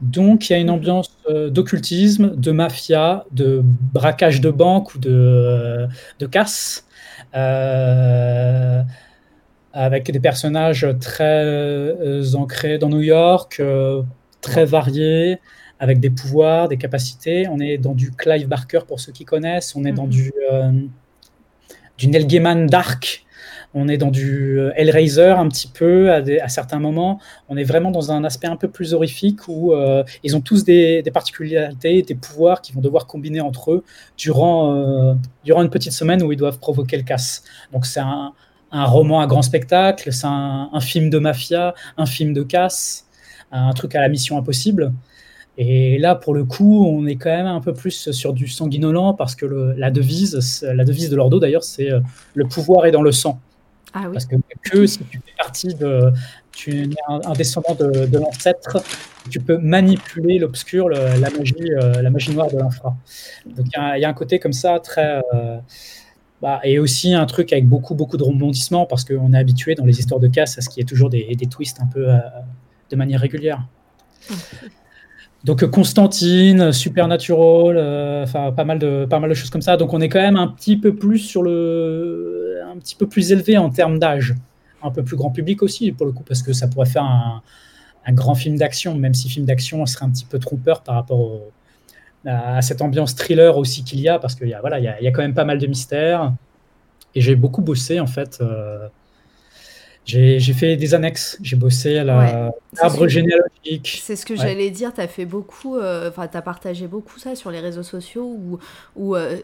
[0.00, 4.98] Donc il y a une ambiance euh, d'occultisme, de mafia, de braquage de banque ou
[4.98, 5.86] de, euh,
[6.18, 6.86] de casse,
[7.34, 8.82] euh,
[9.72, 13.62] avec des personnages très ancrés dans New York,
[14.40, 15.38] très variés,
[15.78, 17.48] avec des pouvoirs, des capacités.
[17.48, 20.10] On est dans du Clive Barker pour ceux qui connaissent, on est dans Mhm.
[20.10, 20.72] du, euh,
[21.96, 23.24] du Neil Gaiman dark.
[23.74, 27.20] On est dans du euh, Hellraiser un petit peu à, certains moments.
[27.48, 30.64] On est vraiment dans un aspect un peu plus horrifique où euh, ils ont tous
[30.64, 33.84] des, particularités, des pouvoirs qu'ils vont devoir combiner entre eux
[34.18, 37.44] durant, euh, durant une petite semaine où ils doivent provoquer le casse.
[37.72, 38.32] Donc c'est un,
[38.72, 43.06] un roman à grand spectacle, c'est un, film de mafia, un film de casse,
[43.52, 44.92] un truc à la mission impossible.
[45.58, 49.12] Et là, pour le coup, on est quand même un peu plus sur du sanguinolent
[49.12, 51.90] parce que la devise, la devise de l'Ordo d'ailleurs, c'est
[52.34, 53.38] le pouvoir est dans le sang.
[53.94, 54.12] Ah oui.
[54.12, 56.12] Parce que, que si tu fais partie de.
[56.52, 58.82] Tu es un, un descendant de, de l'ancêtre,
[59.30, 62.94] tu peux manipuler l'obscur, la magie, euh, la magie noire de l'infra.
[63.46, 65.22] Donc il y, a- il y a un côté comme ça très.
[65.34, 65.58] euh,
[66.42, 69.84] bah, et aussi un truc avec beaucoup, beaucoup de rebondissements parce qu'on est habitué dans
[69.84, 72.08] les histoires de casse à ce qu'il y ait toujours des, des twists un peu
[72.12, 72.18] euh,
[72.90, 73.64] de manière régulière.
[75.44, 79.76] Donc Constantine, Supernatural, euh, enfin pas mal de pas mal de choses comme ça.
[79.76, 83.32] Donc on est quand même un petit peu plus sur le, un petit peu plus
[83.32, 84.34] élevé en termes d'âge,
[84.82, 87.42] un peu plus grand public aussi pour le coup parce que ça pourrait faire un,
[88.06, 91.40] un grand film d'action, même si film d'action serait un petit peu trompeur par rapport
[92.24, 94.88] à, cette ambiance thriller aussi qu'il y a parce qu'il y a voilà il y
[94.88, 96.32] a, y a quand même pas mal de mystères
[97.16, 98.38] et j'ai beaucoup bossé en fait.
[98.40, 98.86] euh,
[100.04, 102.50] j'ai fait des annexes, j'ai bossé à la-
[102.80, 103.08] l'arbre sûr.
[103.08, 104.00] généalogique.
[104.02, 104.38] C'est ce que Ouais.
[104.40, 107.60] j'allais dire, tu as fait beaucoup, euh, enfin, tu as partagé beaucoup ça sur les
[107.60, 108.58] réseaux sociaux où,
[108.96, 109.38] où euh,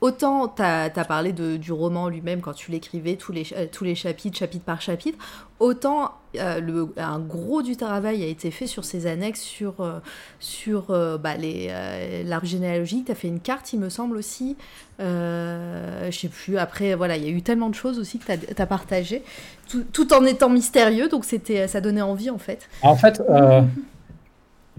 [0.00, 3.84] autant tu as, parlé de, du roman lui-même quand tu l'écrivais, tous les, euh, tous
[3.84, 5.18] les chapitres, chapitre par chapitre,
[5.58, 9.98] autant euh, le, un gros du travail a été fait sur ces annexes, sur, euh,
[10.38, 13.06] sur euh, bah, euh, l'arbre généalogique.
[13.06, 14.56] Tu as fait une carte, il me semble aussi.
[15.00, 18.32] Euh, je sais plus, après, voilà, il y a eu tellement de choses aussi que
[18.32, 19.22] tu as, partagé,
[19.70, 22.68] tout, tout en étant mystérieux, donc c'était, ça donnait envie en fait.
[22.82, 23.62] En fait, euh,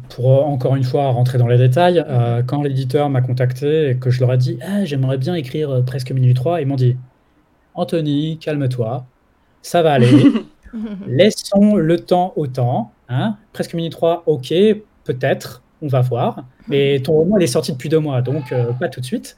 [0.10, 3.96] pour euh, encore une fois rentrer dans les détails, euh, quand l'éditeur m'a contacté et
[3.96, 6.98] que je leur ai dit Ah, j'aimerais bien écrire presque minuit 3, ils m'ont dit
[7.74, 9.06] Anthony, calme-toi,
[9.62, 10.24] ça va aller,
[11.08, 12.92] laissons le temps au temps.
[13.10, 13.38] Hein.
[13.54, 14.54] Presque minuit 3, ok,
[15.04, 16.44] peut-être, on va voir.
[16.68, 19.36] Mais ton roman, il est sorti depuis deux mois, donc euh, pas tout de suite.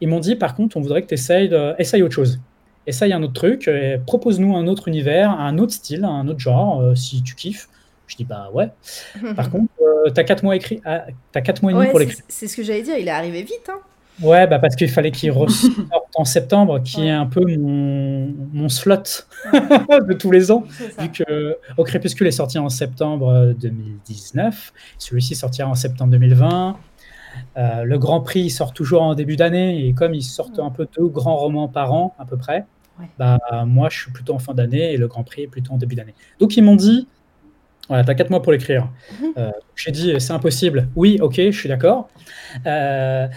[0.00, 1.74] Ils m'ont dit Par contre, on voudrait que tu essayes, de...
[1.78, 2.40] essaye autre chose.
[2.88, 6.80] Essaye un autre truc, et propose-nous un autre univers, un autre style, un autre genre,
[6.80, 7.68] euh, si tu kiffes.
[8.06, 8.70] Je dis bah ouais.
[9.36, 11.98] Par contre, euh, t'as quatre mois écrit, ah, t'as quatre mois et demi Ouais, pour
[11.98, 12.24] l'écrire.
[12.28, 13.68] c'est ce que j'allais dire, il est arrivé vite.
[13.68, 13.80] Hein.
[14.22, 15.74] Ouais, bah parce qu'il fallait qu'il ressorte
[16.16, 18.96] en septembre, qui est un peu mon, mon slot
[19.52, 20.64] de tous les ans,
[20.98, 26.76] vu que Au Crépuscule est sorti en septembre euh, 2019, celui-ci sortira en septembre 2020.
[27.56, 30.88] Euh, le Grand Prix sort toujours en début d'année et comme ils sortent un peu
[30.96, 32.64] deux grands romans par an à peu près,
[32.98, 33.06] Ouais.
[33.18, 35.76] bah moi je suis plutôt en fin d'année et le Grand Prix est plutôt en
[35.78, 36.14] début d'année.
[36.40, 37.06] Donc ils m'ont dit,
[37.88, 38.88] voilà, t'as quatre mois pour l'écrire.
[39.20, 39.28] Mhm.
[39.38, 40.88] Euh, J'ai dit c'est impossible.
[40.96, 42.08] Oui, ok, je suis d'accord.
[42.66, 43.28] Euh,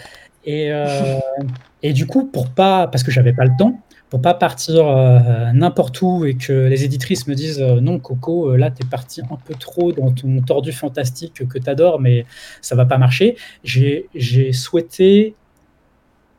[0.44, 1.18] et, euh,
[1.82, 3.80] et du coup pour pas, parce que j'avais pas le temps,
[4.10, 8.50] pour pas partir euh, n'importe où et que les éditrices me disent euh, non Coco,
[8.50, 12.26] euh, là t'es parti un peu trop dans ton tordu fantastique que t'adores, mais
[12.60, 13.38] ça va pas marcher.
[13.64, 15.34] J'ai souhaité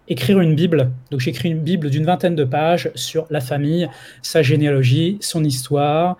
[0.08, 0.92] écrire une Bible.
[1.12, 3.90] Donc j'ai écrit une Bible d'une vingtaine de pages sur la famille,
[4.22, 6.18] sa généalogie, son histoire.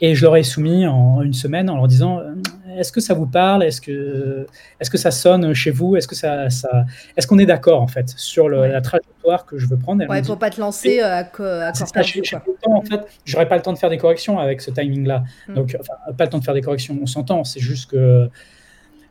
[0.00, 2.34] Et je leur ai soumis en une semaine en leur disant euh,
[2.76, 3.62] Est-ce que ça vous parle?
[3.62, 4.44] Est-ce que,
[4.80, 5.94] est que ça sonne chez vous?
[5.96, 6.84] Est-ce que ça, ça...
[7.16, 8.68] est-ce qu'on est d'accord en fait sur le- Ouais.
[8.68, 10.02] la trajectoire que je veux prendre?
[10.10, 12.40] Ouais, pour dit, pas te lancer euh, à, à ça, j'ai quoi.
[12.40, 14.72] pas le temps, en fait, j'aurais pas le temps de faire des corrections avec ce
[14.72, 15.22] timing-là.
[15.48, 15.54] Mm.
[15.54, 17.44] Donc, enfin, pas le temps de faire des corrections, on s'entend.
[17.44, 18.28] C'est juste que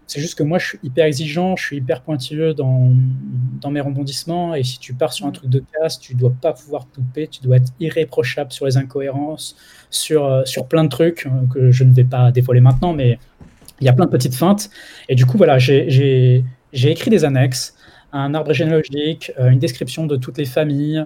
[0.07, 2.91] c'est juste que moi, je suis hyper exigeant, je suis hyper pointilleux dans,
[3.61, 4.53] dans mes rebondissements.
[4.55, 5.33] Et si tu pars sur un Mm.
[5.33, 8.77] truc de casse, tu dois pas pouvoir te louper, tu dois être irréprochable sur les
[8.77, 9.55] incohérences,
[9.89, 13.19] sur, euh, sur plein de trucs euh, que je ne vais pas dévoiler maintenant, mais
[13.81, 14.69] il y a plein de petites feintes.
[15.09, 16.43] Et du coup, voilà, j'ai-
[16.73, 17.75] écrit des annexes,
[18.11, 21.03] un arbre généalogique, euh, une description de toutes les familles,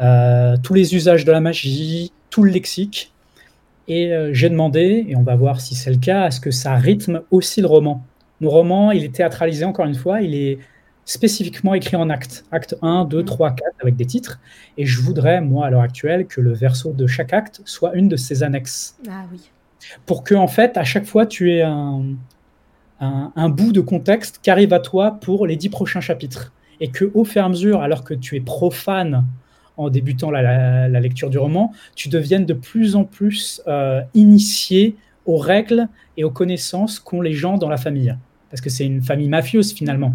[0.00, 3.12] euh, tous les usages de la magie, tout le lexique.
[3.86, 6.50] Et euh, j'ai demandé, et on va voir si c'est le cas, à ce que
[6.50, 8.02] ça rythme aussi le roman?
[8.44, 10.58] Mon roman, il est théâtralisé encore une fois, il est
[11.06, 12.44] spécifiquement écrit en actes.
[12.52, 13.24] Acte 1, 2, Mhm.
[13.24, 14.38] 3, 4, avec des titres.
[14.78, 18.08] Et je voudrais, moi, à l'heure actuelle, que le verso de chaque acte soit une
[18.08, 19.40] de ces annexes Ah oui.
[20.06, 22.02] pour que en fait à chaque fois tu aies un,
[23.00, 26.88] un, un bout de contexte qui arrive à toi pour les dix prochains chapitres et
[26.88, 29.26] que au fur et à mesure alors que tu es profane
[29.76, 34.00] en débutant la, la- la lecture du roman tu deviennes de plus en plus euh,
[34.14, 34.96] initié
[35.26, 38.16] aux règles et aux connaissances qu'ont les gens dans la famille
[38.54, 40.14] parce que c'est une famille mafieuse finalement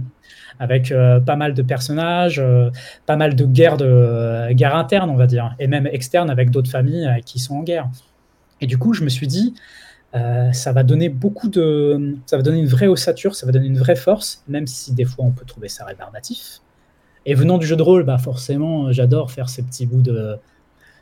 [0.60, 2.70] avec euh, pas mal de personnages, euh,
[3.06, 4.54] pas mal de guerres de euh,
[5.02, 7.90] on va dire, et même externes avec d'autres familles qui sont en guerre.
[8.62, 9.56] Et du coup, je me suis dit,
[10.14, 13.78] ça va donner beaucoup de, ça va donner une vraie ossature, ça va donner une
[13.78, 16.62] vraie force, même si des fois on peut trouver ça rébarbatif.
[17.26, 20.38] Et venant du jeu de rôle, bah forcément, j'adore faire ces petits bouts de,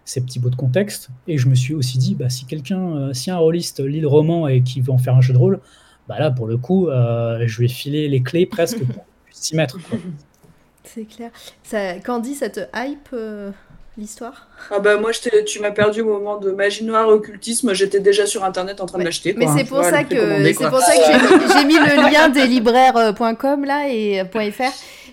[0.05, 1.09] ces petits bouts de contexte.
[1.27, 4.47] Et je me suis aussi dit, bah si quelqu'un, si un rôliste lit le roman
[4.47, 5.59] et qui veut en faire un jeu de rôle,
[6.07, 9.77] bah là pour le coup, euh, je vais filer les clés presque pour s'y mettre.
[10.83, 11.31] C'est clair.
[11.63, 13.51] Ça, Candy, ça te hype euh,
[13.97, 14.47] l'histoire?
[14.71, 17.73] Ah bah moi, je tu m'as perdu au moment de magie noire, occultisme.
[17.73, 19.03] J'étais déjà sur internet en train Ouais.
[19.03, 19.33] de l'acheter.
[19.37, 23.65] Mais c'est pour, ça que c'est pour ça que j'ai- mis le lien des libraires.com
[23.65, 24.63] là et euh, .fr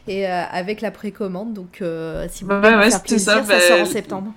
[0.06, 1.52] et euh, avec la précommande.
[1.54, 4.32] Donc euh, si vous Ouais, voulez ouais, faire plaisir, ça, ça, bah, sort en septembre.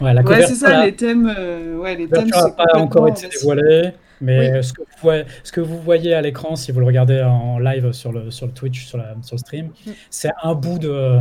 [0.00, 1.32] Ouais, la Ouais, couverture, c'est ça, les thèmes.
[1.38, 3.94] euh, ouais, les thèmes, pas encore été facile.
[4.20, 4.64] Mais Oui.
[4.64, 7.58] ce, que vous voyez, ce que vous voyez à l'écran, si vous le regardez en
[7.58, 9.90] live sur le, sur le Twitch, sur, la- sur le stream, Mm.
[10.10, 11.18] c'est un bout de,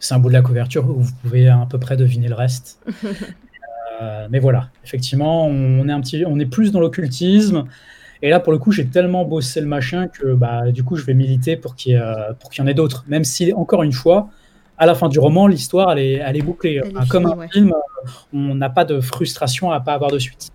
[0.00, 2.80] c'est un bout de la couverture où vous pouvez à peu près deviner le reste.
[4.02, 7.64] Euh, mais voilà, effectivement, on est un petit, on est plus dans l'occultisme.
[8.22, 11.04] Et là, pour le coup, j'ai tellement bossé le machin que bah, du coup, je
[11.04, 13.04] vais militer pour qu'il y, euh, y en ait d'autres.
[13.06, 14.30] Même si, encore une fois,
[14.78, 16.80] à la fin du roman, l'histoire, elle est, elle est bouclée.
[16.82, 17.48] Elle est Hein, Comme finie, un ouais.
[17.52, 20.50] film, euh, on n'a pas de frustration à pas avoir de suite.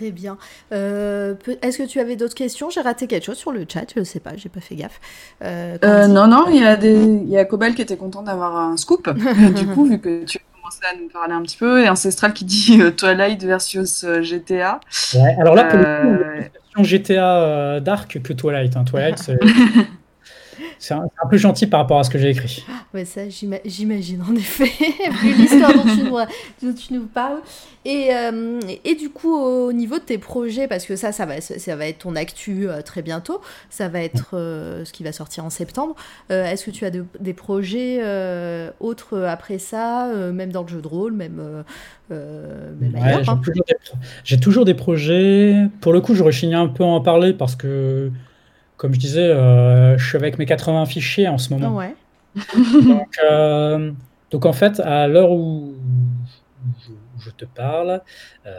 [0.00, 0.38] Très bien.
[0.72, 2.70] Euh, Est-ce que tu avais d'autres questions?
[2.70, 4.98] J'ai raté quelque chose sur le chat, je sais pas, j'ai pas fait gaffe.
[5.44, 8.22] Euh, Euh, non, non, il y a des, il y a Cobal qui était content
[8.22, 9.10] d'avoir un scoop.
[9.54, 12.32] du coup, vu que tu as commencé à nous parler un petit peu, et Ancestral
[12.32, 14.80] qui dit Twilight versus GTA.
[15.16, 18.76] Ouais, alors là, pour le coup, on a une version GTA Dark que Twilight.
[18.78, 18.84] hein.
[18.84, 19.38] Twilight, c'est
[20.82, 22.64] c'est un, peu gentil par rapport à ce que j'ai écrit.
[22.94, 24.64] Ouais, ça, j'ima- j'imagine, en effet,
[25.22, 26.16] vu l'histoire dont, tu nous-
[26.68, 27.40] dont tu nous parles.
[27.84, 31.40] Et, euh, et du coup, au niveau de tes projets, parce que ça, ça va,
[31.40, 35.12] ça va être ton actu euh, très bientôt, ça va être euh, ce qui va
[35.12, 35.94] sortir en septembre.
[36.30, 38.00] Est-ce que tu as de- des projets
[38.80, 41.62] autres après ça, même dans le jeu de rôle, même,
[42.10, 43.40] même Ouais, ailleurs j'ai hein?
[43.42, 45.56] toujours, toujours des projets.
[45.80, 48.10] Pour le coup, j'aurais fini un peu à en parler parce que,
[48.80, 51.76] comme je disais, euh, je suis avec mes 80 fichiers en ce moment.
[51.76, 51.94] Ouais.
[52.82, 53.92] Donc, euh,
[54.30, 55.74] donc en fait, à l'heure où
[57.18, 58.00] je, te parle,
[58.46, 58.50] euh,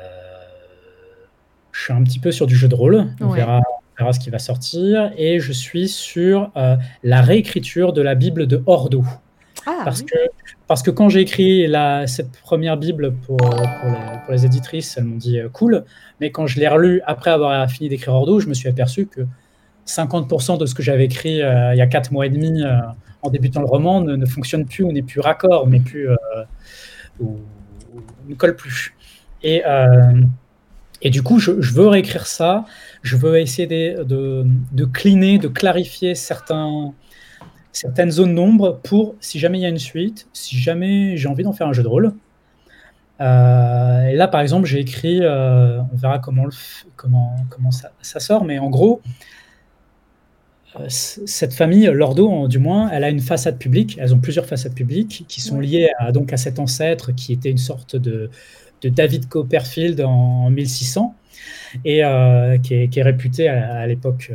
[1.72, 3.08] je suis un petit peu sur du jeu de rôle.
[3.20, 3.38] On, Ouais.
[3.38, 5.12] verra, on verra ce qui va sortir.
[5.18, 6.52] Et je suis sur
[7.02, 9.04] la réécriture de la Bible de Ordo.
[9.66, 10.06] Ah, Parce oui.
[10.06, 10.18] que,
[10.68, 14.98] parce que quand j'ai écrit la, cette première Bible pour, pour, les, pour les éditrices,
[15.00, 15.84] elles m'ont dit cool.
[16.20, 19.22] Mais quand je l'ai relu après avoir fini d'écrire Ordo, je me suis aperçu que
[19.88, 22.80] 50% de ce que j'avais écrit euh, il y a 4 mois et demi euh,
[23.22, 26.16] en débutant le roman ne, ne fonctionne plus ou n'est plus raccord, n'est plus, euh,
[28.28, 28.96] ne colle plus.
[29.44, 30.22] Et, euh,
[31.04, 32.66] du coup, je, veux réécrire ça.
[33.02, 36.94] Je veux essayer de, de, de de clarifier certaines
[38.12, 41.54] zones d'ombre pour, si jamais il y a une suite, si jamais j'ai envie d'en
[41.54, 42.14] faire un jeu de rôle.
[43.20, 46.48] Et là, par exemple, j'ai écrit, on verra comment,
[46.96, 49.02] comment, ça, sort, mais en gros,
[50.88, 53.98] cette famille, Lordo, du moins, elle a une façade publique.
[54.00, 57.50] Elles ont plusieurs façades publiques qui sont liées à, donc, à cet ancêtre qui était
[57.50, 58.30] une sorte de,
[58.82, 61.16] de David Copperfield en, 1600
[61.86, 62.02] et
[62.64, 64.32] qui est, qui, est, réputé à, l'époque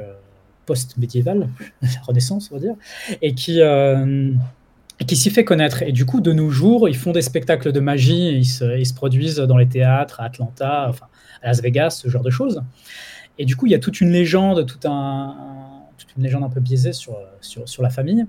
[0.67, 1.49] post-médiévale,
[1.81, 2.75] la Renaissance, on va dire,
[3.23, 3.61] et qui
[5.05, 5.83] qui s'y fait connaître.
[5.83, 8.87] Et du coup, de nos jours, ils font des spectacles de magie, ils se, ils
[8.87, 11.07] se, produisent dans les théâtres, à Atlanta, enfin,
[11.43, 12.63] à Las Vegas, ce genre de choses.
[13.39, 15.37] Et du coup, il y a toute une légende, tout un,
[15.99, 18.27] toute une légende un peu biaisée sur, sur, sur la famille.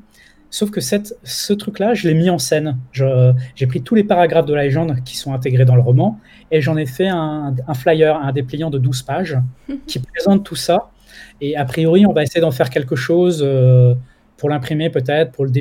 [0.50, 2.78] Sauf que cette, ce truc-là, je l'ai mis en scène.
[2.94, 6.20] J'ai pris tous les paragraphes de la légende qui sont intégrés dans le roman
[6.52, 9.38] et j'en ai fait un, un, flyer, un dépliant de 12 pages
[9.88, 10.90] qui présente tout ça.
[11.42, 13.42] Et a priori, on va essayer d'en faire quelque chose.
[13.44, 13.96] Euh,
[14.38, 15.52] pour l'imprimer peut-être, pour le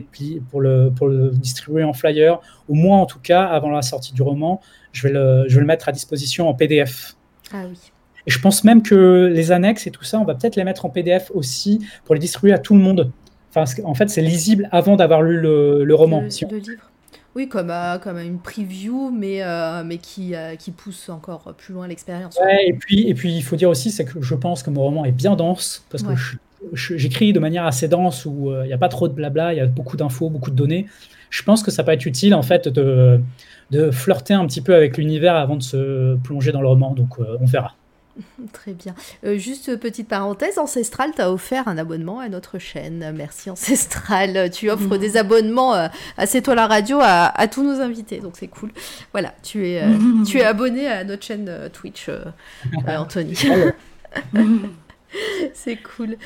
[0.51, 4.13] pour le, pour le distribuer en flyer, ou moi en tout cas, avant la sortie
[4.13, 4.61] du roman,
[4.93, 7.17] je vais le, je vais le mettre à disposition en PDF.
[7.53, 7.79] Ah oui.
[8.27, 10.85] Et je pense même que les annexes et tout ça, on va peut-être les mettre
[10.85, 13.11] en PDF aussi pour les distribuer à tout le monde.
[13.55, 16.21] Enfin, en fait, c'est lisible avant d'avoir lu le, le roman.
[16.21, 16.91] Le, le livre.
[17.37, 17.71] Oui, comme,
[18.03, 22.39] comme une preview, mais, euh, mais qui, euh, qui pousse encore plus loin l'expérience.
[22.43, 24.83] Ouais, et puis, et puis, il faut dire aussi, c'est que je pense que mon
[24.83, 26.15] roman est bien dense, parce que
[26.73, 29.59] j'écris de manière assez dense où euh, il n'y a pas trop de blabla, il
[29.59, 30.87] y a beaucoup d'infos, beaucoup de données.
[31.29, 33.21] Je pense que ça peut être utile en fait de,
[33.71, 36.95] de flirter un petit peu avec l'univers avant de se plonger dans le roman.
[36.95, 37.75] Donc euh, on verra.
[38.53, 38.95] Très bien.
[39.25, 43.13] Euh, juste petite parenthèse, Ancestral t'a offert un abonnement à notre chaîne.
[43.15, 44.51] Merci Ancestral.
[44.51, 48.35] Tu offres des abonnements à C'est toi la radio à, à, tous nos invités, donc
[48.39, 48.71] c'est cool.
[49.13, 49.83] Voilà, tu es,
[50.27, 52.11] tu es abonné à notre chaîne Twitch,
[52.87, 53.35] Anthony.
[55.55, 56.17] C'est cool.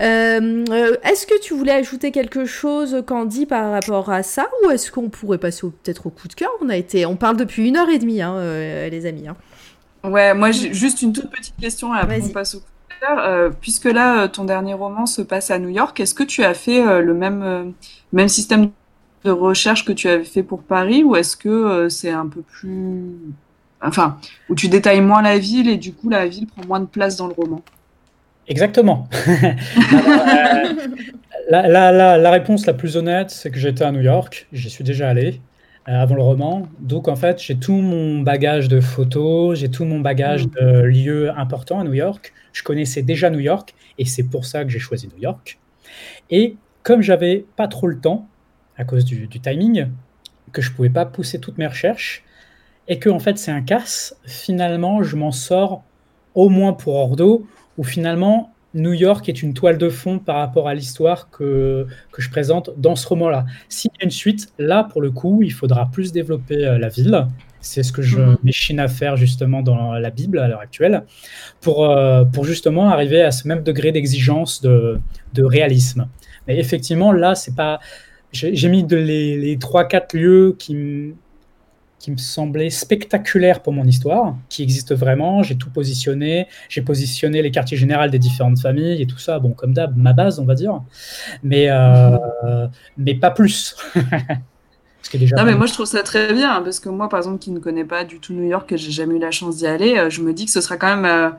[0.00, 4.70] Euh, euh, est-ce que tu voulais ajouter quelque chose, Candy, par rapport à ça Ou
[4.70, 6.50] est-ce qu'on pourrait passer peut-être au coup de cœur?
[6.60, 9.28] On, a été, on parle depuis une heure et demie, hein, euh, les amis.
[9.28, 9.36] Hein.
[10.04, 13.52] Ouais, moi, j'ai juste une toute petite question après on passe au coup de cœur.
[13.60, 17.02] puisque là, ton dernier roman se passe à New York, est-ce que tu as fait
[17.02, 17.74] le même,
[18.12, 18.70] même système
[19.24, 23.14] de recherche que tu avais fait pour Paris ou est-ce que c'est un peu plus.
[23.82, 24.18] Enfin,
[24.48, 27.16] où tu détailles moins la ville et du coup, la ville prend moins de place
[27.16, 27.60] dans le roman?
[28.48, 29.06] Exactement.
[31.50, 34.84] la, la, la, réponse la plus honnête, c'est que j'étais à New York, j'y suis
[34.84, 35.32] déjà allé euh,
[35.98, 36.62] avant le roman.
[36.78, 40.50] Donc en fait, j'ai tout mon bagage de photos, j'ai tout mon bagage mm.
[40.60, 42.32] de lieux importants à New York.
[42.52, 45.58] Je connaissais déjà New York et c'est pour ça que j'ai choisi New York.
[46.30, 48.28] Et comme j'avais pas trop le temps
[48.76, 49.88] à cause du, du timing,
[50.52, 52.24] que je pouvais pas pousser toutes mes recherches
[52.88, 55.82] et que en fait c'est un casse, finalement je m'en sors
[56.34, 57.46] au moins pour Ordo
[57.78, 62.22] où finalement New York est une toile de fond par rapport à l'histoire que, que
[62.22, 63.44] je présente dans ce roman-là.
[63.68, 66.88] S'il y a une suite, là, pour le coup, il faudra plus développer euh, la
[66.88, 67.26] ville.
[67.60, 68.36] C'est ce que je mhm.
[68.42, 71.04] m'échine à faire justement dans la Bible à l'heure actuelle,
[71.60, 74.98] pour, euh, pour justement arriver à ce même degré d'exigence de,
[75.34, 76.08] de réalisme.
[76.46, 77.80] Mais effectivement, là, c'est pas.
[78.32, 81.14] J'ai mis de les, les 3-4 lieux qui,
[82.00, 85.42] qui me semblait spectaculaire pour mon histoire, qui existe vraiment.
[85.42, 86.48] J'ai tout positionné.
[86.68, 89.38] J'ai positionné les quartiers généraux des différentes familles et tout ça.
[89.38, 90.80] Bon, comme d'hab, ma base, on va dire.
[91.44, 92.66] Mais, euh,
[92.96, 93.76] mais pas plus.
[95.18, 97.38] déjà non, mais moi je trouve ça très bien hein, parce que moi, par exemple,
[97.38, 99.66] qui ne connais pas du tout New York, que j'ai jamais eu la chance d'y
[99.66, 101.34] aller, euh, je me dis que ce sera quand même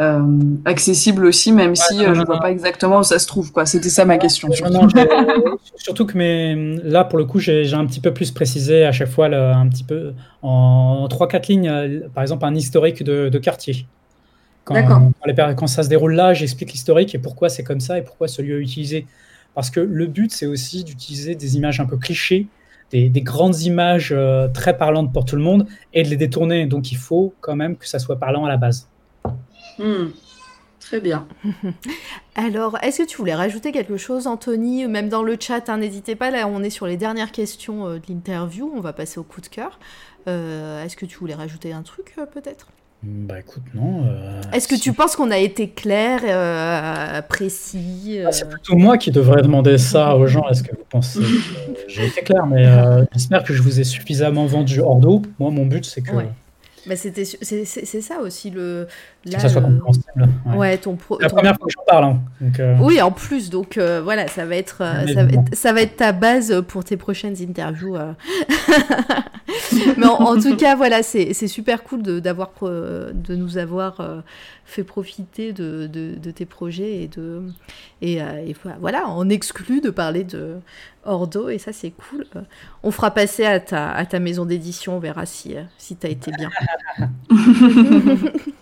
[0.00, 3.52] euh, accessible aussi, même si euh, je ne vois pas exactement où ça se trouve.
[3.52, 3.66] Quoi.
[3.66, 4.48] C'était ça ma question.
[5.76, 9.26] surtout que là, pour le coup, j'ai un petit peu plus précisé à chaque fois,
[9.26, 13.86] un petit peu en 3-4 lignes, euh, par exemple, un historique de, de quartier.
[14.64, 18.02] Quand, quand, quand, ça se déroule là, j'explique l'historique et pourquoi c'est comme ça et
[18.02, 19.06] pourquoi ce lieu est utilisé.
[19.54, 22.46] Parce que le but, c'est aussi d'utiliser des images un peu clichés,
[22.92, 24.14] des, des grandes images
[24.54, 26.64] très parlantes pour tout le monde et de les détourner.
[26.64, 28.88] Donc il faut quand même que ça soit parlant à la base.
[29.78, 30.08] Hmm.
[30.82, 31.26] Très bien.
[32.34, 34.86] Alors, est-ce que tu voulais rajouter quelque chose, Anthony?
[34.88, 37.94] Même dans le chat, hein, n'hésitez pas, là on est sur les dernières questions euh,
[37.98, 39.78] de l'interview, on va passer au coup de cœur.
[40.28, 42.66] Euh, est-ce que tu voulais rajouter un truc, euh, peut-être?
[43.04, 44.04] Bah écoute, non.
[44.52, 46.20] Est-ce que tu penses qu'on a été clair,
[47.26, 50.48] précis ah, C'est plutôt moi qui devrais demander ça aux gens.
[50.48, 51.26] Est-ce que vous pensez que
[51.88, 52.46] j'ai été clair?
[52.46, 52.64] Mais
[53.12, 55.22] j'espère que je vous ai suffisamment vendu hors d'eau.
[55.40, 56.12] Moi, mon but, c'est que
[56.86, 58.88] bah c'était c'est ça aussi le
[59.24, 62.76] que ça soit compréhensible ouais, ton la première fois que j'en parle hein, donc, euh...
[62.80, 65.82] oui en plus donc euh, voilà ça va être euh, ça va être, ça va
[65.82, 68.12] être ta base pour tes prochaines interviews euh.
[69.96, 74.22] mais en, tout cas, voilà, c'est super cool de, de nous avoir
[74.64, 77.42] fait profiter de, de, tes projets et de
[78.00, 80.56] et, et, voilà, on exclut de parler de
[81.04, 82.26] Ordo et ça c'est cool.
[82.82, 86.10] On fera passer à ta, à ta maison d'édition, on verra si, si tu as
[86.10, 86.50] été bien.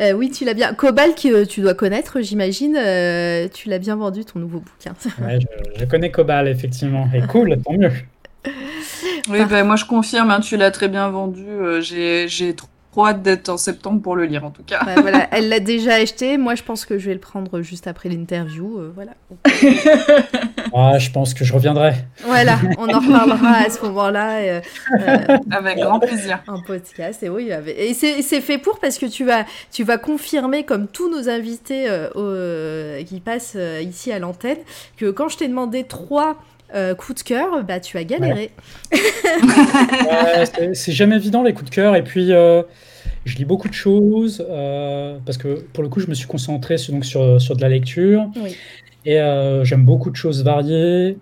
[0.00, 0.74] Euh, oui, tu l'as bien.
[0.74, 2.76] Cobal, que tu dois connaître, j'imagine.
[2.76, 4.94] Euh, tu l'as bien vendu, ton nouveau bouquin.
[5.24, 5.38] ouais,
[5.78, 7.08] je, connais Cobal, effectivement.
[7.14, 7.92] Et cool, tant mieux.
[9.28, 11.44] Oui, ben, moi je confirme, hein, tu l'as très bien vendu.
[11.46, 11.80] Euh,
[12.96, 14.80] j'ai hâte d'être en septembre pour le lire en tout cas.
[15.00, 16.38] voilà, elle l'a déjà acheté.
[16.38, 18.78] Moi, je pense que je vais le prendre juste après l'interview.
[18.78, 19.12] Euh, voilà.
[20.74, 21.94] ah, je pense que je reviendrai.
[22.24, 24.38] Voilà, on en reparlera à ce moment-là.
[24.38, 24.60] Euh,
[25.00, 26.40] euh, Avec grand plaisir.
[26.48, 27.22] Un podcast.
[27.22, 31.10] Et oui, et c'est fait pour parce que tu vas, tu vas confirmer, comme tous
[31.10, 31.86] nos invités
[33.06, 34.58] qui passent ici à l'antenne,
[34.96, 36.36] que quand je t'ai demandé trois
[36.98, 38.50] coups de cœur, bah, tu as galéré.
[40.74, 41.96] c'est jamais évident les coups de cœur.
[41.96, 42.32] Et puis,
[43.28, 46.76] je lis beaucoup de choses euh, parce que pour le coup, je me suis concentré
[46.88, 48.26] donc, sur, sur de la lecture.
[49.04, 51.18] Et euh, j'aime beaucoup de choses variées.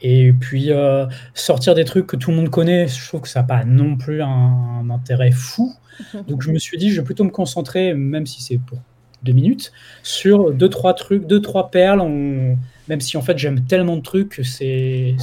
[0.00, 3.40] Et puis euh, sortir des trucs que tout le monde connaît, je trouve que ça
[3.40, 5.74] n'a pas non plus un, intérêt fou.
[6.28, 8.78] Donc je me suis dit, je vais plutôt me concentrer, même si c'est pour
[9.24, 9.72] deux minutes,
[10.04, 12.00] sur deux, trois trucs, deux, trois perles.
[12.00, 12.56] On
[12.88, 15.16] même si en fait j'aime tellement de trucs que c'est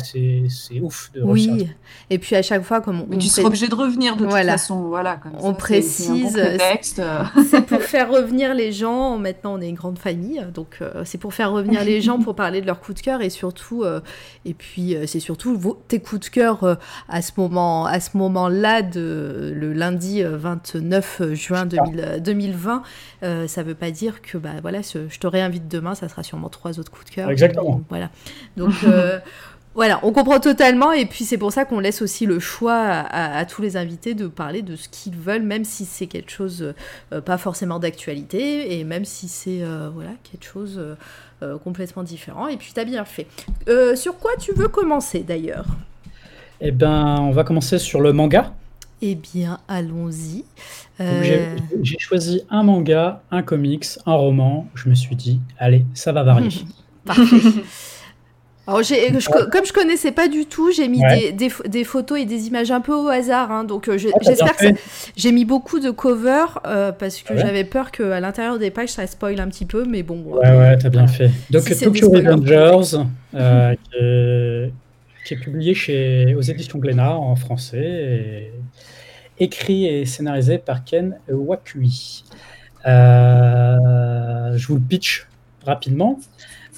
[0.82, 1.68] ouf de Oui,
[2.10, 3.08] et puis à chaque fois, comme on.
[3.10, 5.20] Mais tu seras obligé de revenir de toute façon, voilà.
[5.40, 6.40] on précise.
[6.82, 9.18] C'est pour faire revenir les gens.
[9.18, 12.36] Maintenant, on est une grande famille, donc euh, c'est pour faire revenir les gens pour
[12.36, 14.02] parler de leurs coups de cœur et surtout, euh,
[14.46, 16.78] et puis euh, c'est surtout tes coups de cœur
[17.10, 22.84] à ce moment, à ce moment-là de le lundi 29 juin 2020.
[23.48, 26.80] ça veut pas dire que bah voilà, je te réinvite demain, ça sera sûrement trois
[26.80, 27.30] autres coups de cœur.
[27.30, 27.55] Exactement.
[27.90, 28.10] Voilà.
[28.58, 28.74] Donc.
[28.84, 29.20] Euh,
[29.76, 33.44] voilà, on comprend totalement et puis c'est pour ça qu'on laisse aussi le choix à,
[33.46, 36.74] tous les invités de parler de ce qu'ils veulent, même si c'est quelque chose
[37.12, 40.82] euh, pas forcément d'actualité et même si c'est euh, voilà quelque chose
[41.64, 42.48] complètement différent.
[42.48, 43.28] Et puis tu as bien fait.
[43.96, 45.66] sur quoi tu veux commencer d'ailleurs?
[46.62, 48.54] Eh ben, on va commencer sur le manga.
[49.02, 50.46] Eh bien, allons-y.
[51.00, 54.68] J'ai choisi un manga, un comics, un roman.
[54.74, 56.50] Je me suis dit, allez, ça va varier.
[57.06, 57.24] Parfait.
[58.68, 58.82] Alors,
[59.52, 61.00] comme je connaissais pas du tout, j'ai mis
[61.34, 63.52] des, des, photos et des images un peu au hasard.
[63.52, 64.66] Hein, donc, euh, ah, j'espère que
[65.16, 68.90] j'ai mis beaucoup de covers euh, parce que ah j'avais peur qu'à l'intérieur des pages
[68.90, 69.86] ça spoil un petit peu.
[69.86, 70.20] Mais bon.
[70.24, 71.30] Ouais, ouais, t'as bien fait.
[71.52, 72.98] Donc, Tokyo Revengers,
[73.36, 73.76] euh,
[75.26, 78.52] qui, est, publié chez, aux éditions Glénat en français,
[79.40, 82.24] écrit et scénarisé par Ken Wakui.
[82.84, 85.28] je vous le pitch
[85.68, 86.20] rapidement.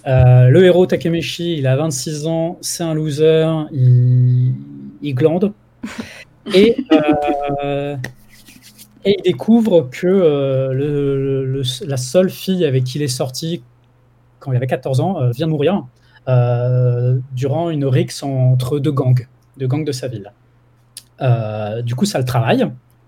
[0.08, 5.54] Euh, le héros Takemeshi, il a 26 ans, c'est un loser, il, glande.
[6.54, 6.78] Et,
[7.64, 7.98] euh,
[9.04, 13.64] et, il découvre que euh, la seule fille avec qui il est sorti
[14.40, 15.86] quand il avait 14 ans vient de mourir
[17.34, 19.28] durant une rixe entre deux gangs,
[19.58, 20.32] deux gangs de sa ville.
[21.84, 22.66] du coup, ça le travaille.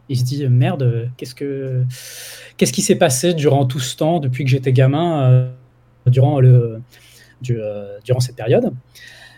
[0.09, 1.83] Il se dit merde, qu'est-ce que
[2.57, 5.51] qu'est-ce qui s'est passé durant tout ce temps depuis que j'étais gamin
[6.09, 6.81] durant, le,
[7.49, 8.71] euh, durant cette période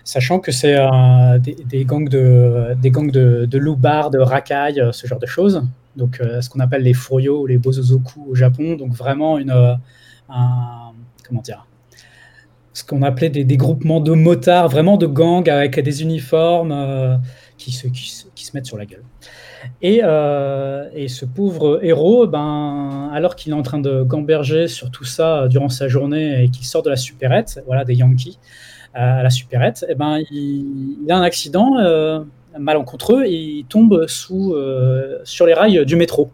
[0.03, 4.91] sachant que c'est euh, des, gangs de des gangs de, de loupards, de racailles, euh,
[4.91, 5.63] ce genre de choses.
[5.95, 8.75] Donc, ce qu'on appelle les furyo ou les bozozoku au Japon.
[8.77, 9.51] Donc, vraiment une
[10.29, 10.91] un,
[11.27, 11.67] comment dire
[12.73, 17.19] ce qu'on appelait des, groupements de motards, vraiment de gangs avec des uniformes
[17.57, 19.03] qui, se, qui, se mettent sur la gueule.
[19.83, 25.05] Euh, et, ce pauvre héros, ben, alors qu'il est en train de gamberger sur tout
[25.05, 28.39] ça durant sa journée et qu'il sort de la supérette, voilà, des Yankees
[28.95, 32.23] euh, à la supérette, et eh ben, il, a un accident euh,
[32.59, 34.55] malencontreux et il tombe sous,
[35.23, 36.31] sur les rails du métro.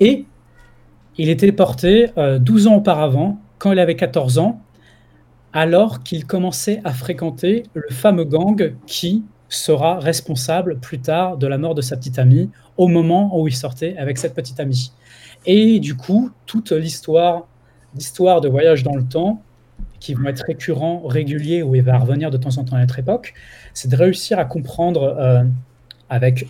[0.00, 0.26] Et
[1.18, 4.60] il est téléporté 12 ans auparavant, quand il avait 14 ans,
[5.52, 11.58] alors qu'il commençait à fréquenter le fameux gang qui, sera responsable plus tard de la
[11.58, 14.92] mort de sa petite amie au moment où il sortait avec cette petite amie.
[15.46, 17.46] Et du coup, toute l'histoire,
[17.94, 19.42] l'histoire de voyage dans le temps,
[20.00, 22.98] qui vont être récurrents, réguliers, où il va revenir de temps en temps à notre
[22.98, 23.34] époque,
[23.74, 25.44] c'est de réussir à comprendre euh,
[26.08, 26.48] avec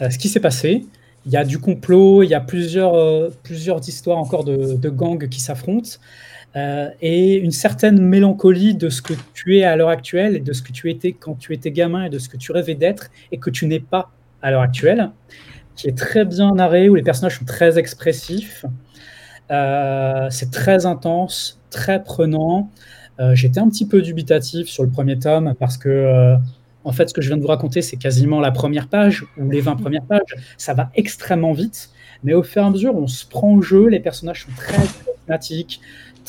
[0.00, 0.86] euh, ce qui s'est passé.
[1.26, 4.88] Il y a du complot, il y a plusieurs, euh, plusieurs histoires encore de, de
[4.88, 5.90] gangs qui s'affrontent.
[6.56, 10.52] Euh, et une certaine mélancolie de ce que tu es à l'heure actuelle et de
[10.52, 13.10] ce que tu étais quand tu étais gamin et de ce que tu rêvais d'être
[13.30, 14.10] et que tu n'es pas
[14.42, 15.10] à l'heure actuelle,
[15.76, 18.64] qui est très bien narré, où les personnages sont très expressifs.
[19.52, 22.70] Euh, c'est très intense, très prenant.
[23.20, 26.36] Euh, j'étais un petit peu dubitatif sur le premier tome parce que
[26.84, 29.50] en fait, ce que je viens de vous raconter, c'est quasiment la première page ou
[29.50, 30.34] les 20 premières pages.
[30.56, 31.90] Ça va extrêmement vite,
[32.24, 33.88] mais au fur et à mesure, on se prend au jeu.
[33.88, 35.80] Les personnages sont très charismatiques,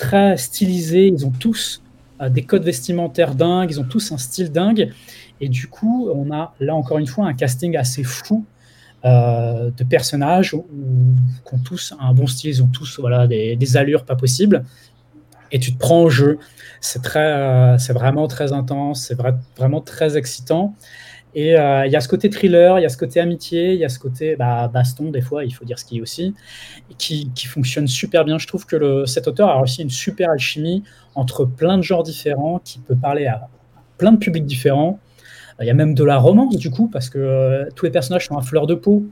[0.02, 1.08] très stylisés.
[1.08, 1.84] Ils ont tous
[2.22, 4.92] euh, des codes vestimentaires dingues, ils ont tous un style dingue.
[5.40, 8.44] Et du coup, on a là encore une fois un casting assez fou
[9.06, 14.04] euh, de personnages qui ont tous un bon style, ils ont tous voilà, des, allures
[14.04, 14.66] pas possibles.
[15.52, 16.40] Et tu te prends au jeu
[16.84, 19.18] c'est euh, c'est vraiment très intense, c'est
[19.56, 20.74] vraiment très excitant.
[21.34, 23.80] Et euh, il y a ce côté thriller, il y a ce côté amitié, il
[23.80, 26.34] y a ce côté bah, baston, des fois, il faut dire ce qui est aussi,
[26.98, 28.38] qui, fonctionne super bien.
[28.38, 30.84] Je trouve que cet auteur a réussi une super alchimie
[31.16, 33.48] entre plein de genres différents, qui peut parler à
[33.98, 35.00] plein de publics différents.
[35.62, 38.28] Il y a même de la romance, du coup, parce que euh, tous les personnages
[38.28, 39.06] sont à fleur de peau.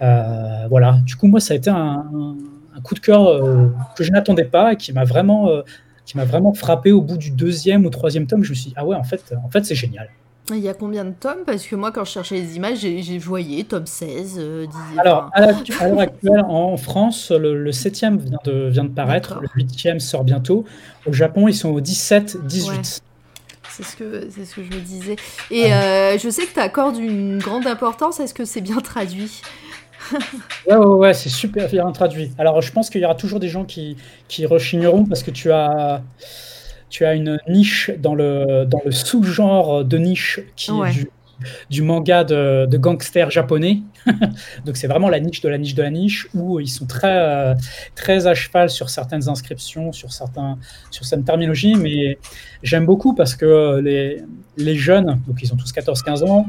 [0.00, 2.36] voilà, du coup, moi, ça a été un,
[2.76, 5.50] un coup de cœur que je n'attendais pas et qui m'a vraiment
[6.04, 8.42] qui vraiment frappé au bout du deuxième ou troisième tome.
[8.42, 10.08] Je me suis dit, ah ouais, en fait, en fait c'est génial.
[10.50, 13.18] Il y a combien de tomes Parce que moi, quand je cherchais les images, j'ai
[13.18, 14.36] voyé tome 16.
[14.38, 14.66] Euh,
[14.96, 19.98] Alors, à l'heure actuelle, en France, le, 7e vient de, vient de paraître, le 8e
[19.98, 20.64] sort bientôt.
[21.06, 23.02] Au Japon, ils sont au 17, 18.
[23.70, 25.16] C'est ce, que, ce que je me disais.
[25.50, 28.18] Et euh, je sais que tu accordes une grande importance.
[28.18, 29.42] Est-ce que c'est bien traduit
[30.66, 32.32] ouais, ouais, ouais c'est super bien traduit.
[32.38, 33.96] Alors, je pense qu'il y aura toujours des gens qui,
[34.28, 36.02] qui rechigneront parce que tu as,
[36.90, 41.10] tu as une niche dans le, dans le sous-genre de niche qui est du,
[41.70, 43.82] du, manga de, de gangsters japonais.
[44.64, 47.54] Donc, c'est vraiment la niche de la niche de la niche où ils sont très,
[47.94, 50.58] très à cheval sur certaines inscriptions, sur, certains,
[50.90, 51.74] sur certaines terminologies.
[51.74, 52.18] Mais
[52.62, 54.22] j'aime beaucoup parce que les,
[54.56, 56.46] les jeunes, donc ils ont tous 14-15 ans,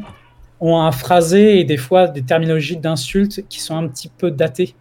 [0.62, 4.76] ont un phrasé et des fois des terminologies d'insultes qui sont un petit peu datées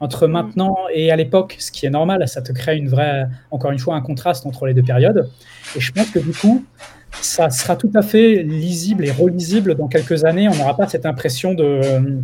[0.00, 0.30] entre mm.
[0.30, 3.78] maintenant et à l'époque, ce qui est normal, ça te crée une vraie, encore une
[3.78, 5.30] fois, un contraste entre les deux périodes.
[5.76, 6.64] Et je pense que du coup,
[7.12, 10.48] ça sera tout à fait lisible et relisible dans quelques années.
[10.48, 12.20] On n'aura pas cette impression de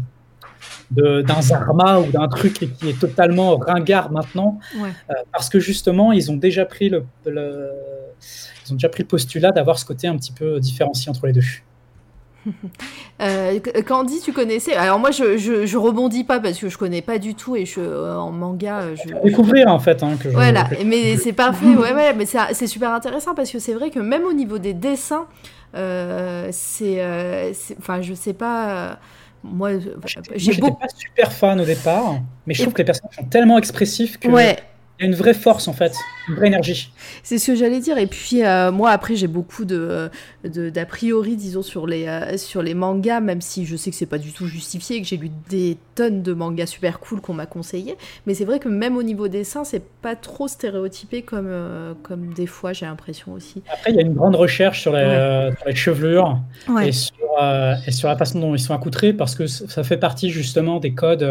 [0.90, 6.30] d'un Zarma ou d'un truc qui est totalement ringard maintenant, euh, parce que justement, ils
[6.30, 7.70] ont déjà pris le, le,
[8.66, 11.32] ils ont déjà pris le postulat d'avoir ce côté un petit peu différencié entre les
[11.32, 11.42] deux.
[13.20, 14.74] Euh, Candy, tu connaissais?
[14.74, 17.78] Alors moi, je, je, rebondis pas parce que je connais pas du tout et je,
[17.78, 20.02] euh, en manga, euh, je découvrir en fait.
[20.02, 21.66] Hein, que Voilà, mais c'est parfait.
[21.66, 24.74] Ouais, ouais, mais c'est super intéressant parce que c'est vrai que même au niveau des
[24.74, 25.26] dessins,
[25.72, 27.00] c'est,
[27.78, 28.98] enfin, je sais pas.
[29.44, 29.70] moi,
[30.34, 30.80] j'ai beaucoup...
[30.80, 32.16] pas super fan au départ,
[32.46, 34.28] mais je trouve que les personnages sont tellement expressifs que.
[34.28, 34.58] Ouais,
[35.00, 35.94] y a une vraie force en fait,
[36.28, 36.92] une vraie énergie.
[37.22, 37.98] C'est ce que j'allais dire.
[37.98, 40.10] Et puis euh, moi après j'ai beaucoup de
[40.44, 44.06] d'a priori disons sur les euh, sur les mangas, même si je sais que c'est
[44.06, 47.46] pas du tout justifié, que j'ai lu des tonnes de mangas super cool qu'on m'a
[47.46, 47.96] conseillé.
[48.26, 52.32] Mais c'est vrai que même au niveau dessin, c'est pas trop stéréotypé comme euh, comme
[52.34, 53.62] des fois j'ai l'impression aussi.
[53.72, 56.38] Après il y a une grande recherche sur les, chevelures
[56.82, 57.14] et, sur,
[57.86, 60.92] et sur la façon dont ils sont accoutrés parce que ça fait partie justement des
[60.92, 61.26] codes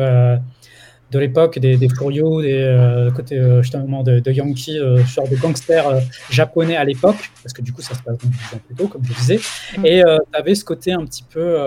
[1.12, 5.28] de l'époque, des, des Furio, des euh, côté euh, justement de, de Yankee, euh, genre
[5.28, 8.76] de gangsters euh, japonais à l'époque, parce que du coup ça se passe donc plus
[8.76, 9.40] tôt, comme je disais.
[9.78, 9.86] Mm.
[9.86, 11.58] Et tu avais ce côté un petit peu,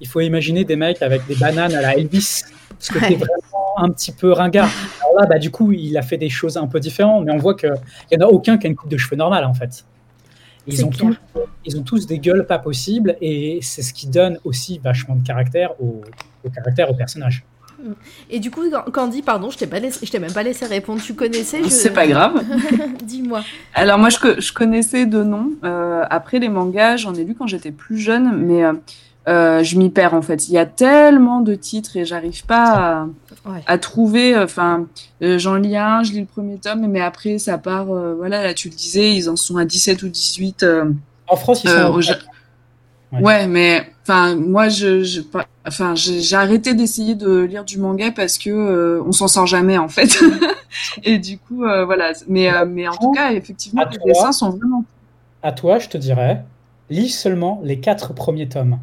[0.00, 2.42] il faut imaginer des mecs avec des bananes à la Elvis,
[2.78, 4.70] ce côté vraiment un petit peu ringard.
[5.00, 7.38] Alors là, bah, du coup, il a fait des choses un peu différentes, mais on
[7.38, 7.72] voit qu'il
[8.12, 9.84] n'y en a aucun qui a une coupe de cheveux normale en fait.
[10.66, 11.16] Ils ont, tous,
[11.64, 15.26] ils ont tous des gueules pas possibles et c'est ce qui donne aussi vachement de
[15.26, 16.02] caractère au,
[16.44, 17.44] au caractère au personnage.
[18.30, 18.62] Et du coup,
[18.92, 21.02] Candy, pardon, je t'ai pas laissé, je t'ai même pas laissé répondre.
[21.02, 22.42] Tu connaissais C'est pas grave.
[23.04, 23.42] Dis-moi.
[23.74, 25.52] Alors moi, je, je, connaissais de nom.
[25.64, 28.72] Euh, après les mangas, j'en ai lu quand j'étais plus jeune, mais euh,
[29.28, 30.48] euh, je m'y perds en fait.
[30.48, 33.06] Il y a tellement de titres et j'arrive pas
[33.44, 34.36] à, à trouver.
[34.36, 34.86] Enfin,
[35.20, 37.86] j'en lis un, je lis le premier tome, mais après ça part.
[37.86, 40.66] voilà, là tu le disais, ils en sont à 17 ou 18.
[41.28, 42.00] en France, ils sont.
[43.12, 43.46] Ouais.
[43.48, 45.22] mais enfin moi je,
[45.66, 49.78] enfin j'ai arrêté d'essayer de lire du manga parce que euh, on s'en sort jamais
[49.78, 50.20] en fait.
[51.02, 54.50] et du coup euh, voilà, mais euh, mais en tout cas effectivement les dessins sont
[54.50, 54.84] vraiment
[55.42, 56.44] À toi, je te dirais
[56.88, 58.78] lis seulement les quatre premiers tomes.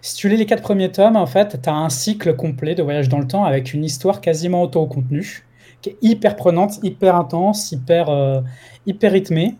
[0.00, 2.82] Si tu lis les quatre premiers tomes, en fait, tu as un cycle complet de
[2.82, 5.46] voyage dans le temps avec une histoire quasiment auto-contenue,
[5.80, 8.42] qui est hyper prenante, hyper intense, hyper,
[8.84, 9.56] hyper rythmée.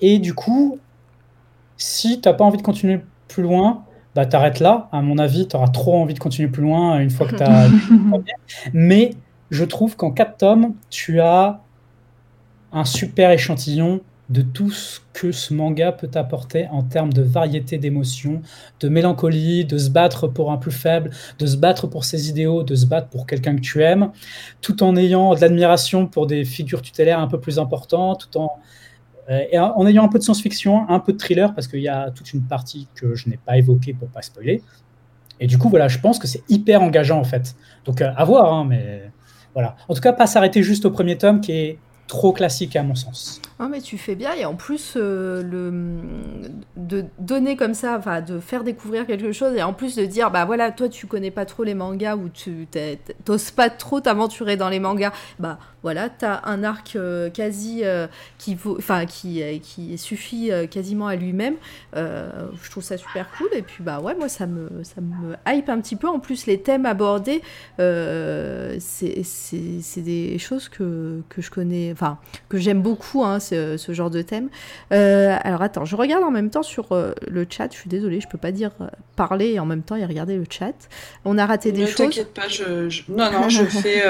[0.00, 0.78] Et du coup,
[1.78, 3.84] si tu n'as pas envie de continuer plus loin,
[4.14, 4.88] bah, t'arrêtes là.
[4.92, 7.42] À mon avis, tu auras trop envie de continuer plus loin une fois que tu
[7.42, 7.68] as.
[8.74, 9.14] Mais
[9.50, 11.60] je trouve qu'en 4 tomes, tu as
[12.72, 17.78] un super échantillon de tout ce que ce manga peut apporter en termes de variété
[17.78, 18.42] d'émotions,
[18.80, 22.62] de mélancolie, de se battre pour un plus faible, de se battre pour ses idéaux,
[22.62, 24.10] de se battre pour quelqu'un que tu aimes,
[24.60, 28.58] tout en ayant de l'admiration pour des figures tutélaires un peu plus importantes, tout en
[29.28, 32.10] et en ayant un peu de science-fiction, un peu de thriller, parce qu'il y a
[32.10, 34.62] toute une partie que je n'ai pas évoquée pour pas spoiler.
[35.40, 37.54] Et du coup, voilà, je pense que c'est hyper engageant en fait.
[37.84, 39.10] Donc à voir, hein, mais
[39.54, 39.76] voilà.
[39.88, 41.78] En tout cas, pas s'arrêter juste au premier tome qui est
[42.08, 43.40] trop classique à mon sens.
[43.60, 46.00] Ah mais tu fais bien et en plus euh, le
[46.76, 50.44] de donner comme ça, de faire découvrir quelque chose et en plus de dire bah
[50.46, 52.66] voilà toi tu connais pas trop les mangas ou tu
[53.24, 58.06] t'oses pas trop t'aventurer dans les mangas, bah voilà t'as un arc euh, quasi euh,
[58.38, 58.78] qui vaut,
[59.08, 61.56] qui qui suffit quasiment à lui-même.
[61.94, 65.68] je trouve ça super cool et puis bah ouais moi ça me ça me hype
[65.68, 66.08] un petit peu.
[66.08, 67.42] En plus les thèmes abordés
[67.78, 72.18] c'est c'est des choses que que je connais, enfin
[72.48, 74.48] que j'aime beaucoup hein, ce, genre de thème.
[74.92, 77.68] Euh, alors attends, je regarde en même temps sur euh, le chat.
[77.72, 78.86] Je suis désolée, je peux pas dire euh,
[79.16, 80.74] parler et en même temps et regarder le chat.
[81.24, 82.00] On a raté des choses.
[82.00, 84.02] Ne t'inquiète pas, je, non non, je fais,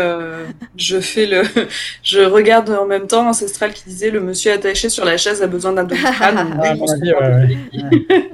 [0.76, 1.42] je fais le,
[2.02, 5.46] je regarde en même temps Ancestral qui disait le monsieur attaché sur la chaise a
[5.46, 6.60] besoin d'un doliprane.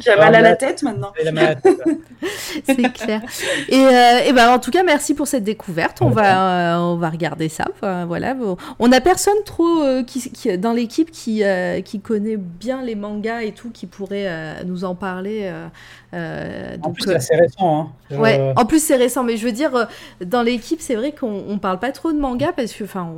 [0.01, 1.12] Qui a mal à la tête maintenant.
[2.64, 3.20] C'est clair.
[3.68, 5.98] Et, et ben en tout cas merci pour cette découverte.
[6.01, 7.66] On va on va regarder ça.
[8.06, 8.34] voilà.
[8.78, 13.42] On a personne trop qui, qui, dans l'équipe qui, euh, qui connaît bien les mangas
[13.42, 15.52] et tout, qui pourrait euh, nous en parler.
[16.12, 17.92] Euh, en plus, c'est récent.
[18.10, 18.16] Hein.
[18.16, 19.24] Ouais, en plus, c'est récent.
[19.24, 19.88] Mais je veux dire,
[20.24, 23.09] dans l'équipe, c'est vrai qu'on ne parle pas trop de manga parce que, enfin,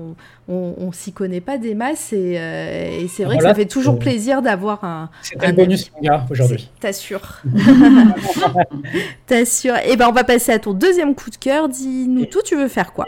[0.49, 3.99] on, on, s'y connaît pas des masses et, et c'est vrai que ça fait toujours
[3.99, 5.11] plaisir d'avoir un.
[5.23, 6.71] C'est un bonus manga aujourd'hui.
[6.81, 7.43] T'assures.
[9.27, 9.77] T'assures.
[9.77, 11.69] Et eh ben, on va passer à ton deuxième coup de cœur.
[11.69, 12.43] Dis-nous tout.
[12.45, 13.07] Tu veux faire quoi?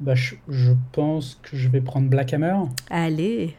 [0.00, 2.56] Bah, je, je, pense que je vais prendre Black Hammer.
[2.90, 3.54] Allez.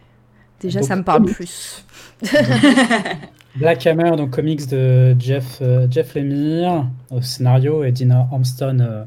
[0.59, 1.85] Déjà, ça me parle plus.
[3.55, 9.03] Black Hammer, donc comics de Jeff, euh, Jeff Lemire au scénario et Dina Armstrong euh,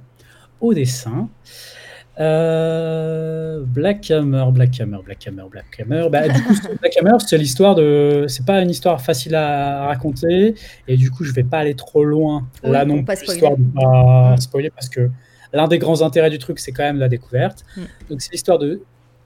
[0.60, 1.28] au dessin.
[2.20, 6.08] Euh, Black Hammer, Black Hammer, Black Hammer, Black Hammer.
[6.10, 8.26] Bah, du coup, Black Hammer, c'est l'histoire de.
[8.28, 10.54] C'est pas une histoire facile à raconter,
[10.86, 14.36] et du coup, je vais pas aller trop loin là non plus, histoire de pas
[14.38, 15.10] spoiler, parce que
[15.52, 17.64] l'un des grands intérêts du truc, c'est quand même la découverte.
[17.76, 17.82] Mm.
[18.10, 18.82] Donc, c'est l'histoire de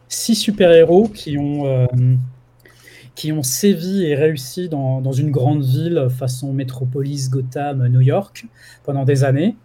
[0.09, 1.87] six super-héros qui ont, euh,
[3.17, 8.47] qui ont sévi et réussi dans, dans, une grande ville façon métropolis, Gotham, New York
[8.85, 9.57] pendant des années.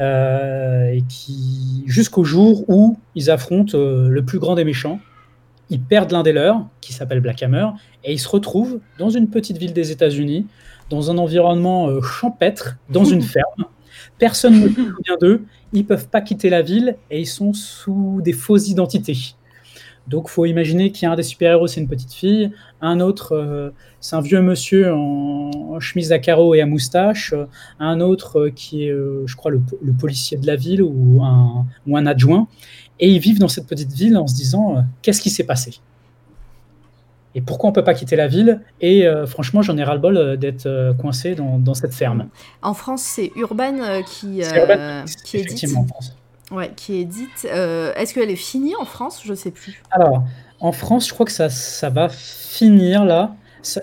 [0.00, 4.98] Euh, et qui jusqu'au jour où ils affrontent euh, le plus grand des méchants.
[5.70, 7.68] Ils perdent l'un des leurs, qui s'appelle Black Hammer,
[8.04, 10.46] et ils se retrouvent dans une petite ville des États-Unis,
[10.90, 13.64] dans un environnement champêtre, dans une ferme.
[14.18, 18.20] Personne ne se souvient d'eux, ils peuvent pas quitter la ville et ils sont sous
[18.22, 19.34] des fausses identités.
[20.06, 22.50] Donc, faut imaginer qu'il y a un des super-héros, c'est une petite fille,
[22.82, 23.70] un autre, euh,
[24.00, 27.34] c'est un vieux monsieur en, chemise à carreaux et à moustache,
[27.80, 29.60] un autre euh, qui est, euh, je crois, le,
[29.98, 32.46] policier de la ville ou un, ou un adjoint.
[33.00, 35.74] Et ils vivent dans cette petite ville en se disant qu'est-ce qui s'est passé?
[37.34, 38.60] Et pourquoi on peut pas quitter la ville?
[38.80, 42.28] Et franchement, j'en ai ras-le-bol d'être coincé dans, cette ferme.
[42.62, 46.14] En France, c'est Urban qui, Urban, qui est en France.
[46.54, 47.46] Ouais, qui est dite.
[47.46, 49.22] Euh, est-ce qu'elle est finie en France?
[49.24, 49.82] Je sais plus.
[49.90, 50.22] Alors,
[50.60, 53.34] en France, je crois que ça, ça va finir là.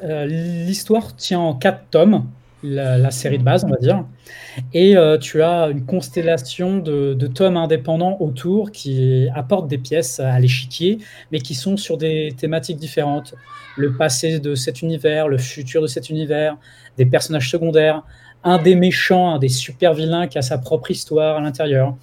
[0.04, 2.28] Euh, l'histoire tient en quatre tomes,
[2.64, 4.06] la, série de base, on va dire.
[4.74, 10.22] Et euh, tu as une constellation de, de, tomes indépendants autour qui apportent des pièces
[10.22, 11.00] à l'échiquier,
[11.32, 13.36] mais qui sont sur des thématiques différentes.
[13.76, 16.58] Le passé de cet univers, le futur de cet univers,
[16.98, 18.04] des personnages secondaires,
[18.44, 21.96] un des méchants, un des super vilains qui a sa propre histoire à l'intérieur.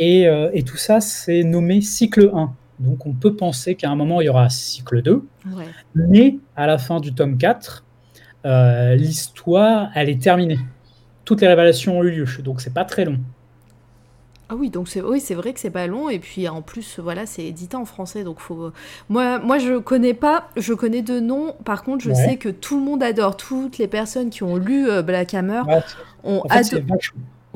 [0.00, 2.52] Euh, et, tout ça, c'est nommé cycle 1.
[2.78, 5.22] Donc on peut penser qu'à un moment, il y aura cycle 2.
[5.94, 7.84] Mais à la fin du tome 4,
[8.46, 10.58] euh, l'histoire, elle est terminée.
[11.24, 13.18] Toutes les révélations ont eu lieu, donc c'est pas très long.
[14.48, 16.98] Ah oui, donc c'est oui, c'est vrai que c'est pas long et puis en plus
[16.98, 18.72] voilà, c'est édité en français donc faut
[19.08, 21.54] moi moi je connais pas, je connais deux noms.
[21.64, 24.90] Par contre, je sais que tout le monde adore toutes les personnes qui ont lu
[24.90, 25.62] euh, Black Hammer
[26.24, 26.82] ont adoré.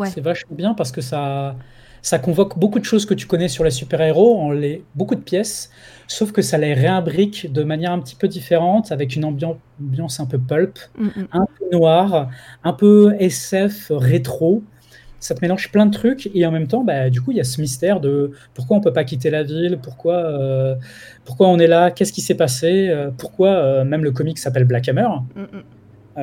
[0.04, 1.56] C'est vachement bien parce que ça
[2.04, 5.22] ça convoque beaucoup de choses que tu connais sur les super-héros, en les, beaucoup de
[5.22, 5.70] pièces,
[6.06, 10.26] sauf que ça les réimbrique de manière un petit peu différente, avec une ambiance, un
[10.26, 12.28] peu pulp, mm, un peu noir,
[12.62, 14.62] un peu SF rétro.
[15.18, 17.40] Ça te mélange plein de trucs et en même temps, bah, du coup, il y
[17.40, 20.74] a ce mystère de pourquoi on peut pas quitter la ville, pourquoi, euh,
[21.24, 24.64] pourquoi on est là, qu'est-ce qui s'est passé, euh, pourquoi euh, même le comic s'appelle
[24.64, 25.08] Black Hammer.
[25.34, 26.20] Mm,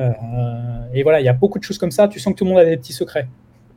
[0.94, 2.06] et voilà, il y a beaucoup de choses comme ça.
[2.06, 3.26] Tu sens que tout le monde a des petits secrets.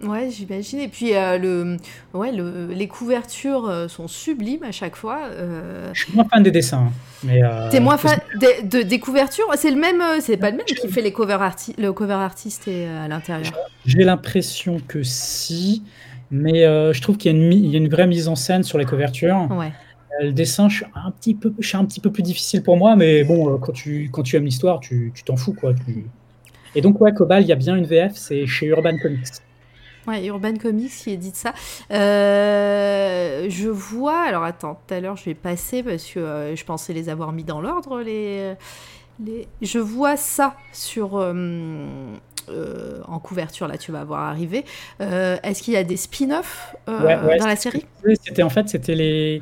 [0.03, 0.79] Ouais, j'imagine.
[0.79, 1.77] Et puis, euh, le,
[2.13, 5.21] ouais, le, les couvertures euh, sont sublimes à chaque fois.
[5.31, 5.89] Euh.
[5.93, 6.91] Je suis moins fan des dessins.
[7.23, 7.41] Mais
[7.71, 9.45] T'es moins fan des, de, des couvertures?
[9.55, 11.37] C'est le même, c'est pas le même qui fait les cover
[11.77, 13.53] le cover artiste et à l'intérieur.
[13.85, 15.81] J'ai l'impression que si,
[16.29, 16.63] mais
[16.93, 19.47] je trouve qu'il y, y, a une vraie mise en scène sur les couvertures.
[19.49, 19.71] Ouais.
[20.21, 22.77] le dessin, je suis un petit peu, je suis un petit peu plus difficile pour
[22.77, 25.73] moi, mais bon, euh, quand tu, quand tu aimes l'histoire, tu tu t'en fous, quoi.
[25.73, 26.05] Tu-
[26.75, 29.23] Et donc, ouais, Cobal, il y a bien une VF, c'est chez Urban Comics.
[30.07, 31.53] Ouais, Urban Comics qui édite ça.
[31.91, 36.63] Euh, je vois, alors attends, tout à l'heure je vais passer parce que euh, je
[36.63, 38.01] pensais les avoir mis dans l'ordre.
[38.01, 38.53] Les,
[39.23, 39.47] les...
[39.61, 41.87] Je vois ça sur, euh,
[43.07, 44.63] en couverture, là tu vas voir arriver.
[44.99, 47.85] Est-ce qu'il y a des spin-offs Ouais, ouais, dans la série?
[48.23, 49.41] C'était en fait, c'était les.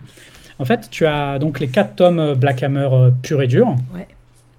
[0.59, 3.75] En fait, tu as donc les quatre tomes Black Hammer pur et dur.
[3.93, 4.07] Ouais.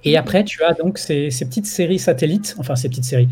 [0.06, 3.28] Et après, tu as donc ces, ces petites séries satellites, enfin ces petites séries,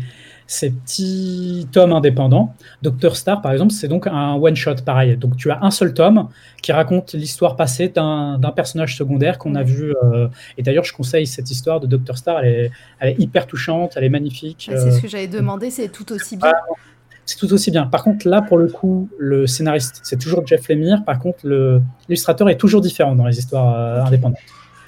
[0.47, 2.53] ces petits tomes indépendants.
[2.81, 5.17] Doctor Star, par exemple, c'est donc un one-shot pareil.
[5.17, 6.27] Donc tu as un seul tome
[6.61, 9.93] qui raconte l'histoire passée d'un personnage secondaire qu'on a vu.
[10.03, 13.47] euh, et d'ailleurs, je conseille cette histoire de Doctor Star, elle est, elle est hyper
[13.47, 14.69] touchante, elle est magnifique.
[14.71, 16.51] Ah, C'est euh, ce que j'avais demandé, c'est tout aussi bien.
[17.25, 17.85] c'est tout aussi bien.
[17.85, 21.03] Par contre, là, pour le coup, le scénariste, c'est toujours Jeff Lemire.
[21.05, 21.47] Par contre,
[22.07, 24.39] l'illustrateur est toujours différent dans les histoires euh, indépendantes.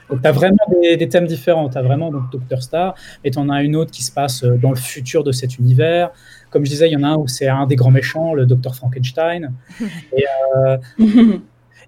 [0.09, 1.69] Donc, tu as vraiment des, des thèmes différents.
[1.69, 2.61] Tu as vraiment donc, Dr.
[2.61, 5.31] Star, et tu en as une autre qui se passe euh, dans le futur de
[5.31, 6.11] cet univers.
[6.49, 8.45] Comme je disais, il y en a un où c'est un des grands méchants, le
[8.45, 8.75] Dr.
[8.75, 9.51] Frankenstein.
[10.15, 10.25] Et,
[10.57, 10.77] euh,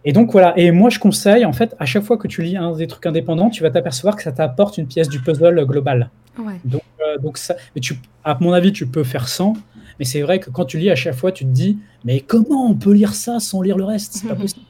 [0.05, 0.53] et donc, voilà.
[0.57, 3.05] Et moi, je conseille, en fait, à chaque fois que tu lis un des trucs
[3.05, 6.09] indépendants, tu vas t'apercevoir que ça t'apporte une pièce du puzzle global.
[6.39, 6.59] Ouais.
[6.63, 9.53] Donc, euh, donc ça, mais tu, à mon avis, tu peux faire sans.
[9.99, 12.69] Mais c'est vrai que quand tu lis à chaque fois, tu te dis, mais comment
[12.69, 14.13] on peut lire ça sans lire le reste?
[14.13, 14.65] C'est pas possible.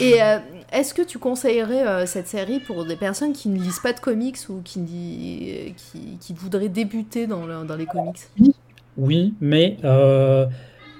[0.00, 0.38] Et euh,
[0.72, 4.00] est-ce que tu conseillerais euh, cette série pour des personnes qui ne lisent pas de
[4.00, 8.18] comics ou qui, n'y- qui, qui voudraient débuter dans, le- dans les comics?
[8.96, 10.46] Oui, mais euh,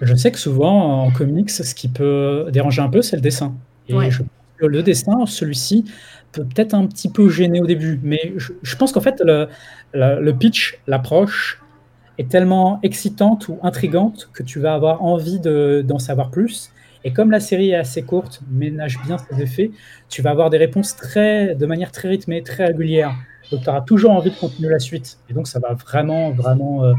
[0.01, 3.57] je sais que souvent en comics, ce qui peut déranger un peu, c'est le dessin.
[3.89, 4.11] Et Ouais.
[4.11, 4.29] je pense
[4.59, 5.85] que le dessin, celui-ci,
[6.33, 8.01] peut peut-être un petit peu gêner au début.
[8.03, 9.49] Mais je, je pense qu'en fait, le,
[9.93, 11.65] le- le pitch, l'approche,
[12.19, 16.73] est tellement excitante ou intrigante que tu vas avoir envie de- d'en savoir plus.
[17.05, 19.71] Et comme la série est assez courte, ménage bien ses effets,
[20.09, 23.15] tu vas avoir des réponses très, de manière très rythmée, très régulière.
[23.51, 25.19] Donc tu auras toujours envie de continuer la suite.
[25.31, 26.85] Et donc ça va vraiment, vraiment.
[26.85, 26.95] euh,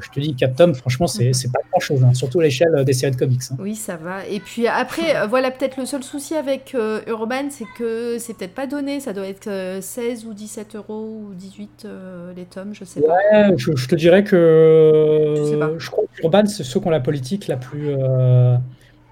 [0.00, 1.32] je te dis, 4 tomes, franchement, c'est Mhm.
[1.32, 3.40] c'est pas grand chose, surtout à l'échelle euh, des séries de comics.
[3.50, 3.56] hein.
[3.58, 4.26] Oui, ça va.
[4.26, 8.36] Et puis après, euh, voilà, peut-être le seul souci avec euh, Urban, c'est que c'est
[8.36, 9.00] peut-être pas donné.
[9.00, 13.00] Ça doit être euh, 16 ou 17 euros ou 18 euh, les tomes, je sais
[13.00, 13.14] pas.
[13.32, 15.70] Ouais, je, je te dirais que Je sais pas.
[15.78, 17.94] je crois qu'Urban, c'est ceux qui ont la politique la plus.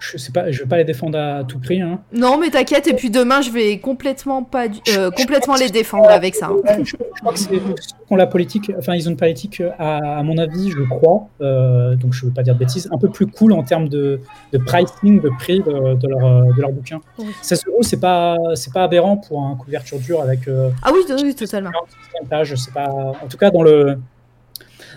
[0.01, 1.81] Euh, je sais pas, je vais pas les défendre à tout prix.
[1.81, 2.01] Hein.
[2.13, 2.87] Non, mais t'inquiète.
[2.89, 6.47] Et puis demain, je vais complètement pas, Je- euh, je complètement les défendre avec ça.
[6.49, 6.77] hein.
[6.83, 9.61] Je, je crois que c'est ceux qui ont la politique, enfin ils ont une politique,
[9.61, 12.89] euh, à, à mon avis, je crois, euh, donc je veux pas dire de bêtises,
[12.93, 14.21] un peu plus cool en termes de,
[14.53, 17.01] de pricing, de prix de, de leur, euh, de leur bouquin.
[17.19, 17.27] Oui.
[17.43, 21.01] 16 euros, c'est pas, c'est pas aberrant pour un couverture dure avec euh, Ah oui,
[21.23, 21.71] oui, totalement.
[22.15, 23.99] 40 pages, c'est pas, en tout cas dans le,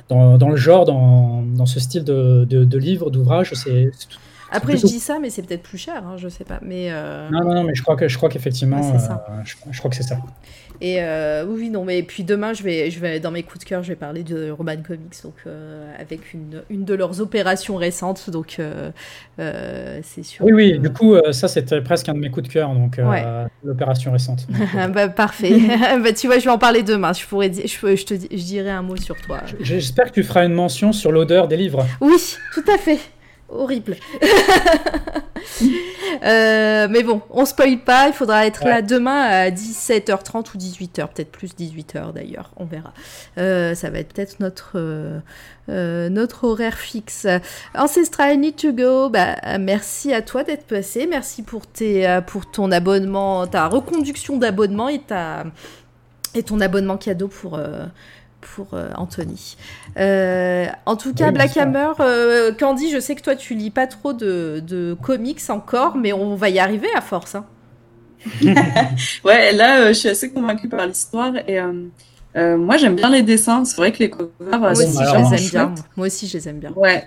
[0.09, 4.17] dans, dans le genre, dans, dans ce style de, de, livre, d'ouvrage, c'est c'est tout-
[4.53, 6.59] Après, je dis ça, mais c'est peut-être plus cher, hein, je sais pas.
[6.61, 8.97] Mais euh, Non, non, non, mais je crois que je crois qu'effectivement, euh,
[9.43, 10.17] je, je crois que c'est ça.
[10.81, 13.69] et euh, oui, non, mais puis demain, je vais, je vais dans mes coups de
[13.69, 15.35] cœur, je vais parler de Urban Comics, donc
[15.99, 18.59] avec une, une de leurs opérations récentes, donc
[19.38, 20.45] c'est sûr.
[20.45, 20.80] Oui, oui.
[20.80, 23.23] Du coup, ça c'était presque un de mes coups de cœur, donc Ouais.
[23.63, 24.47] l'opération récente.
[24.77, 25.51] Ah bah, parfait.
[26.03, 27.13] bah, tu vois, je vais en parler demain.
[27.13, 29.41] Je pourrais, dire- je, je te, je dirai un mot sur toi.
[29.59, 31.85] J'espère que tu feras une mention sur l'odeur des livres.
[32.01, 32.15] Oui,
[32.53, 32.99] tout à fait.
[33.53, 33.97] Horrible.
[36.23, 38.07] Euh, mais bon, on spoil pas.
[38.07, 38.69] Il faudra être Ouais.
[38.69, 42.51] là demain à 17h30 ou 18h, peut-être plus 18h d'ailleurs.
[42.57, 42.93] On verra.
[43.38, 47.27] Euh, ça va être peut-être notre euh, notre horaire fixe.
[47.75, 49.09] Ancestral Need to Go.
[49.09, 51.07] Bah, merci à toi d'être passé.
[51.09, 55.43] Merci pour tes pour ton abonnement, ta reconduction d'abonnement et ta
[56.35, 57.59] et ton abonnement cadeau pour
[58.56, 59.57] pour euh, Anthony.
[59.98, 61.57] Euh, en tout cas, Oui, Black.
[61.57, 65.95] Hammer, euh, Candy, je sais que toi tu lis pas trop de, de comics encore,
[65.98, 67.36] mais on va y arriver à force.
[67.36, 67.45] hein.
[69.24, 71.74] Ouais, là, euh, je suis assez convaincue par l'histoire et euh,
[72.36, 73.65] euh, moi, j'aime bien les dessins.
[73.65, 75.76] C'est vrai que les covers, Moi aussi, je les aime bien.
[75.98, 76.72] Moi aussi, je les aime bien.
[76.76, 77.03] Ouais.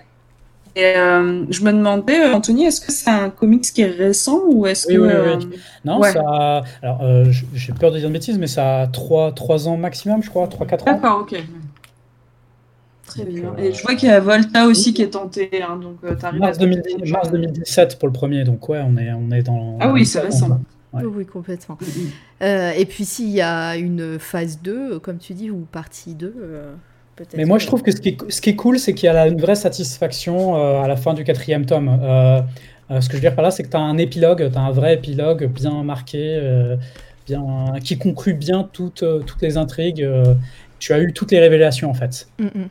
[0.76, 4.42] Et euh, je me demandais, euh, Anthony, est-ce que c'est un comics qui est récent
[4.46, 5.56] ou est-ce Oui, que oui, euh, oui.
[5.86, 6.12] Non, Ouais.
[6.12, 6.20] ça.
[6.20, 7.24] a- Alors, euh,
[7.54, 10.46] j'ai peur de dire une bêtise, mais ça a 3, 3 ans maximum, je crois,
[10.48, 10.92] 3-4 ans.
[10.92, 11.34] D'accord, ok.
[13.06, 13.54] Très Donc, bien.
[13.58, 16.14] euh, Et je vois qu'il y a Volta aussi qui est tenté, hein, donc euh,
[16.34, 19.78] Mars, te 2010 mars 2017 pour le premier, donc ouais, on est, on est dans.
[19.80, 20.60] Ah oui, c'est récent.
[20.92, 21.04] Ouais.
[21.04, 21.78] Oui, complètement.
[22.42, 26.34] Euh, et puis s'il y a une phase 2, comme tu dis, ou partie 2,
[26.38, 26.95] euh, peut-être.
[27.36, 29.08] Mais moi, je trouve que ce qui est, ce qui est cool, c'est qu'il y
[29.08, 31.88] a une vraie satisfaction euh, à la fin du quatrième tome.
[32.02, 32.40] Euh,
[32.90, 34.58] euh, ce que je veux dire par là, c'est que tu as un épilogue, tu
[34.58, 36.40] as un vrai épilogue bien marqué,
[37.26, 40.06] bien, qui conclut bien toutes, toutes les intrigues.
[40.78, 42.28] tu as eu toutes les révélations, en fait.
[42.38, 42.68] Mm, mm.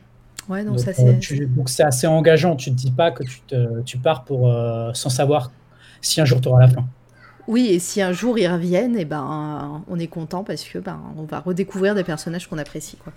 [0.48, 1.18] Ouais, donc, ça c'est.
[1.56, 2.54] donc c'est assez engageant.
[2.54, 4.54] Tu te dis pas que tu, te, tu pars pour,
[4.94, 5.50] sans savoir
[6.00, 6.84] si un jour tu auras la fin.
[7.48, 11.00] Oui, et si un jour ils reviennent, et ben, on est content parce que ben,
[11.18, 12.96] on va redécouvrir des personnages qu'on apprécie.
[12.96, 13.12] Quoi.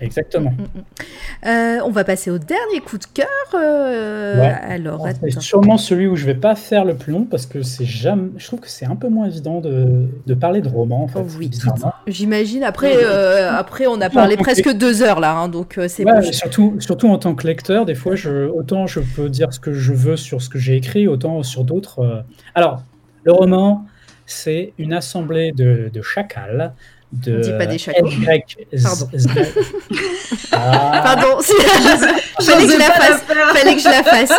[0.00, 0.50] Exactement.
[0.50, 1.46] Mm, mm.
[1.48, 3.26] Euh, on va passer au dernier coup de cœur.
[3.54, 4.54] euh, Ouais.
[4.68, 5.40] Alors, C'est attends.
[5.40, 8.30] sûrement celui où je vais pas faire le plus long parce que c'est jamais.
[8.36, 11.20] Je trouve que c'est un peu moins évident de, de parler de roman en fait.
[11.20, 11.92] Oh oui, bizarrement.
[12.06, 12.62] J'imagine.
[12.64, 17.08] Après, euh, après, on a parlé presque deux heures là, hein, donc c'est surtout, surtout
[17.08, 20.16] en tant que lecteur, des fois, je, autant je peux dire ce que je veux
[20.16, 22.24] sur ce que j'ai écrit, autant sur d'autres.
[22.54, 22.82] Alors,
[23.24, 23.84] le roman,
[24.26, 26.72] c'est une assemblée de, de chacals.
[27.12, 28.06] De On dit pas des chacals.
[28.06, 29.08] Y, Pardon.
[30.52, 31.00] Ah.
[31.04, 31.40] Pardon,
[32.40, 33.22] fallait que je la fasse.
[33.52, 34.32] Fallait que je la fasse.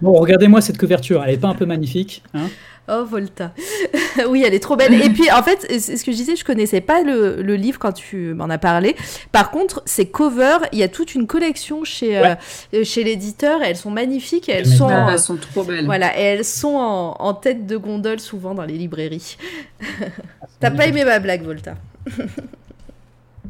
[0.00, 2.48] Bon, regardez-moi cette couverture, elle est pas un peu magnifique hein
[2.88, 3.50] Oh, Volta.
[4.28, 4.94] oui, elle est trop belle.
[4.94, 7.80] Et puis, en fait, c'est ce que je disais, je connaissais pas le, le livre
[7.80, 8.94] quand tu m'en as parlé.
[9.32, 12.36] Par contre, ces covers, il y a toute une collection chez, euh,
[12.84, 13.60] chez l'éditeur.
[13.64, 14.48] Elles sont magnifiques.
[14.48, 15.84] Elles sont, Ah, elles sont trop belles.
[15.84, 19.36] voilà, et elles sont en, en tête de gondole souvent dans les librairies.
[20.60, 21.74] T'as pas aimé ma blague, Volta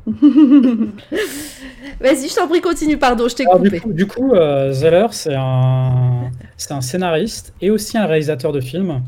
[2.01, 3.81] Vas-y, je t'en prie, continue, pardon, je t'ai du coupé.
[3.81, 6.31] coup, du coup, euh, Zeller, c'est un,
[6.71, 9.03] un scénariste et aussi un réalisateur de films.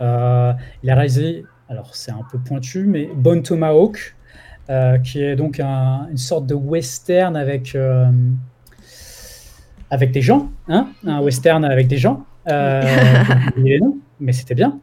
[0.00, 0.52] Euh,
[0.82, 4.14] il a réalisé, alors c'est un peu pointu, mais Bone Tomahawk,
[4.70, 7.76] euh, qui est donc un- une sorte de western avec,
[9.90, 12.24] avec des gens, hein, un western avec des gens.
[12.48, 12.82] Euh,
[13.56, 14.80] les noms, mais c'était bien.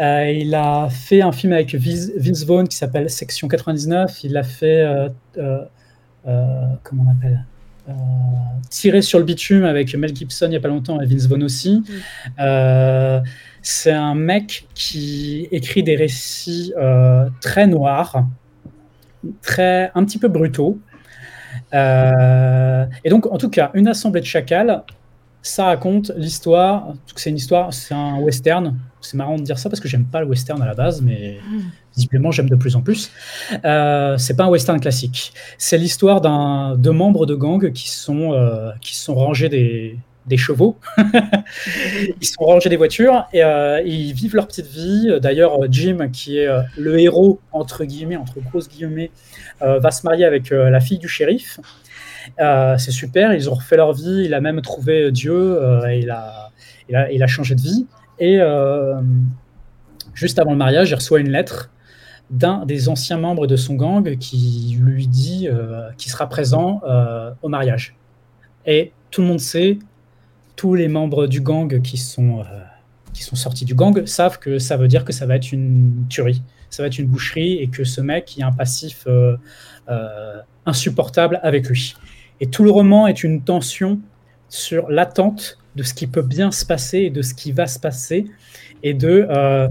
[0.00, 4.24] Euh, il a fait un film avec Vince, Vaughn qui s'appelle Section 99.
[4.24, 5.58] Il a fait, euh,
[6.82, 7.44] comment on appelle
[7.88, 7.92] euh,
[8.68, 11.42] Tirer sur le bitume avec Mel Gibson il n'y a pas longtemps et Vince Vaughn
[11.42, 11.82] aussi.
[12.38, 13.20] Euh,
[13.62, 18.26] c'est un mec qui écrit des récits euh, très noirs,
[19.40, 20.78] très, un petit peu brutaux.
[21.72, 24.82] Et donc, en tout cas, une assemblée de chacals,
[25.48, 26.92] ça raconte l'histoire.
[27.16, 28.78] C'est une histoire, c'est un western.
[29.00, 31.38] C'est marrant de dire ça parce que j'aime pas le western à la base, mais
[31.96, 33.10] visiblement j'aime de plus en plus.
[33.64, 35.32] Euh, c'est pas un western classique.
[35.56, 39.96] C'est l'histoire d'un de membres de gang qui sont euh, qui sont rangés des
[40.28, 40.76] des chevaux.
[42.20, 45.18] ils sont rangés des voitures et euh, ils vivent leur petite vie.
[45.20, 49.10] D'ailleurs, Jim, qui est euh, le héros entre guillemets, entre grosses guillemets,
[49.62, 51.58] euh, va se marier avec euh, la fille du shérif.
[52.40, 54.22] Euh, c'est super, ils ont refait leur vie.
[54.24, 55.32] Il a même trouvé Dieu.
[55.32, 57.86] euh, il a, changé de vie.
[58.18, 59.00] Et euh,
[60.14, 61.70] juste avant le mariage, il reçoit une lettre
[62.30, 65.48] d'un des anciens membres de son gang qui lui dit
[65.96, 66.82] qu'il sera présent
[67.42, 67.96] au mariage.
[68.66, 69.78] Et tout le monde sait,
[70.54, 72.44] tous les membres du gang qui sont,
[73.14, 76.04] qui sont sortis du gang savent que ça veut dire que ça va être une
[76.10, 79.06] tuerie, ça va être une boucherie et que ce mec il a un passif
[80.66, 81.94] insupportable avec lui.
[82.40, 84.00] Et tout le roman est une tension
[84.48, 87.78] sur l'attente de ce qui peut bien se passer et de ce qui va se
[87.78, 88.26] passer.
[88.82, 89.68] Et de euh,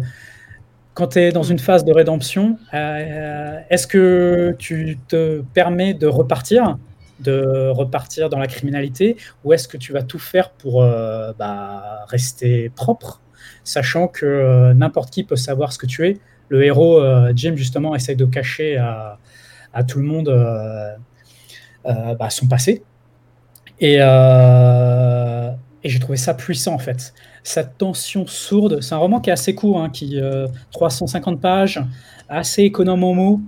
[0.94, 6.08] quand tu es dans une phase de rédemption, euh, est-ce que tu te permets de
[6.08, 6.78] repartir,
[7.20, 12.06] de repartir dans la criminalité, ou est-ce que tu vas tout faire pour euh, bah,
[12.08, 13.22] rester propre,
[13.64, 16.18] sachant que n'importe qui peut savoir ce que tu es?
[16.50, 17.04] Le héros,
[17.36, 20.30] Jim, justement, essaye de cacher à, tout le monde
[21.88, 22.84] bah, son passé.
[23.80, 25.52] Et, euh,
[25.84, 27.14] et j'ai trouvé ça puissant, en fait
[27.48, 28.82] cette tension sourde.
[28.82, 31.82] C'est un roman qui est assez court, hein, qui euh, 350 pages,
[32.28, 33.42] assez économe en mots,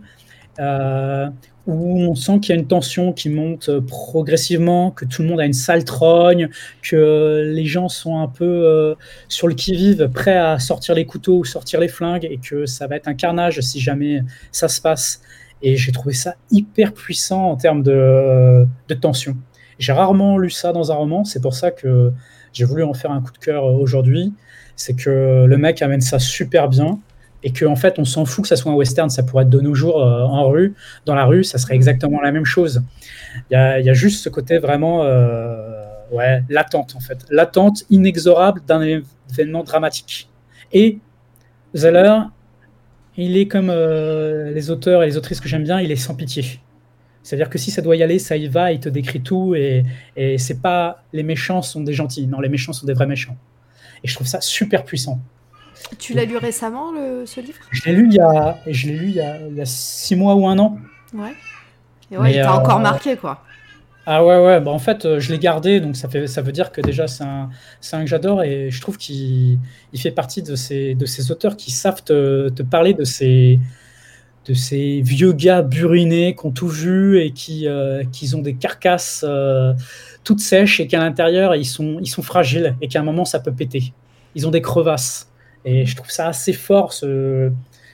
[0.59, 1.27] euh,
[1.67, 5.41] où on sent qu'il y a une tension qui monte progressivement, que tout le monde
[5.41, 6.49] a une sale trogne,
[6.81, 8.95] que les gens sont un peu euh,
[9.27, 12.87] sur le qui-vive, prêts à sortir les couteaux ou sortir les flingues, et que ça
[12.87, 14.21] va être un carnage si jamais
[14.53, 15.21] ça se passe.
[15.61, 19.35] Et j'ai trouvé ça hyper puissant en termes de, de tension.
[19.77, 22.11] J'ai rarement lu ça dans un roman, c'est pour ça que
[22.53, 24.33] j'ai voulu en faire un coup de cœur aujourd'hui.
[24.75, 26.99] C'est que le mec amène ça super bien
[27.43, 29.49] et qu'en en fait, on s'en fout que ça soit un western, ça pourrait être
[29.49, 30.73] de nos jours euh, en rue,
[31.05, 32.83] dans la rue, ça serait exactement la même chose.
[33.49, 37.83] Il y a, y a, juste ce côté vraiment, euh, ouais, l'attente en fait, l'attente
[37.89, 40.29] inexorable d'un événement dramatique.
[40.73, 40.99] Et
[41.75, 42.19] Zeller,
[43.25, 46.15] il est comme euh, les auteurs et les autrices que j'aime bien, il est sans
[46.15, 46.59] pitié.
[47.23, 49.83] C'est-à-dire que si ça doit y aller, ça y va, il te décrit tout et,
[50.15, 53.37] et c'est pas les méchants sont des gentils, non, les méchants sont des vrais méchants.
[54.03, 55.19] Et je trouve ça super puissant.
[55.97, 57.59] Tu l'as lu récemment, le, ce livre?
[57.71, 59.65] Je l'ai lu il y a, je l'ai lu il y, a, il y a
[59.65, 60.77] six mois ou un an.
[61.13, 61.33] Ouais.
[62.11, 63.43] Et ouais, Mais il t'a euh, encore marqué, quoi.
[64.11, 66.71] Ah ouais, ouais, bah en fait, je l'ai gardé, donc ça, fait, ça veut dire
[66.71, 67.51] que déjà, c'est un,
[67.93, 69.59] un, que j'adore et je trouve qu'il
[69.93, 73.59] il fait partie de ces, de ces auteurs qui savent te, parler de ces,
[74.45, 78.03] de ces vieux gars burinés qui ont tout vu et qui, euh,
[78.33, 79.73] ont des carcasses euh,
[80.23, 83.39] toutes sèches et qu'à l'intérieur, ils sont, ils sont fragiles et qu'à un moment, ça
[83.39, 83.93] peut péter.
[84.33, 85.31] Ils ont des crevasses.
[85.65, 87.51] Et je trouve ça assez fort, ce,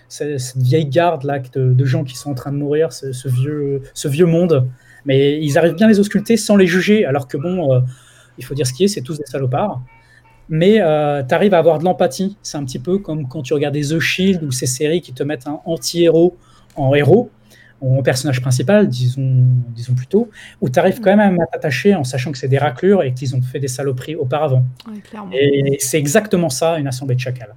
[0.07, 3.81] cette vieille garde là de, de, gens qui sont en train de mourir, ce, vieux,
[3.93, 4.65] ce vieux monde.
[5.05, 7.79] Mais ils arrivent bien à les ausculter sans les juger, alors que bon, euh,
[8.37, 9.81] il faut dire ce qui est, c'est tous des salopards.
[10.49, 12.37] Mais euh, tu arrives à avoir de l'empathie.
[12.41, 15.13] C'est un petit peu comme quand tu regardes des The Shield ou ces séries qui
[15.13, 16.37] te mettent un anti-héros
[16.75, 17.31] en héros,
[17.81, 19.45] en personnage principal, disons,
[19.75, 20.29] disons plutôt,
[20.61, 23.35] où tu arrives quand même à t'attacher en sachant que c'est des raclures et qu'ils
[23.35, 24.65] ont fait des saloperies auparavant.
[25.33, 27.55] Et c'est exactement ça, une assemblée de chacal.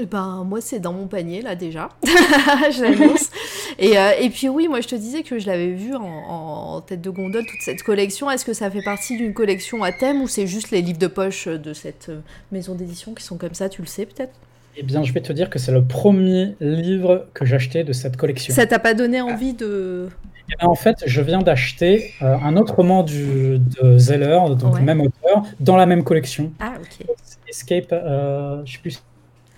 [0.00, 1.88] Eh ben, moi, c'est dans mon panier, là, déjà.
[2.04, 3.30] je l'annonce.
[3.78, 6.80] et, euh, et puis, oui, moi, je te disais que je l'avais vu en, en,
[6.80, 8.30] tête de gondole, toute cette collection.
[8.30, 11.06] Est-ce que ça fait partie d'une collection à thème ou c'est juste les livres de
[11.06, 12.20] poche de cette euh,
[12.52, 14.32] maison d'édition qui sont comme ça Tu le sais, peut-être?
[14.76, 17.92] Eh bien, je vais te dire que c'est le premier livre que j'ai acheté de
[17.92, 18.52] cette collection.
[18.52, 20.08] Ça t'a pas donné envie de...
[20.52, 24.74] Eh bien, en fait, je viens d'acheter euh, un autre roman du, de Zeller, donc
[24.74, 24.80] Ouais.
[24.80, 26.52] le même auteur, dans la même collection.
[26.60, 27.06] Ah, ok.
[27.48, 29.00] Escape, euh, je sais plus,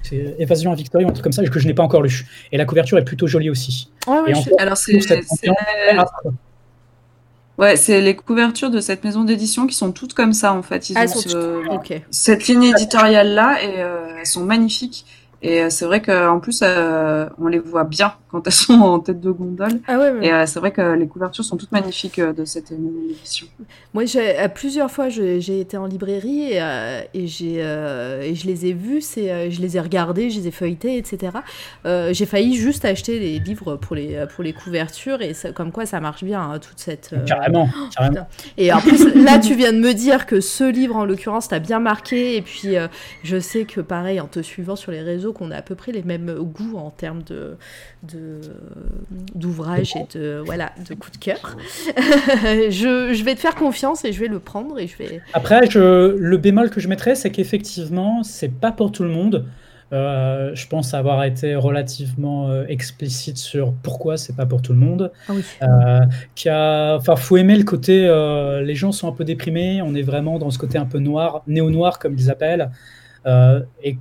[0.09, 2.27] c'est Évasion à Victory, ou un truc comme ça, que je n'ai pas encore lu.
[2.53, 3.91] Et la couverture est plutôt jolie aussi.
[4.07, 5.49] Ouais, je- fait, Alors, c'est cette c'est-
[7.59, 10.91] ouais, les couvertures de cette maison d'édition qui sont toutes comme ça, en fait.
[10.91, 11.81] Ils Ah, ont
[12.11, 15.07] cette ligne éditoriale-là, et euh, elles sont magnifiques.
[15.47, 18.99] Et euh, c'est vrai qu'en plus, euh, on les voit bien quand elles sont en
[18.99, 19.81] tête de gondole.
[19.87, 20.27] Ah ouais, ouais.
[20.27, 23.47] Et euh, c'est vrai que les couvertures sont toutes magnifiques euh, de cette maison d'édition.
[23.95, 24.05] Moi,
[24.55, 28.73] plusieurs fois, j'ai été en librairie et, euh, et j'ai, euh, et je les ai
[28.73, 31.33] vus, c'est, euh, je les ai regardés, je les ai feuilletés, etc.
[31.87, 35.73] Euh, j'ai failli juste acheter les livres pour les, pour les couvertures et ça- comme
[35.73, 37.11] quoi ça marche bien, hein, toute cette...
[37.13, 38.27] euh, Carrément, carrément.
[38.37, 38.53] putain.
[38.59, 41.59] Et en plus, là, tu viens de me dire que ce livre, en l'occurrence, t'a
[41.59, 42.37] bien marqué.
[42.37, 42.89] Et puis, euh,
[43.23, 45.93] je sais que, pareil, en te suivant sur les réseaux, qu'on a à peu près
[45.93, 47.57] les mêmes goûts en termes de,
[48.03, 48.41] de,
[49.35, 51.57] d'ouvrage et de, voilà, de coup de cœur.
[52.45, 55.21] je, je vais te faire confiance et je vais le prendre et je vais...
[55.33, 59.47] Après, je, le bémol que je mettrais, c'est qu'effectivement, c'est pas pour tout le monde.
[59.93, 64.81] Euh, je pense avoir été relativement euh, explicite sur pourquoi c'est pas pour tout le
[64.81, 65.13] monde.
[65.29, 65.45] Ah oui.
[65.63, 68.01] Euh, a- enfin, faut aimer le côté,
[68.65, 71.43] les gens sont un peu déprimés, on est vraiment dans ce côté un peu noir,
[71.47, 72.71] néo-noir comme ils appellent.
[73.83, 73.97] Et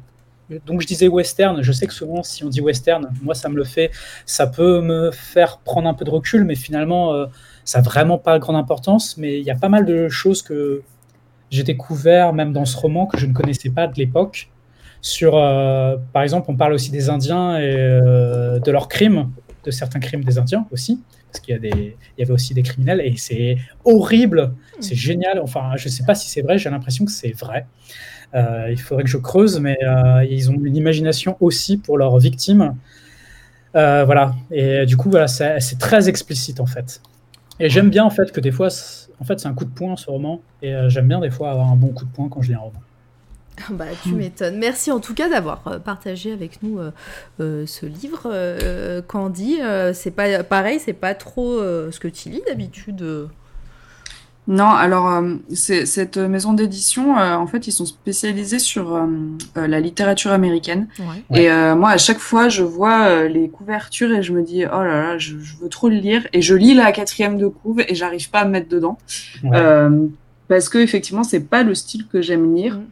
[0.66, 3.56] donc je disais western, je sais que souvent si on dit western, moi ça me
[3.56, 3.92] le fait,
[4.26, 7.26] ça peut me faire prendre un peu de recul, mais finalement euh,
[7.64, 10.84] ça n'a vraiment pas grande importance, mais il y a pas mal de choses que
[11.50, 14.50] j'ai découvert même dans ce roman que je ne connaissais pas de l'époque.
[15.02, 19.32] Sur, euh, par exemple, on parle aussi des Indiens et euh, de leurs crimes,
[19.64, 21.00] de certains crimes des Indiens aussi,
[21.32, 24.96] parce qu'il y, a des, il y avait aussi des criminels et c'est horrible, c'est
[24.96, 25.40] génial.
[25.40, 27.68] Enfin, je sais pas si c'est vrai, j'ai l'impression que c'est vrai.
[28.34, 32.18] Euh, il faudrait que je creuse, mais euh, ils ont une imagination aussi pour leurs
[32.18, 32.76] victimes.
[33.76, 37.02] Euh, voilà, et du coup, voilà, c'est très explicite en fait.
[37.60, 38.68] Et j'aime bien en fait que des fois,
[39.20, 41.70] en fait, c'est un coup de poing ce roman, et j'aime bien des fois avoir
[41.70, 42.82] un bon coup de poing quand je lis un roman.
[43.70, 44.58] Bah, tu m'étonnes.
[44.58, 46.80] Merci en tout cas d'avoir partagé avec nous
[47.40, 49.02] ce livre.
[49.08, 49.60] Candy,
[49.94, 53.30] c'est pas pareil, c'est pas trop ce que tu lis d'habitude.
[54.48, 59.08] Non, alors euh, c'est- cette maison d'édition, euh, en fait, ils sont spécialisés sur euh,
[59.58, 60.88] euh, la littérature américaine.
[61.00, 61.40] Ouais.
[61.42, 64.64] Et euh, moi, à chaque fois, je vois euh, les couvertures et je me dis,
[64.66, 66.28] oh là là, je, je veux trop le lire.
[66.32, 69.00] Et je lis la quatrième de couve et j'arrive pas à me mettre dedans.
[69.44, 69.50] Ouais.
[69.58, 70.06] Euh,
[70.48, 72.76] parce que effectivement, c'est pas le style que j'aime lire.
[72.78, 72.84] Mm.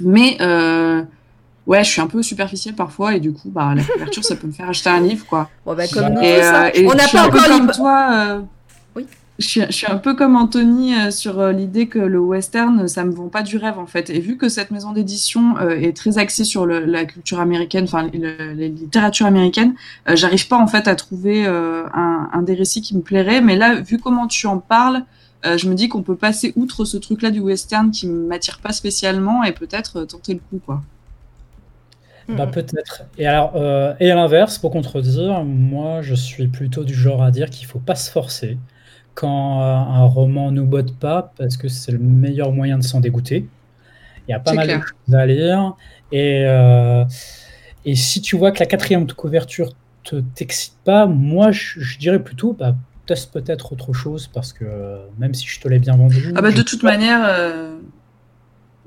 [0.00, 1.02] Mais euh,
[1.66, 4.46] ouais, je suis un peu superficielle parfois et du coup, bah, la couverture, ça peut
[4.46, 5.50] me faire acheter un livre, quoi.
[5.66, 7.72] Bon, bah, comme nous, et on n'a pas encore comme lu.
[7.74, 8.08] toi.
[8.14, 8.40] euh,
[8.96, 9.06] Oui.
[9.38, 12.88] Je suis, je suis un peu comme Anthony euh, sur euh, l'idée que le western,
[12.88, 14.10] ça me vend pas du rêve en fait.
[14.10, 17.84] Et vu que cette maison d'édition euh, est très axée sur le- la culture américaine,
[17.84, 19.74] enfin le- les littératures américaines,
[20.08, 23.40] euh, j'arrive pas en fait à trouver euh, un, un des récits qui me plairait.
[23.40, 25.04] Mais là, vu comment tu en parles,
[25.46, 28.72] euh, je me dis qu'on peut passer outre ce truc-là du western qui m'attire pas
[28.72, 30.82] spécialement et peut-être euh, tenter le coup quoi.
[32.28, 32.50] Bah, Mm.
[32.50, 33.02] peut-être.
[33.16, 37.30] Et alors, euh, et à l'inverse, pour contredire, moi, je suis plutôt du genre à
[37.30, 38.58] dire qu'il faut pas se forcer
[39.18, 43.00] quand euh, un roman nous botte pas, parce que c'est le meilleur moyen de s'en
[43.00, 43.48] dégoûter.
[44.28, 44.78] Il y a pas mal clair.
[44.78, 45.74] de choses à lire,
[46.12, 47.04] et euh,
[47.84, 49.72] et si tu vois que la quatrième de couverture
[50.04, 52.76] te t'excite pas, moi, je, je dirais plutôt, bah,
[53.06, 56.42] teste peut-être autre chose, parce que euh, même si je te l'ai bien vendu, Ah
[56.42, 57.77] bah de toute manière, euh,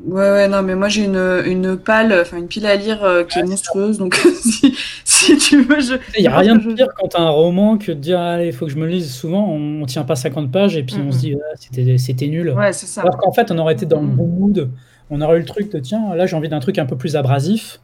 [0.05, 3.39] ouais ouais non mais moi j'ai une une enfin une pile à lire euh, qui
[3.39, 4.75] est monstrueuse donc si
[5.21, 5.95] si tu veux je.
[6.17, 8.47] Il n'y a rien de pire quand tu as un roman que de dire allez,
[8.47, 9.13] il faut que je me lise.
[9.13, 12.27] Souvent, on, on tient pas 50 pages et puis on se dit Ah, c'était c'était
[12.27, 12.49] nul.
[12.51, 13.01] Ouais c'est ça.
[13.01, 14.69] Alors qu'en fait, on aurait été dans le bon mood.
[15.09, 17.15] On aurait eu le truc de tiens, là j'ai envie d'un truc un peu plus
[17.15, 17.79] abrasif.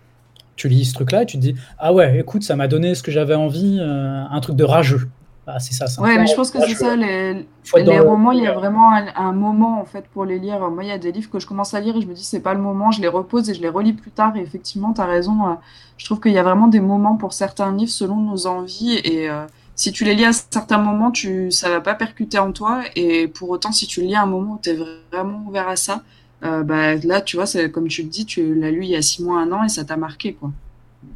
[0.56, 3.03] Tu lis ce truc-là et tu te dis ah ouais, écoute, ça m'a donné ce
[3.03, 5.07] que j'avais envie, euh, un truc de rageux.
[5.49, 5.86] Ah, c'est ça.
[6.02, 6.98] Ouais, mais je pense que c'est ça.
[6.98, 7.45] Les,
[7.78, 10.60] les romans, il y a vraiment un, moment en fait pour les lire.
[10.69, 12.24] Moi, il y a des livres que je commence à lire et je me dis
[12.26, 14.36] c'est pas le moment, je les repose et je les relis plus tard.
[14.36, 15.48] Et effectivement, tu as raison.
[15.48, 15.53] Euh,
[15.98, 19.30] je trouve qu'il y a vraiment des moments pour certains livres selon nos envies et
[19.30, 22.82] euh, si tu les lis à certains moments, tu ça va pas percuter en toi
[22.98, 24.78] et pour autant, si tu lis à un moment où tu es
[25.14, 26.03] vraiment ouvert à ça,
[26.44, 28.95] euh, bah, là, tu vois, c'est comme tu le dis, tu l'as lu il y
[28.98, 30.52] a six mois, un an et ça t'a marqué quoi.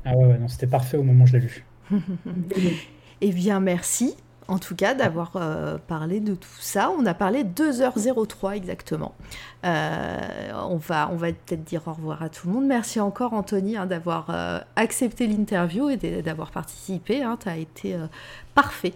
[0.06, 1.66] Ah ouais, ouais non, c'était parfait au moment où je l'ai lu.
[3.22, 4.16] eh bien, merci
[4.52, 6.92] en tout cas d'avoir euh, parlé de tout ça.
[6.98, 9.16] On a parlé 2h03 exactement.
[9.66, 10.18] Euh,
[10.70, 12.66] on va, on va peut-être dire au revoir à tout le monde.
[12.66, 17.24] Merci encore Anthony hein, d'avoir euh, accepté l'interview et d'avoir participé.
[17.24, 17.38] Hein.
[17.42, 17.96] tu as été
[18.54, 18.94] parfait.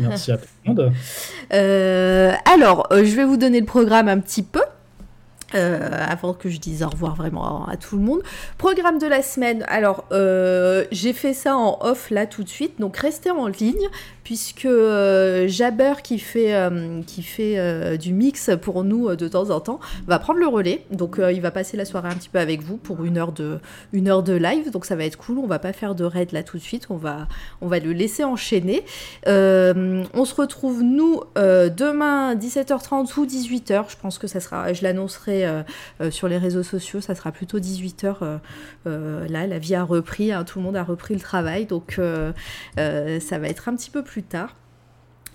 [0.00, 0.92] merci à tout le monde.
[1.50, 4.62] alors, je vais vous donner le programme un petit peu.
[5.54, 8.20] Euh, avant que je dise au revoir vraiment à, tout le monde.
[8.58, 9.64] Programme de la semaine.
[9.68, 13.88] Alors, euh, j'ai fait ça en off là tout de suite, donc restez en ligne
[14.28, 19.48] puisque euh, Jabber qui fait, euh, qui fait euh, du mix pour nous de temps
[19.48, 20.84] en temps va prendre le relais.
[20.90, 23.58] Donc il va passer la soirée un petit peu avec vous pour une heure de,
[23.94, 24.70] une heure de live.
[24.70, 25.38] Donc ça va être cool.
[25.38, 26.88] On va pas faire de raid là tout de suite.
[26.90, 27.26] On va,
[27.62, 28.84] on va le laisser enchaîner.
[29.24, 33.84] on se retrouve nous demain 17h30 ou 18h.
[33.88, 35.46] Je pense que ça sera, je l'annoncerai
[36.10, 37.00] sur les réseaux sociaux.
[37.00, 38.40] Ça sera plutôt 18h.
[38.84, 40.32] là, la vie a repris.
[40.32, 41.64] Hein, tout le monde a repris le travail.
[41.64, 41.98] Donc
[42.76, 44.54] ça va être un petit peu plus tard.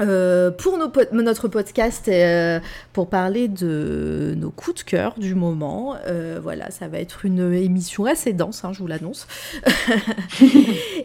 [0.02, 0.80] Euh, pour
[1.12, 2.60] notre podcast, euh,
[2.94, 7.54] pour parler de nos coups de cœur du moment, euh, voilà, ça va être une
[7.54, 9.28] émission assez dense, hein, je vous l'annonce.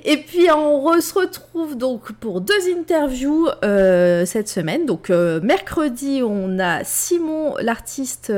[0.04, 4.86] et puis on se retrouve donc pour deux interviews cette semaine.
[4.86, 8.32] Donc mercredi, on a Simon, l'artiste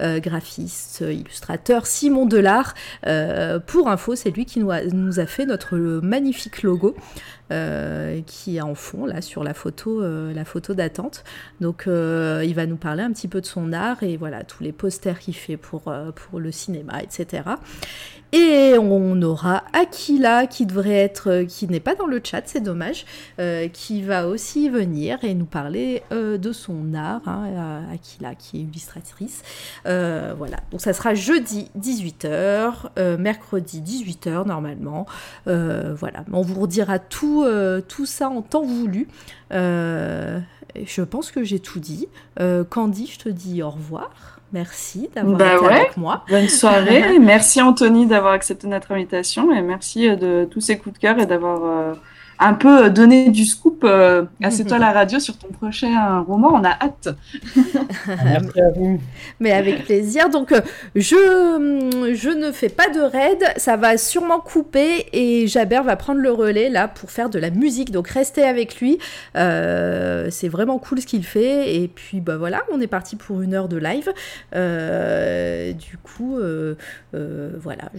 [0.00, 2.74] graphiste, illustrateur, Simon Delard.
[3.66, 6.96] pour info, c'est lui qui nous a fait notre magnifique logo.
[7.52, 11.24] Euh, qui est en fond là sur la photo, euh, la photo d'attente.
[11.60, 14.62] Donc euh, il va nous parler un petit peu de son art et voilà tous
[14.62, 17.42] les posters qu'il fait pour, pour le cinéma, etc.
[18.36, 23.06] Et on aura Aquila qui devrait être, qui n'est pas dans le chat, c'est dommage,
[23.72, 27.22] qui va aussi venir et nous parler de son art.
[27.26, 29.42] Hein, Aquila qui est illustratrice.
[29.84, 35.06] voilà, donc ça sera jeudi 18h, mercredi 18h normalement.
[35.46, 39.08] voilà, on vous redira tout euh, tout, ça en temps voulu.
[39.52, 40.40] Euh,
[40.84, 42.08] je pense que j'ai tout dit.
[42.40, 44.33] Euh, Candy, je te dis au revoir.
[44.54, 46.24] Merci d'avoir bah été avec moi.
[46.30, 47.18] Bonne soirée.
[47.20, 51.26] merci Anthony d'avoir accepté notre invitation et merci de tous ces coups de cœur et
[51.26, 51.96] d'avoir
[52.38, 56.50] un peu donner du scoop euh, à C'est toi la radio sur ton prochain roman.
[56.52, 57.08] On a hâte.
[58.06, 59.00] Merci à vous.
[59.40, 60.28] Mais avec plaisir.
[60.28, 60.60] Donc, euh,
[60.94, 63.42] je, je ne fais pas de raid.
[63.56, 67.50] Ça va sûrement couper et Jaber va prendre le relais là pour faire de la
[67.50, 67.90] musique.
[67.90, 68.98] Donc, restez avec lui.
[69.36, 71.76] Euh, c'est vraiment cool ce qu'il fait.
[71.76, 74.12] Et puis, bah voilà, on est parti pour une heure de live.
[75.78, 76.38] du coup,
[77.12, 77.90] voilà,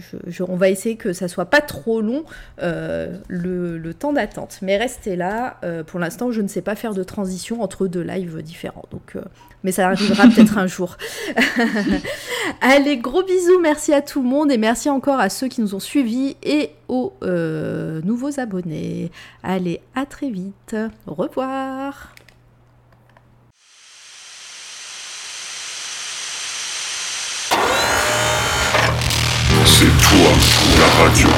[0.48, 2.24] on va essayer que ça soit pas trop long
[2.58, 4.25] le, le temps d'attente
[4.62, 5.58] mais restez là.
[5.64, 8.84] Euh, pour l'instant, je ne sais pas faire de transition entre deux lives différents.
[8.90, 9.22] Donc, euh,
[9.64, 10.96] mais ça arrivera peut-être un jour.
[12.60, 13.60] Allez, gros bisous.
[13.60, 16.70] Merci à tout le monde et merci encore à ceux qui nous ont suivis et
[16.88, 19.10] aux euh, nouveaux abonnés.
[19.42, 20.76] Allez, à très vite.
[21.06, 22.14] Au revoir.
[29.64, 30.30] C'est toi
[30.78, 31.28] la radio.